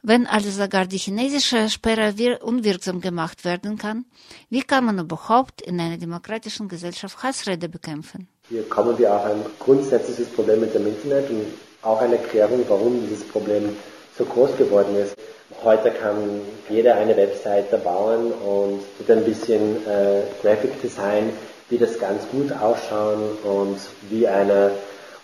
Wenn 0.05 0.27
also 0.27 0.51
sogar 0.51 0.87
die 0.87 0.99
chinesische 0.99 1.69
Sperre 1.69 2.39
unwirksam 2.41 3.01
gemacht 3.01 3.45
werden 3.45 3.79
kann, 3.79 4.05
wie 4.51 4.63
kann 4.63 4.85
man 4.85 4.99
überhaupt 4.99 5.63
in 5.63 5.79
einer 5.81 5.97
demokratischen 5.97 6.67
Gesellschaft 6.69 7.23
Hassrede 7.23 7.69
bekämpfen? 7.69 8.27
Hier 8.49 8.69
kommen 8.69 8.99
wir 8.99 9.15
auf 9.15 9.25
ein 9.25 9.43
grundsätzliches 9.61 10.29
Problem 10.31 10.61
mit 10.61 10.75
dem 10.75 10.89
Internet 10.89 11.31
und 11.31 11.47
auch 11.83 12.01
eine 12.01 12.17
Erklärung, 12.17 12.65
warum 12.67 13.01
dieses 13.01 13.27
Problem 13.29 13.77
so 14.19 14.25
groß 14.25 14.57
geworden 14.57 14.97
ist. 14.97 15.17
Heute 15.63 15.93
kann 15.93 16.41
jeder 16.69 16.97
eine 16.97 17.17
Webseite 17.17 17.79
bauen 17.79 18.33
und 18.33 18.81
mit 18.99 19.09
ein 19.09 19.25
bisschen 19.25 19.87
äh, 19.87 20.23
Graphic 20.43 20.83
Design 20.83 21.33
wie 21.73 21.79
das 21.79 21.99
ganz 21.99 22.29
gut 22.29 22.53
ausschauen 22.53 23.23
und 23.45 23.79
wie 24.11 24.29
eine 24.29 24.73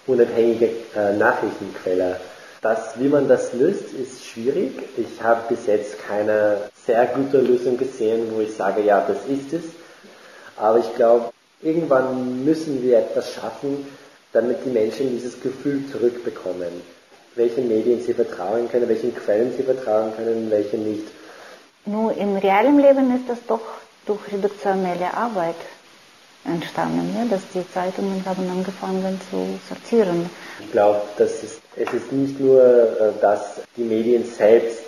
unabhängige 0.08 0.70
äh, 0.96 1.12
Nachrichtenquelle. 1.16 2.18
Das, 2.60 2.98
wie 2.98 3.08
man 3.08 3.28
das 3.28 3.52
löst, 3.52 3.92
ist 3.92 4.24
schwierig. 4.24 4.72
Ich 4.96 5.22
habe 5.22 5.42
bis 5.48 5.66
jetzt 5.66 5.96
keine 6.08 6.62
sehr 6.86 7.06
gute 7.06 7.38
Lösung 7.38 7.76
gesehen, 7.76 8.26
wo 8.34 8.40
ich 8.40 8.54
sage, 8.54 8.82
ja, 8.82 9.04
das 9.06 9.18
ist 9.28 9.52
es. 9.52 9.62
Aber 10.56 10.78
ich 10.78 10.94
glaube, 10.96 11.30
irgendwann 11.62 12.44
müssen 12.44 12.82
wir 12.82 12.98
etwas 12.98 13.32
schaffen, 13.32 13.86
damit 14.32 14.64
die 14.64 14.70
Menschen 14.70 15.10
dieses 15.10 15.40
Gefühl 15.40 15.84
zurückbekommen. 15.90 16.82
Welchen 17.36 17.68
Medien 17.68 18.00
sie 18.00 18.14
vertrauen 18.14 18.68
können, 18.68 18.88
welchen 18.88 19.14
Quellen 19.14 19.52
sie 19.56 19.62
vertrauen 19.62 20.12
können, 20.16 20.50
welche 20.50 20.76
nicht. 20.78 21.06
Nur 21.86 22.16
im 22.16 22.36
realen 22.36 22.80
Leben 22.80 23.14
ist 23.14 23.28
das 23.28 23.38
doch 23.46 23.60
durch 24.04 24.32
reduktionelle 24.32 25.14
Arbeit 25.14 25.54
entstanden, 26.44 27.14
ja? 27.16 27.24
dass 27.28 27.42
die 27.54 27.64
Zeitungen 27.72 28.22
haben 28.24 28.48
angefangen 28.50 29.20
zu 29.30 29.58
sortieren. 29.68 30.28
Ich 30.60 30.72
glaube, 30.72 31.02
es 31.18 31.42
ist 31.42 32.12
nicht 32.12 32.40
nur, 32.40 32.62
äh, 32.62 33.20
dass 33.20 33.60
die 33.76 33.82
Medien 33.82 34.24
selbst 34.24 34.82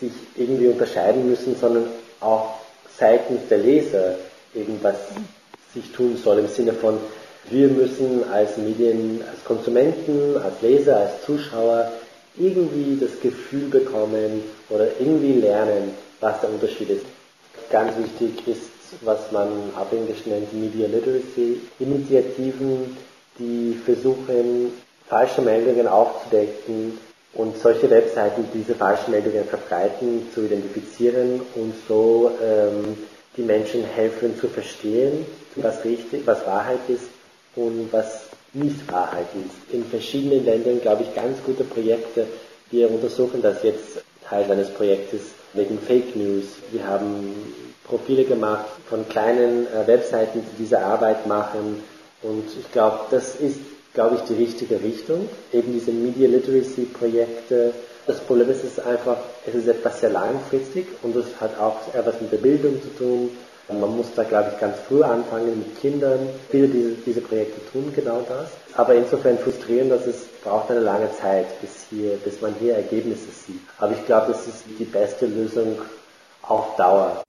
sich 0.00 0.12
irgendwie 0.36 0.68
unterscheiden 0.68 1.28
müssen, 1.28 1.56
sondern 1.56 1.86
auch 2.20 2.54
seitens 2.98 3.48
der 3.48 3.58
Leser 3.58 4.16
irgendwas 4.54 4.96
sich 5.74 5.90
tun 5.92 6.16
soll 6.16 6.38
im 6.38 6.48
Sinne 6.48 6.72
von, 6.72 6.98
wir 7.48 7.68
müssen 7.68 8.24
als 8.30 8.56
Medien, 8.56 9.22
als 9.30 9.44
Konsumenten, 9.44 10.36
als 10.36 10.60
Leser, 10.62 10.96
als 10.98 11.22
Zuschauer 11.24 11.90
irgendwie 12.36 12.98
das 13.00 13.20
Gefühl 13.20 13.68
bekommen 13.68 14.42
oder 14.68 14.86
irgendwie 14.98 15.34
lernen, 15.34 15.94
was 16.20 16.40
der 16.40 16.50
Unterschied 16.50 16.90
ist. 16.90 17.06
Ganz 17.70 17.92
wichtig 17.96 18.46
ist 18.46 18.79
was 19.02 19.30
man 19.32 19.48
auf 19.76 19.92
Englisch 19.92 20.26
nennt 20.26 20.52
Media 20.52 20.86
Literacy 20.86 21.60
Initiativen, 21.78 22.96
die 23.38 23.78
versuchen, 23.84 24.72
falsche 25.08 25.42
Meldungen 25.42 25.88
aufzudecken 25.88 26.98
und 27.34 27.56
solche 27.58 27.88
Webseiten, 27.90 28.44
die 28.52 28.58
diese 28.58 28.74
falschen 28.74 29.12
Meldungen 29.12 29.44
verbreiten, 29.44 30.28
zu 30.34 30.44
identifizieren 30.44 31.40
und 31.54 31.74
so 31.88 32.32
ähm, 32.42 32.96
die 33.36 33.42
Menschen 33.42 33.84
helfen 33.84 34.38
zu 34.38 34.48
verstehen, 34.48 35.24
was 35.56 35.84
richtig, 35.84 36.26
was 36.26 36.44
Wahrheit 36.46 36.80
ist 36.88 37.04
und 37.56 37.88
was 37.92 38.22
nicht 38.52 38.90
Wahrheit 38.90 39.26
ist. 39.34 39.74
In 39.74 39.84
verschiedenen 39.84 40.44
Ländern, 40.44 40.80
glaube 40.80 41.04
ich, 41.04 41.14
ganz 41.14 41.38
gute 41.44 41.64
Projekte. 41.64 42.26
Wir 42.70 42.90
untersuchen 42.90 43.42
das 43.42 43.62
jetzt 43.62 44.02
Teil 44.28 44.50
eines 44.50 44.70
Projektes 44.70 45.22
wegen 45.52 45.78
Fake 45.78 46.16
News. 46.16 46.44
Wir 46.70 46.86
haben 46.86 47.34
Profile 47.84 48.24
gemacht 48.24 48.66
von 48.88 49.08
kleinen 49.08 49.66
äh, 49.66 49.86
Webseiten, 49.86 50.42
die 50.42 50.62
diese 50.62 50.80
Arbeit 50.80 51.26
machen. 51.26 51.82
Und 52.22 52.44
ich 52.58 52.70
glaube, 52.72 53.00
das 53.10 53.36
ist, 53.36 53.58
glaube 53.94 54.16
ich, 54.16 54.22
die 54.22 54.34
richtige 54.34 54.80
Richtung. 54.82 55.28
Eben 55.52 55.72
diese 55.72 55.90
Media 55.90 56.28
Literacy 56.28 56.82
Projekte. 56.82 57.72
Das 58.06 58.20
Problem 58.20 58.48
ist, 58.50 58.58
es 58.58 58.78
ist 58.78 58.80
einfach, 58.80 59.16
es 59.46 59.54
ist 59.54 59.68
etwas 59.68 60.00
sehr 60.00 60.10
langfristig 60.10 60.86
und 61.02 61.14
es 61.16 61.26
hat 61.40 61.58
auch 61.58 61.94
etwas 61.94 62.20
mit 62.20 62.32
der 62.32 62.38
Bildung 62.38 62.80
zu 62.82 62.88
tun. 62.96 63.30
Man 63.68 63.96
muss 63.96 64.06
da, 64.16 64.24
glaube 64.24 64.50
ich, 64.52 64.60
ganz 64.60 64.78
früh 64.88 65.02
anfangen 65.02 65.58
mit 65.58 65.80
Kindern. 65.80 66.28
Viele 66.50 66.66
diese, 66.66 66.90
diese 67.06 67.20
Projekte 67.20 67.60
tun 67.70 67.92
genau 67.94 68.24
das. 68.28 68.48
Aber 68.76 68.94
insofern 68.94 69.38
frustrierend, 69.38 69.92
dass 69.92 70.06
es 70.06 70.26
braucht 70.42 70.70
eine 70.70 70.80
lange 70.80 71.10
Zeit, 71.16 71.60
bis, 71.60 71.86
hier, 71.90 72.16
bis 72.18 72.40
man 72.40 72.54
hier 72.54 72.76
Ergebnisse 72.76 73.30
sieht. 73.30 73.60
Aber 73.78 73.92
ich 73.92 74.04
glaube, 74.06 74.32
das 74.32 74.46
ist 74.46 74.64
die 74.78 74.84
beste 74.84 75.26
Lösung 75.26 75.78
auf 76.42 76.76
Dauer. 76.76 77.22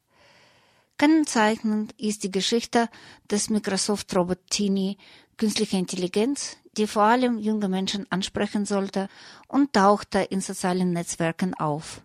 Kennzeichnend 0.98 1.94
ist 1.98 2.24
die 2.24 2.32
Geschichte 2.32 2.88
des 3.30 3.50
Microsoft-Robot 3.50 4.40
Tini, 4.50 4.98
künstliche 5.38 5.78
Intelligenz, 5.78 6.58
die 6.78 6.88
vor 6.88 7.04
allem 7.04 7.40
junge 7.40 7.68
Menschen 7.68 8.06
ansprechen 8.12 8.66
sollte 8.66 9.10
und 9.48 9.74
tauchte 9.74 10.20
in 10.20 10.42
sozialen 10.42 10.94
Netzwerken 10.94 11.54
auf. 11.56 12.02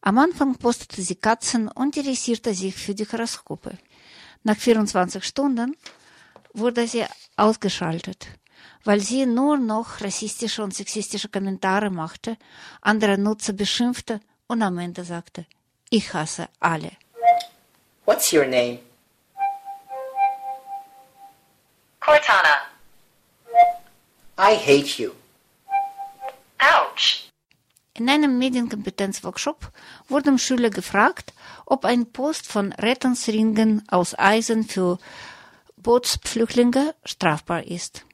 Am 0.00 0.18
Anfang 0.18 0.56
postete 0.56 1.02
sie 1.02 1.16
Katzen 1.16 1.68
und 1.68 1.96
interessierte 1.96 2.54
sich 2.54 2.74
für 2.74 2.94
die 2.94 3.06
Horoskope. 3.06 3.78
Nach 4.42 4.56
24 4.56 5.24
Stunden 5.24 5.76
wurde 6.52 6.86
sie 6.86 7.04
ausgeschaltet, 7.36 8.28
weil 8.84 9.00
sie 9.00 9.26
nur 9.26 9.56
noch 9.56 10.00
rassistische 10.00 10.62
und 10.62 10.74
sexistische 10.74 11.28
Kommentare 11.28 11.90
machte, 11.90 12.36
andere 12.80 13.18
Nutzer 13.18 13.52
beschimpfte 13.52 14.20
und 14.46 14.62
am 14.62 14.78
Ende 14.78 15.04
sagte, 15.04 15.46
ich 15.90 16.12
hasse 16.12 16.48
alle. 16.60 16.92
What's 18.04 18.32
your 18.32 18.44
name? 18.44 18.78
Cortana. 22.00 22.66
I 24.36 24.56
hate 24.56 25.02
you. 25.02 25.12
Ouch. 26.58 27.30
In 27.94 28.10
einem 28.10 28.38
Medienkompetenzworkshop 28.38 29.70
wurden 30.08 30.38
Schüler 30.38 30.70
gefragt, 30.70 31.32
ob 31.64 31.84
ein 31.84 32.10
Post 32.12 32.46
von 32.46 32.72
Rettungsringen 32.72 33.84
aus 33.88 34.18
Eisen 34.18 34.64
für 34.64 34.98
Bootspflüchtlinge 35.76 36.94
strafbar 37.04 37.64
ist. 37.64 38.04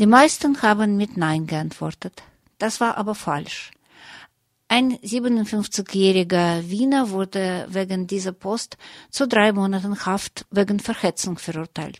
Die 0.00 0.06
meisten 0.06 0.62
haben 0.62 0.96
mit 0.96 1.18
Nein 1.18 1.46
geantwortet. 1.46 2.22
Das 2.56 2.80
war 2.80 2.96
aber 2.96 3.14
falsch. 3.14 3.70
Ein 4.66 4.96
57-jähriger 4.96 6.70
Wiener 6.70 7.10
wurde 7.10 7.66
wegen 7.68 8.06
dieser 8.06 8.32
Post 8.32 8.78
zu 9.10 9.28
drei 9.28 9.52
Monaten 9.52 10.06
Haft 10.06 10.46
wegen 10.50 10.80
Verhetzung 10.80 11.36
verurteilt. 11.36 11.98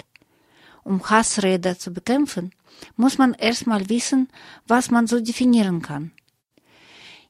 Um 0.83 1.11
Hassrede 1.11 1.77
zu 1.77 1.93
bekämpfen, 1.93 2.53
muss 2.97 3.19
man 3.19 3.35
erstmal 3.35 3.91
wissen, 3.91 4.31
was 4.67 4.91
man 4.91 5.07
so 5.07 5.21
definieren 5.21 5.83
kann. 5.83 6.13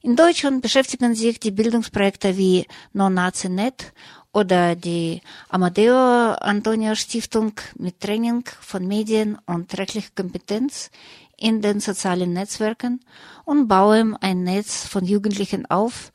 In 0.03 0.17
Deutschland 0.17 0.63
beschäftigen 0.63 1.15
sich 1.15 1.41
die 1.41 1.51
Bildungsprojekte 1.51 2.39
wie 2.39 2.67
NoNazi.net 2.95 3.93
oder 4.33 4.75
die 4.75 5.21
Amadeo 5.51 6.33
Antonio 6.41 6.95
Stiftung 6.95 7.53
mit 7.77 8.01
Training 8.01 8.45
von 8.63 8.89
Medien 8.89 9.37
und 9.45 9.77
rechtlicher 9.77 10.09
Kompetenz 10.17 10.91
in 11.37 11.61
den 11.61 11.81
sozialen 11.81 12.33
Netzwerken 12.33 13.01
und 13.45 13.69
bauen 13.69 14.17
ein 14.17 14.43
Netz 14.43 14.87
von 14.87 15.05
Jugendlichen 15.05 15.67
auf, 15.67 16.13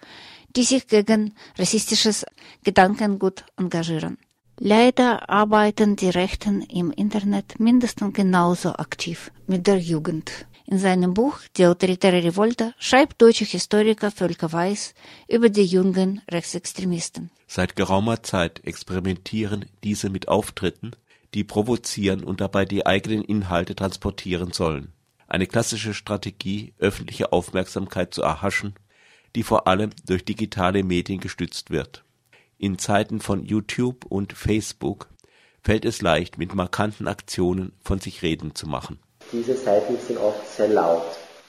die 0.56 0.64
sich 0.64 0.88
gegen 0.88 1.36
rassistisches 1.56 2.26
Gedankengut 2.64 3.46
engagieren. 3.56 4.18
Leider 4.58 5.30
arbeiten 5.30 5.96
die 5.96 6.10
Rechten 6.10 6.62
im 6.62 6.90
Internet 6.90 7.60
mindestens 7.60 8.16
genauso 8.16 8.74
aktiv 8.74 9.32
mit 9.46 9.68
der 9.68 9.78
Jugend. 9.78 10.48
In 10.68 10.80
seinem 10.80 11.14
Buch 11.14 11.40
Die 11.58 11.68
autoritäre 11.68 12.24
Revolte 12.24 12.74
schreibt 12.80 13.22
deutsche 13.22 13.46
Historiker 13.46 14.10
Völker 14.10 14.52
Weiß 14.52 14.96
über 15.28 15.50
die 15.50 15.66
jungen 15.66 16.24
Rechtsextremisten. 16.30 17.30
Seit 17.46 17.76
geraumer 17.76 18.24
Zeit 18.24 18.66
experimentieren 18.66 19.66
diese 19.84 20.10
mit 20.10 20.28
Auftritten, 20.28 20.92
die 21.36 21.44
provozieren 21.44 22.24
und 22.24 22.42
dabei 22.42 22.66
die 22.66 22.84
eigenen 22.84 23.24
Inhalte 23.24 23.76
transportieren 23.76 24.54
sollen. 24.54 24.92
Eine 25.28 25.46
klassische 25.46 25.94
Strategie, 25.94 26.74
öffentliche 26.80 27.32
Aufmerksamkeit 27.32 28.16
zu 28.16 28.24
erhaschen, 28.24 28.74
die 29.36 29.44
vor 29.44 29.68
allem 29.68 29.92
durch 30.08 30.26
digitale 30.26 30.84
Medien 30.84 31.20
gestützt 31.20 31.70
wird. 31.70 32.04
In 32.58 32.80
Zeiten 32.80 33.20
von 33.20 33.46
YouTube 33.46 34.06
und 34.06 34.34
Facebook 34.34 35.10
fällt 35.62 35.86
es 35.86 36.02
leicht, 36.02 36.40
mit 36.40 36.56
markanten 36.56 37.08
Aktionen 37.08 37.74
von 37.84 38.00
sich 38.00 38.24
reden 38.24 38.56
zu 38.56 38.66
machen. 38.66 38.98
Diese 39.32 39.56
Seiten 39.56 39.98
sind 40.08 40.20
oft 40.20 40.56
sehr 40.56 40.70
laut 40.70 41.04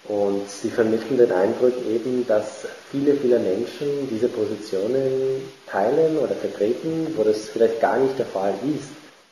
und 0.08 0.48
sie 0.48 0.70
vermitteln 0.70 1.18
den 1.18 1.32
Eindruck 1.32 1.74
eben, 1.88 2.26
dass 2.26 2.66
viele, 2.90 3.14
viele 3.14 3.38
Menschen 3.38 4.08
diese 4.10 4.28
Positionen 4.28 5.42
teilen 5.66 6.18
oder 6.18 6.34
vertreten, 6.34 7.12
wo 7.16 7.24
das 7.24 7.48
vielleicht 7.48 7.80
gar 7.80 7.98
nicht 7.98 8.18
der 8.18 8.26
Fall 8.26 8.54
ist. 8.64 8.90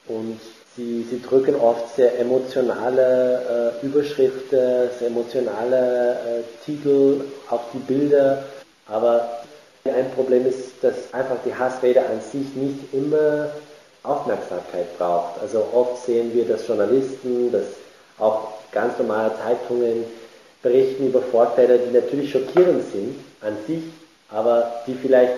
Und 0.09 0.41
sie, 0.77 1.07
sie 1.09 1.23
drücken 1.23 1.55
oft 1.57 1.95
sehr 1.97 2.19
emotionale 2.19 3.73
äh, 3.83 3.87
Überschriften, 3.87 4.91
sehr 4.99 5.09
emotionale 5.09 6.13
äh, 6.15 6.65
Titel 6.65 7.21
auf 7.49 7.61
die 7.73 7.79
Bilder, 7.79 8.45
aber 8.87 9.43
ein 9.85 10.11
Problem 10.13 10.47
ist, 10.47 10.83
dass 10.83 11.13
einfach 11.13 11.37
die 11.45 11.55
Hassrede 11.55 12.01
an 12.01 12.21
sich 12.21 12.55
nicht 12.55 12.93
immer 12.93 13.51
Aufmerksamkeit 14.03 14.97
braucht. 14.99 15.41
Also 15.41 15.67
oft 15.73 16.05
sehen 16.07 16.33
wir, 16.35 16.47
dass 16.47 16.67
Journalisten, 16.67 17.53
dass 17.53 17.65
auch 18.19 18.53
ganz 18.73 18.99
normale 18.99 19.33
Zeitungen 19.37 20.05
berichten 20.63 21.09
über 21.09 21.21
Vorfälle, 21.21 21.79
die 21.79 21.95
natürlich 21.95 22.31
schockierend 22.31 22.83
sind 22.93 23.17
an 23.41 23.57
sich, 23.67 23.83
aber 24.31 24.83
die 24.87 24.95
vielleicht 24.95 25.35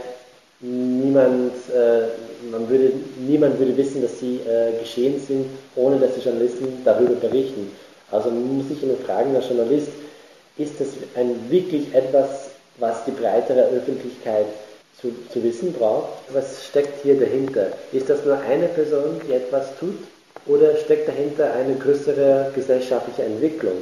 niemand, 0.60 1.52
äh, 1.74 2.08
man 2.50 2.68
würde, 2.68 2.92
niemand 3.18 3.58
würde 3.58 3.76
wissen, 3.76 4.02
dass 4.02 4.18
sie 4.20 4.40
äh, 4.46 4.78
geschehen 4.80 5.20
sind, 5.20 5.46
ohne 5.74 5.98
dass 5.98 6.14
die 6.14 6.20
Journalisten 6.20 6.82
darüber 6.84 7.14
berichten. 7.14 7.70
Also 8.10 8.30
man 8.30 8.58
muss 8.58 8.68
sich 8.68 8.82
immer 8.82 8.96
fragen, 9.04 9.32
der 9.32 9.42
Journalist, 9.42 9.88
ist 10.58 10.80
das 10.80 10.88
ein, 11.14 11.50
wirklich 11.50 11.92
etwas, 11.94 12.50
was 12.78 13.04
die 13.04 13.10
breitere 13.10 13.68
Öffentlichkeit 13.68 14.46
zu, 15.00 15.12
zu 15.30 15.42
wissen 15.42 15.72
braucht. 15.72 16.08
Was 16.32 16.64
steckt 16.64 17.02
hier 17.02 17.18
dahinter? 17.18 17.72
Ist 17.92 18.08
das 18.08 18.24
nur 18.24 18.38
eine 18.38 18.68
Person, 18.68 19.20
die 19.26 19.32
etwas 19.34 19.76
tut? 19.78 19.98
Oder 20.46 20.76
steckt 20.76 21.08
dahinter 21.08 21.52
eine 21.54 21.74
größere 21.74 22.52
gesellschaftliche 22.54 23.24
Entwicklung? 23.24 23.78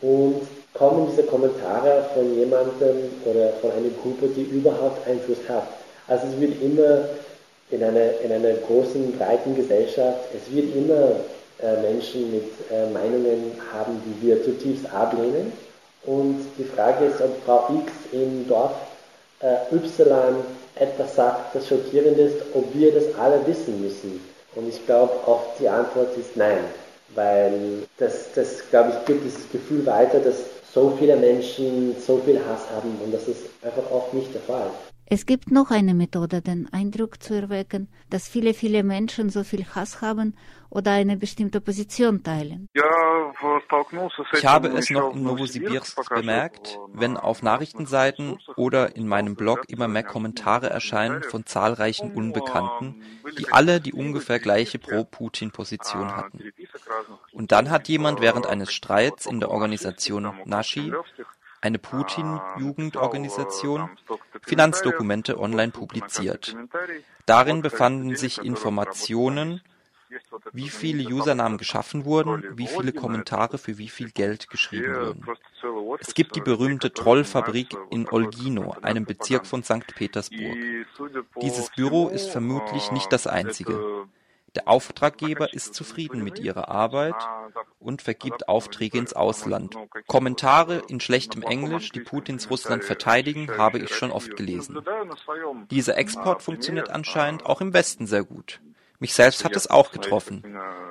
Und 0.00 0.42
kommen 0.72 1.08
diese 1.10 1.24
Kommentare 1.24 2.06
von 2.14 2.34
jemandem 2.38 3.10
oder 3.24 3.50
von 3.60 3.70
einer 3.72 3.90
Gruppe, 4.02 4.28
die 4.34 4.42
überhaupt 4.42 5.06
Einfluss 5.06 5.46
hat? 5.48 5.66
Also 6.08 6.26
es 6.26 6.40
wird 6.40 6.62
immer 6.62 7.04
in 7.70 7.84
einer, 7.84 8.18
in 8.24 8.32
einer 8.32 8.54
großen, 8.54 9.12
breiten 9.18 9.54
Gesellschaft, 9.54 10.20
es 10.34 10.52
wird 10.54 10.74
immer 10.74 11.16
äh, 11.62 11.80
Menschen 11.82 12.32
mit 12.32 12.50
äh, 12.72 12.88
Meinungen 12.90 13.52
haben, 13.72 14.00
die 14.06 14.26
wir 14.26 14.42
zutiefst 14.42 14.92
ablehnen. 14.92 15.52
Und 16.04 16.46
die 16.56 16.64
Frage 16.64 17.04
ist, 17.04 17.20
ob 17.20 17.44
Frau 17.44 17.68
X 17.84 17.92
im 18.12 18.48
Dorf 18.48 18.72
äh, 19.40 19.74
Y 19.74 20.36
etwas 20.76 21.14
sagt, 21.14 21.54
das 21.54 21.68
schockierend 21.68 22.16
ist, 22.18 22.36
ob 22.54 22.74
wir 22.74 22.92
das 22.92 23.04
alle 23.18 23.46
wissen 23.46 23.82
müssen. 23.82 24.29
Und 24.54 24.68
ich 24.68 24.84
glaube, 24.86 25.12
oft 25.26 25.58
die 25.60 25.68
Antwort 25.68 26.16
ist 26.16 26.36
nein, 26.36 26.64
weil 27.14 27.84
das, 27.98 28.32
das 28.34 28.68
glaube 28.70 28.90
ich, 28.90 29.04
gibt 29.06 29.24
dieses 29.24 29.50
Gefühl 29.50 29.86
weiter, 29.86 30.18
dass 30.18 30.36
so 30.72 30.96
viele 30.98 31.16
Menschen 31.16 31.94
so 32.04 32.18
viel 32.18 32.38
Hass 32.38 32.62
haben 32.74 32.98
und 33.04 33.12
das 33.12 33.28
ist 33.28 33.42
einfach 33.62 33.90
oft 33.90 34.14
nicht 34.14 34.32
der 34.34 34.40
Fall. 34.42 34.70
Es 35.12 35.26
gibt 35.26 35.50
noch 35.50 35.72
eine 35.72 35.92
Methode, 35.92 36.40
den 36.40 36.72
Eindruck 36.72 37.20
zu 37.20 37.34
erwecken, 37.34 37.88
dass 38.10 38.28
viele, 38.28 38.54
viele 38.54 38.84
Menschen 38.84 39.28
so 39.28 39.42
viel 39.42 39.66
Hass 39.74 40.00
haben 40.02 40.36
oder 40.70 40.92
eine 40.92 41.16
bestimmte 41.16 41.60
Position 41.60 42.22
teilen. 42.22 42.68
Ich 44.32 44.46
habe 44.46 44.68
es 44.68 44.88
noch 44.90 45.12
in 45.12 45.24
Novosibirsk 45.24 46.08
bemerkt, 46.14 46.78
wenn 46.92 47.16
auf 47.16 47.42
Nachrichtenseiten 47.42 48.38
oder 48.54 48.94
in 48.94 49.08
meinem 49.08 49.34
Blog 49.34 49.64
immer 49.66 49.88
mehr 49.88 50.04
Kommentare 50.04 50.70
erscheinen 50.70 51.24
von 51.24 51.44
zahlreichen 51.44 52.12
Unbekannten, 52.12 53.02
die 53.36 53.50
alle 53.50 53.80
die 53.80 53.92
ungefähr 53.92 54.38
gleiche 54.38 54.78
Pro-Putin-Position 54.78 56.14
hatten. 56.14 56.52
Und 57.32 57.50
dann 57.50 57.70
hat 57.70 57.88
jemand 57.88 58.20
während 58.20 58.46
eines 58.46 58.72
Streits 58.72 59.26
in 59.26 59.40
der 59.40 59.50
Organisation 59.50 60.32
Nashi 60.44 60.92
eine 61.60 61.78
Putin-Jugendorganisation, 61.78 63.90
Finanzdokumente 64.42 65.38
online 65.38 65.70
publiziert. 65.72 66.56
Darin 67.26 67.60
befanden 67.62 68.16
sich 68.16 68.38
Informationen, 68.38 69.60
wie 70.52 70.68
viele 70.68 71.08
Usernamen 71.08 71.56
geschaffen 71.58 72.04
wurden, 72.04 72.56
wie 72.56 72.66
viele 72.66 72.92
Kommentare 72.92 73.58
für 73.58 73.78
wie 73.78 73.88
viel 73.88 74.10
Geld 74.10 74.50
geschrieben 74.50 74.94
wurden. 74.94 75.24
Es 76.00 76.14
gibt 76.14 76.34
die 76.34 76.40
berühmte 76.40 76.92
Trollfabrik 76.92 77.76
in 77.90 78.08
Olgino, 78.08 78.74
einem 78.82 79.04
Bezirk 79.04 79.46
von 79.46 79.62
St. 79.62 79.94
Petersburg. 79.94 80.56
Dieses 81.42 81.70
Büro 81.70 82.08
ist 82.08 82.30
vermutlich 82.30 82.90
nicht 82.90 83.12
das 83.12 83.28
einzige. 83.28 84.08
Der 84.56 84.68
Auftraggeber 84.68 85.52
ist 85.52 85.74
zufrieden 85.74 86.24
mit 86.24 86.38
ihrer 86.38 86.68
Arbeit 86.68 87.14
und 87.78 88.02
vergibt 88.02 88.48
Aufträge 88.48 88.98
ins 88.98 89.12
Ausland. 89.12 89.76
Kommentare 90.06 90.82
in 90.88 91.00
schlechtem 91.00 91.42
Englisch, 91.42 91.90
die 91.90 92.00
Putins 92.00 92.50
Russland 92.50 92.84
verteidigen, 92.84 93.56
habe 93.56 93.78
ich 93.78 93.94
schon 93.94 94.10
oft 94.10 94.36
gelesen. 94.36 94.78
Dieser 95.70 95.96
Export 95.96 96.42
funktioniert 96.42 96.90
anscheinend 96.90 97.46
auch 97.46 97.60
im 97.60 97.72
Westen 97.72 98.06
sehr 98.06 98.24
gut. 98.24 98.60
Mich 98.98 99.14
selbst 99.14 99.44
hat 99.44 99.56
es 99.56 99.70
auch 99.70 99.92
getroffen. 99.92 100.44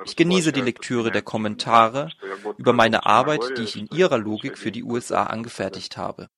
Ich 0.04 0.16
genieße 0.16 0.50
die 0.50 0.60
Lektüre 0.60 1.12
der 1.12 1.22
Kommentare 1.22 2.10
über 2.56 2.72
meine 2.72 3.06
Arbeit, 3.06 3.56
die 3.56 3.62
ich 3.62 3.78
in 3.78 3.86
ihrer 3.86 4.18
Logik 4.18 4.58
für 4.58 4.72
die 4.72 4.82
USA 4.82 5.24
angefertigt 5.24 5.96
habe. 5.96 6.28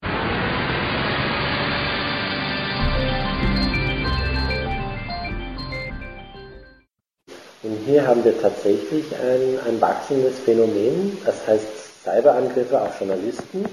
Hier 7.92 8.06
haben 8.06 8.24
wir 8.24 8.40
tatsächlich 8.40 9.04
ein, 9.22 9.58
ein 9.68 9.78
wachsendes 9.78 10.38
Phänomen, 10.38 11.18
das 11.26 11.34
heißt 11.46 11.66
Cyberangriffe 12.02 12.80
auf 12.80 12.98
Journalisten. 12.98 13.66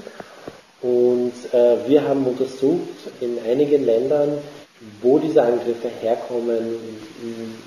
Und 0.82 1.34
äh, 1.54 1.88
wir 1.88 2.06
haben 2.06 2.28
untersucht 2.28 3.00
in 3.22 3.40
einigen 3.50 3.86
Ländern, 3.86 4.40
wo 5.02 5.20
diese 5.20 5.42
Angriffe 5.42 5.88
herkommen, 6.02 6.76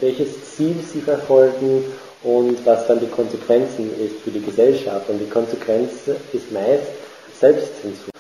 welches 0.01 0.55
Ziel 0.55 0.77
sie 0.93 1.01
verfolgen 1.01 1.85
und 2.23 2.65
was 2.67 2.87
dann 2.87 3.01
die 3.01 3.07
Konsequenzen 3.07 3.91
ist 3.99 4.21
für 4.23 4.31
die 4.31 4.45
Gesellschaft. 4.45 5.09
Und 5.09 5.21
die 5.21 5.31
Konsequenz 5.31 5.93
ist 6.35 6.53
meist 6.53 6.93
Selbstzensur. 7.41 8.13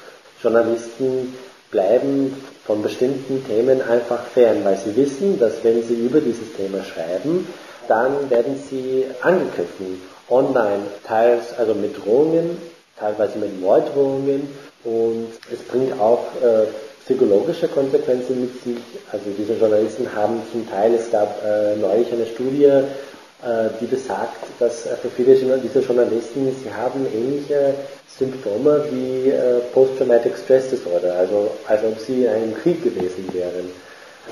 Journalisten 0.42 1.34
bleiben 1.70 2.34
von 2.64 2.82
bestimmten 2.82 3.44
Themen 3.46 3.82
einfach 3.82 4.24
fern, 4.24 4.64
weil 4.64 4.78
sie 4.78 4.96
wissen, 4.96 5.38
dass 5.38 5.62
wenn 5.62 5.82
sie 5.82 5.94
über 5.94 6.20
dieses 6.20 6.50
Thema 6.56 6.82
schreiben, 6.82 7.46
dann 7.88 8.30
werden 8.30 8.60
sie 8.68 9.04
angegriffen. 9.20 10.00
Online, 10.28 10.82
teils 11.06 11.56
also 11.58 11.74
mit 11.74 11.96
Drohungen, 11.96 12.56
teilweise 12.98 13.38
mit 13.38 13.60
Morddrohungen 13.60 14.48
und 14.84 15.28
es 15.52 15.60
bringt 15.60 15.98
auch 16.00 16.24
äh, 16.42 16.66
psychologische 17.04 17.68
Konsequenzen 17.68 18.40
mit 18.40 18.62
sich. 18.62 18.82
Also 19.10 19.24
diese 19.36 19.54
Journalisten 19.54 20.08
haben 20.14 20.40
zum 20.50 20.68
Teil, 20.70 20.94
es 20.94 21.10
gab 21.10 21.42
äh, 21.44 21.76
neulich 21.76 22.12
eine 22.12 22.26
Studie, 22.26 22.64
äh, 22.64 23.70
die 23.80 23.86
besagt, 23.86 24.38
dass 24.60 24.86
äh, 24.86 24.96
für 24.96 25.08
viele 25.08 25.34
dieser 25.34 25.80
Journalisten, 25.80 26.54
sie 26.62 26.72
haben 26.72 27.06
ähnliche 27.12 27.74
Symptome 28.06 28.84
wie 28.90 29.30
äh, 29.30 29.58
Post-Traumatic 29.74 30.34
Stress 30.36 30.70
Disorder, 30.70 31.14
also 31.14 31.50
als 31.66 31.82
ob 31.82 31.98
sie 31.98 32.24
in 32.24 32.30
einem 32.30 32.54
Krieg 32.54 32.84
gewesen 32.84 33.28
wären. 33.32 33.70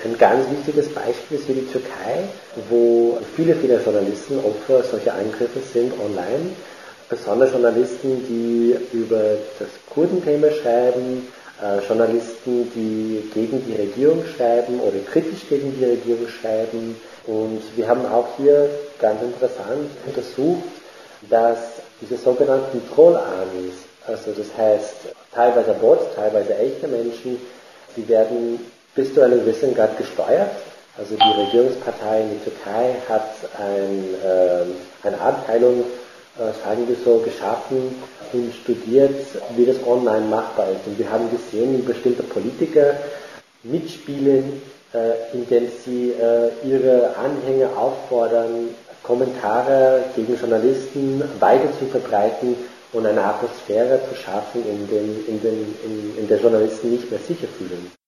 Ein 0.05 0.17
ganz 0.17 0.49
wichtiges 0.51 0.89
Beispiel 0.89 1.39
ist 1.39 1.47
hier 1.47 1.57
die 1.57 1.67
Türkei, 1.67 2.29
wo 2.71 3.19
viele, 3.37 3.55
viele 3.55 3.81
Journalisten 3.83 4.39
Opfer 4.39 4.83
solcher 4.85 5.15
Angriffe 5.15 5.61
sind 5.73 5.93
online. 6.01 6.53
Besonders 7.09 7.51
Journalisten, 7.51 8.25
die 8.29 8.77
über 8.97 9.37
das 9.59 9.69
Kurdenthema 9.93 10.51
schreiben, 10.53 11.27
äh, 11.61 11.85
Journalisten, 11.87 12.71
die 12.75 13.31
gegen 13.35 13.65
die 13.67 13.75
Regierung 13.75 14.25
schreiben 14.25 14.81
oder 14.81 14.99
kritisch 15.11 15.49
gegen 15.49 15.77
die 15.77 15.85
Regierung 15.85 16.29
schreiben. 16.29 16.97
Und 17.27 17.61
wir 17.77 17.89
haben 17.89 18.07
auch 18.07 18.29
hier 18.39 18.71
ganz 18.99 19.21
interessant 19.23 19.91
untersucht, 20.07 20.71
dass 21.29 21.59
diese 22.01 22.17
sogenannten 22.17 22.81
Troll-Armies, 22.95 23.75
also 24.07 24.31
das 24.31 24.47
heißt 24.57 24.95
teilweise 25.35 25.73
Bots, 25.75 26.15
teilweise 26.15 26.57
echte 26.57 26.89
Menschen, 26.89 27.39
die 27.97 28.09
werden 28.09 28.61
einem 29.23 29.41
gewissen 29.41 29.75
Grad 29.75 29.97
gesteuert. 29.99 30.51
Also 30.99 31.15
die 31.17 31.41
Regierungspartei 31.41 32.23
in 32.23 32.31
der 32.31 32.45
Türkei 32.45 32.97
hat 33.09 33.31
ein, 33.59 34.05
äh, 34.23 35.07
eine 35.07 35.21
Abteilung 35.21 35.85
äh, 36.39 36.53
sagen 36.65 36.89
wir 36.89 36.97
so, 37.05 37.19
geschaffen 37.19 37.95
und 38.33 38.55
studiert, 38.55 39.27
wie 39.57 39.67
das 39.67 39.77
online 39.87 40.27
machbar 40.27 40.71
ist. 40.71 40.87
Und 40.87 40.99
wir 40.99 41.11
haben 41.11 41.31
gesehen, 41.31 41.77
wie 41.79 41.83
bestimmte 41.83 42.23
Politiker 42.23 42.95
mitspielen, 43.63 44.63
äh, 44.95 45.35
indem 45.35 45.69
sie 45.85 46.13
äh, 46.13 46.51
ihre 46.67 47.15
Anhänger 47.17 47.77
auffordern, 47.77 48.69
Kommentare 49.03 50.05
gegen 50.15 50.39
Journalisten 50.39 51.23
weiter 51.41 51.69
zu 51.79 51.87
verbreiten 51.87 52.55
und 52.93 53.07
eine 53.07 53.25
Atmosphäre 53.25 54.01
zu 54.09 54.15
schaffen, 54.15 54.63
in, 54.69 54.89
dem, 54.89 55.27
in, 55.27 55.43
dem, 55.43 55.75
in, 55.85 56.19
in 56.19 56.29
der 56.29 56.39
Journalisten 56.39 56.91
nicht 56.91 57.11
mehr 57.11 57.21
sicher 57.21 57.49
fühlen. 57.59 58.00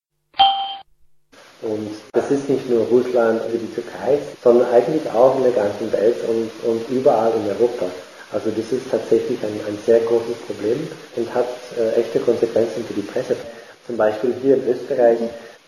Und 1.62 1.90
das 2.12 2.30
ist 2.30 2.48
nicht 2.48 2.68
nur 2.68 2.86
Russland 2.86 3.40
oder 3.40 3.58
die 3.58 3.72
Türkei, 3.72 4.18
sondern 4.42 4.70
eigentlich 4.72 5.08
auch 5.10 5.36
in 5.36 5.44
der 5.44 5.52
ganzen 5.52 5.92
Welt 5.92 6.16
und, 6.28 6.50
und 6.68 6.88
überall 6.90 7.32
in 7.32 7.48
Europa. 7.48 7.86
Also 8.32 8.50
das 8.50 8.72
ist 8.72 8.90
tatsächlich 8.90 9.38
ein, 9.42 9.60
ein 9.68 9.78
sehr 9.86 10.00
großes 10.00 10.36
Problem 10.46 10.88
und 11.16 11.34
hat 11.34 11.46
äh, 11.78 12.00
echte 12.00 12.18
Konsequenzen 12.18 12.84
für 12.84 12.94
die 12.94 13.02
Presse. 13.02 13.36
Zum 13.86 13.96
Beispiel 13.96 14.34
hier 14.42 14.56
in 14.56 14.68
Österreich, 14.68 15.18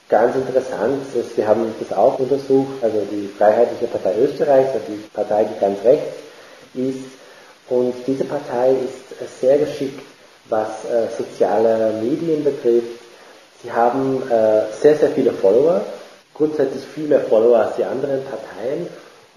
ganz 0.09 0.35
interessant, 0.35 1.03
wir 1.37 1.47
haben 1.47 1.75
das 1.79 1.97
auch 1.97 2.19
untersucht, 2.19 2.83
also 2.83 3.07
die 3.11 3.29
Freiheitliche 3.37 3.87
Partei 3.87 4.15
Österreichs, 4.19 4.71
also 4.73 4.87
die 4.89 5.05
Partei, 5.13 5.45
die 5.45 5.61
ganz 5.61 5.79
rechts 5.85 6.17
ist. 6.75 7.05
Und 7.69 7.95
diese 8.07 8.25
Partei 8.25 8.71
ist 8.71 9.41
sehr 9.41 9.59
geschickt, 9.59 10.01
was 10.49 10.85
äh, 10.85 11.09
soziale 11.17 11.95
Medien 12.03 12.45
betrifft. 12.45 13.04
Sie 13.65 13.73
haben 13.73 14.23
äh, 14.31 14.73
sehr, 14.81 14.97
sehr 14.97 15.11
viele 15.11 15.33
Follower, 15.33 15.81
grundsätzlich 16.35 16.85
viel 16.85 17.09
mehr 17.09 17.23
Follower 17.23 17.59
als 17.59 17.77
die 17.77 17.85
anderen 17.85 18.23
Parteien 18.25 18.87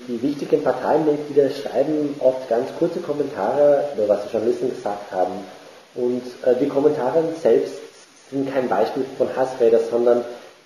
die 0.07 0.21
wichtigen 0.21 0.63
Parteienmitglieder 0.63 1.49
schreiben 1.49 2.15
oft 2.19 2.47
ganz 2.47 2.69
kurze 2.77 2.99
Kommentare 2.99 3.89
über 3.95 4.07
was 4.07 4.25
die 4.25 4.31
Journalisten 4.31 4.69
gesagt 4.69 5.11
haben. 5.11 5.33
Und 5.95 6.21
äh, 6.45 6.55
die 6.59 6.67
Kommentare 6.67 7.23
selbst 7.41 7.73
sind 8.29 8.53
kein 8.53 8.69
Beispiel 8.69 9.05
von 9.17 9.27
Hassräder, 9.35 9.79
sondern 9.89 10.23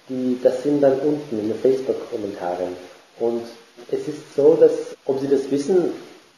die, 0.10 0.38
das 0.44 0.64
sind 0.64 0.82
dann 0.82 1.00
unten 1.00 1.40
in 1.40 1.48
den 1.48 1.58
Facebook-Kommentaren. 1.58 2.76
Und 3.20 3.44
es 3.90 4.08
ist 4.08 4.36
so, 4.36 4.56
dass, 4.56 4.72
ob 5.06 5.22
Sie 5.22 5.30
das 5.30 5.50
wissen, 5.50 5.94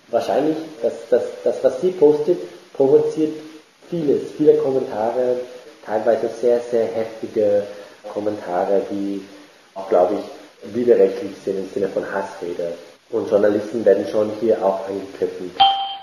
wahrscheinlich, 0.10 0.58
dass 0.84 0.94
das, 1.10 1.24
das, 1.44 1.64
was 1.64 1.82
Sie 1.82 1.92
postet, 1.92 2.38
provoziert 2.74 3.34
vieles, 3.90 4.22
viele 4.38 4.56
Kommentare, 4.58 5.38
teilweise 5.86 6.30
sehr, 6.30 6.60
sehr 6.60 6.88
heftige 6.88 7.68
Kommentare, 8.14 8.86
die, 8.92 9.22
glaube 9.90 10.16
ich, 10.16 10.76
widerrechtlich 10.76 11.32
sind 11.44 11.58
im 11.58 11.70
Sinne 11.70 11.90
von 11.90 12.04
Hassrede. 12.10 12.74
Und 13.10 13.30
Journalisten 13.30 13.86
werden 13.86 14.06
schon 14.10 14.32
hier 14.40 14.64
auch 14.64 14.88
angegriffen. 14.88 15.52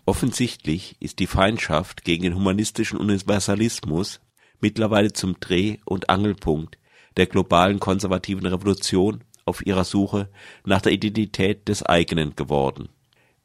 Offensichtlich 0.06 0.96
ist 1.00 1.18
die 1.18 1.26
Feindschaft 1.26 2.04
gegen 2.04 2.22
den 2.24 2.34
humanistischen 2.34 2.98
Universalismus 2.98 4.20
mittlerweile 4.60 5.12
zum 5.12 5.38
Dreh- 5.40 5.78
und 5.84 6.10
Angelpunkt 6.10 6.78
der 7.16 7.26
globalen 7.26 7.80
konservativen 7.80 8.46
Revolution 8.46 9.24
auf 9.44 9.66
ihrer 9.66 9.84
Suche 9.84 10.28
nach 10.64 10.80
der 10.80 10.92
Identität 10.92 11.68
des 11.68 11.82
eigenen 11.82 12.36
geworden. 12.36 12.88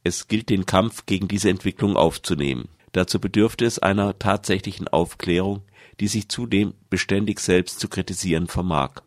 Es 0.04 0.28
gilt 0.28 0.50
den 0.50 0.66
Kampf 0.68 1.06
gegen 1.08 1.28
diese 1.28 1.50
Entwicklung 1.50 1.98
aufzunehmen. 1.98 2.70
Dazu 2.92 3.20
bedürfte 3.20 3.66
es 3.66 3.80
einer 3.80 4.18
tatsächlichen 4.20 4.88
Aufklärung, 4.88 5.64
die 6.00 6.08
sich 6.08 6.30
zudem 6.30 6.74
beständig 6.90 7.40
selbst 7.40 7.80
zu 7.80 7.88
kritisieren 7.88 8.48
vermag. 8.48 9.02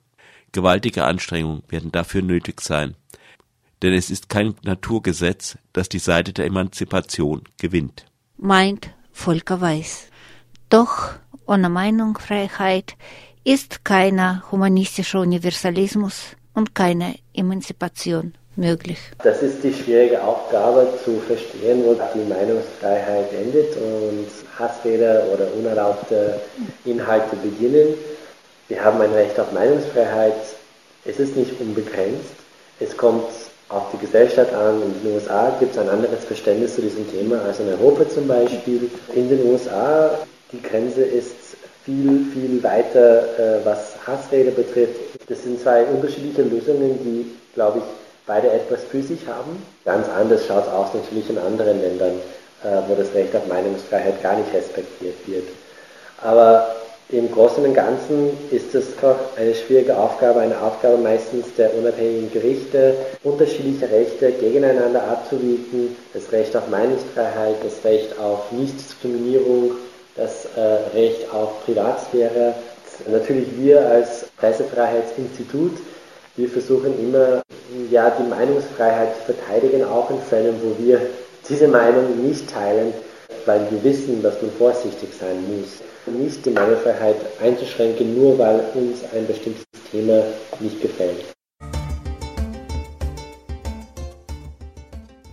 Gewaltige 0.52 1.04
Anstrengungen 1.04 1.62
werden 1.68 1.92
dafür 1.92 2.22
nötig 2.22 2.60
sein, 2.60 2.94
denn 3.82 3.92
es 3.92 4.10
ist 4.10 4.28
kein 4.28 4.54
Naturgesetz, 4.62 5.58
dass 5.72 5.88
die 5.88 5.98
Seite 5.98 6.32
der 6.32 6.46
Emanzipation 6.46 7.42
gewinnt. 7.58 8.06
Meint 8.36 8.90
Volker 9.12 9.60
Weiß. 9.60 10.10
Doch 10.68 11.14
ohne 11.46 11.68
Meinungsfreiheit 11.68 12.96
ist 13.44 13.84
keiner 13.84 14.44
humanistischer 14.50 15.20
Universalismus 15.20 16.36
und 16.54 16.74
keine 16.74 17.18
Emanzipation 17.32 18.34
möglich. 18.58 18.98
Das 19.22 19.42
ist 19.42 19.62
die 19.62 19.72
schwierige 19.72 20.22
Aufgabe 20.22 20.88
zu 21.04 21.20
verstehen, 21.20 21.84
wo 21.84 21.94
die 21.94 22.28
Meinungsfreiheit 22.28 23.32
endet 23.32 23.76
und 23.76 24.26
Hassrede 24.58 25.22
oder 25.32 25.46
unerlaubte 25.56 26.40
Inhalte 26.84 27.36
beginnen. 27.36 27.94
Wir 28.68 28.84
haben 28.84 29.00
ein 29.00 29.12
Recht 29.12 29.38
auf 29.40 29.52
Meinungsfreiheit. 29.52 30.34
Es 31.06 31.18
ist 31.18 31.36
nicht 31.36 31.58
unbegrenzt. 31.60 32.34
Es 32.80 32.96
kommt 32.96 33.30
auf 33.68 33.84
die 33.92 33.98
Gesellschaft 33.98 34.52
an. 34.52 34.82
In 34.82 35.02
den 35.02 35.14
USA 35.14 35.56
gibt 35.58 35.72
es 35.72 35.78
ein 35.78 35.88
anderes 35.88 36.24
Verständnis 36.24 36.74
zu 36.74 36.82
diesem 36.82 37.10
Thema 37.10 37.40
als 37.42 37.60
in 37.60 37.68
Europa 37.68 38.08
zum 38.08 38.28
Beispiel. 38.28 38.90
In 39.14 39.28
den 39.28 39.44
USA, 39.46 40.10
die 40.52 40.60
Grenze 40.60 41.02
ist 41.02 41.34
viel, 41.84 42.26
viel 42.34 42.62
weiter, 42.62 43.22
äh, 43.38 43.64
was 43.64 43.94
Hassrede 44.06 44.50
betrifft. 44.50 44.96
Das 45.28 45.42
sind 45.42 45.60
zwei 45.60 45.84
unterschiedliche 45.84 46.42
Lösungen, 46.42 46.98
die, 47.02 47.26
glaube 47.54 47.78
ich, 47.78 47.84
beide 48.28 48.52
etwas 48.52 48.84
für 48.84 49.02
sich 49.02 49.26
haben. 49.26 49.60
Ganz 49.84 50.06
anders 50.08 50.46
schaut 50.46 50.66
es 50.66 50.72
aus 50.72 50.94
natürlich 50.94 51.28
in 51.28 51.38
anderen 51.38 51.80
Ländern, 51.80 52.20
äh, 52.62 52.68
wo 52.86 52.94
das 52.94 53.12
Recht 53.14 53.34
auf 53.34 53.46
Meinungsfreiheit 53.48 54.22
gar 54.22 54.36
nicht 54.36 54.54
respektiert 54.54 55.16
wird. 55.26 55.48
Aber 56.22 56.76
im 57.10 57.32
Großen 57.32 57.64
und 57.64 57.72
Ganzen 57.72 58.36
ist 58.50 58.74
es 58.74 58.94
doch 59.00 59.16
eine 59.38 59.54
schwierige 59.54 59.96
Aufgabe, 59.96 60.40
eine 60.40 60.60
Aufgabe 60.60 60.98
meistens 60.98 61.46
der 61.56 61.74
unabhängigen 61.74 62.30
Gerichte, 62.30 62.94
unterschiedliche 63.24 63.90
Rechte 63.90 64.30
gegeneinander 64.32 65.02
abzuwiegen, 65.04 65.96
das 66.12 66.30
Recht 66.32 66.54
auf 66.54 66.68
Meinungsfreiheit, 66.68 67.56
das 67.64 67.82
Recht 67.82 68.18
auf 68.18 68.52
Nichtdiskriminierung, 68.52 69.70
das 70.16 70.48
äh, 70.54 70.60
Recht 70.94 71.32
auf 71.32 71.64
Privatsphäre. 71.64 72.54
Natürlich 73.10 73.48
wir 73.56 73.88
als 73.88 74.26
Pressefreiheitsinstitut, 74.36 75.78
wir 76.38 76.48
versuchen 76.48 76.98
immer, 76.98 77.42
ja, 77.90 78.10
die 78.18 78.28
Meinungsfreiheit 78.28 79.14
zu 79.16 79.32
verteidigen, 79.32 79.84
auch 79.84 80.08
in 80.10 80.20
Fällen, 80.20 80.54
wo 80.62 80.82
wir 80.82 81.00
diese 81.46 81.68
Meinung 81.68 82.26
nicht 82.26 82.48
teilen, 82.50 82.94
weil 83.44 83.70
wir 83.70 83.84
wissen, 83.84 84.22
dass 84.22 84.40
man 84.40 84.50
vorsichtig 84.52 85.10
sein 85.20 85.36
muss 85.48 85.82
nicht 86.10 86.44
die 86.46 86.50
Meinungsfreiheit 86.50 87.16
einzuschränken, 87.40 88.16
nur 88.16 88.38
weil 88.38 88.60
uns 88.74 89.04
ein 89.14 89.26
bestimmtes 89.26 89.64
Thema 89.90 90.22
nicht 90.60 90.80
gefällt. 90.80 91.24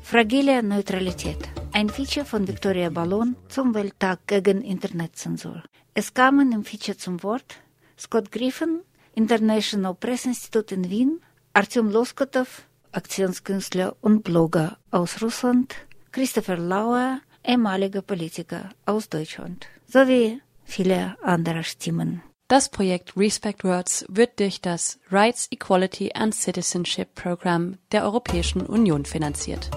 Fragile 0.04 0.64
Neutralität. 0.64 1.38
Ein 1.74 1.90
Feature 1.90 2.26
von 2.26 2.48
Victoria 2.48 2.90
Ballon 2.90 3.36
zum 3.50 3.74
Welttag 3.74 4.20
gegen 4.28 4.62
Internetzensur. 4.62 5.64
Es 5.94 6.14
kamen 6.14 6.52
im 6.52 6.64
Feature 6.64 6.98
zum 6.98 7.22
Wort 7.24 7.56
Scott 7.98 8.32
Griffin, 8.32 8.82
International 9.16 9.96
Press 9.96 10.26
Institute 10.26 10.74
in 10.74 10.90
Wien, 10.90 11.22
Artyom 11.54 11.90
Loskotov, 11.90 12.68
Aktionskünstler 12.92 13.96
und 14.02 14.24
Blogger 14.24 14.78
aus 14.92 15.22
Russland, 15.22 15.76
Christopher 16.12 16.58
Lauer, 16.58 17.20
ehemaliger 17.44 18.02
Politiker 18.02 18.70
aus 18.86 19.10
Deutschland, 19.10 19.68
sowie 19.88 20.42
viele 20.64 21.18
andere 21.22 21.64
Stimmen. 21.64 22.22
Das 22.48 22.70
Projekt 22.70 23.18
Respect 23.18 23.64
Words 23.64 24.06
wird 24.08 24.40
durch 24.40 24.62
das 24.62 25.00
Rights, 25.12 25.48
Equality 25.50 26.12
and 26.14 26.36
Citizenship 26.36 27.16
Program 27.16 27.78
der 27.92 28.04
Europäischen 28.04 28.62
Union 28.62 29.06
finanziert. 29.06 29.72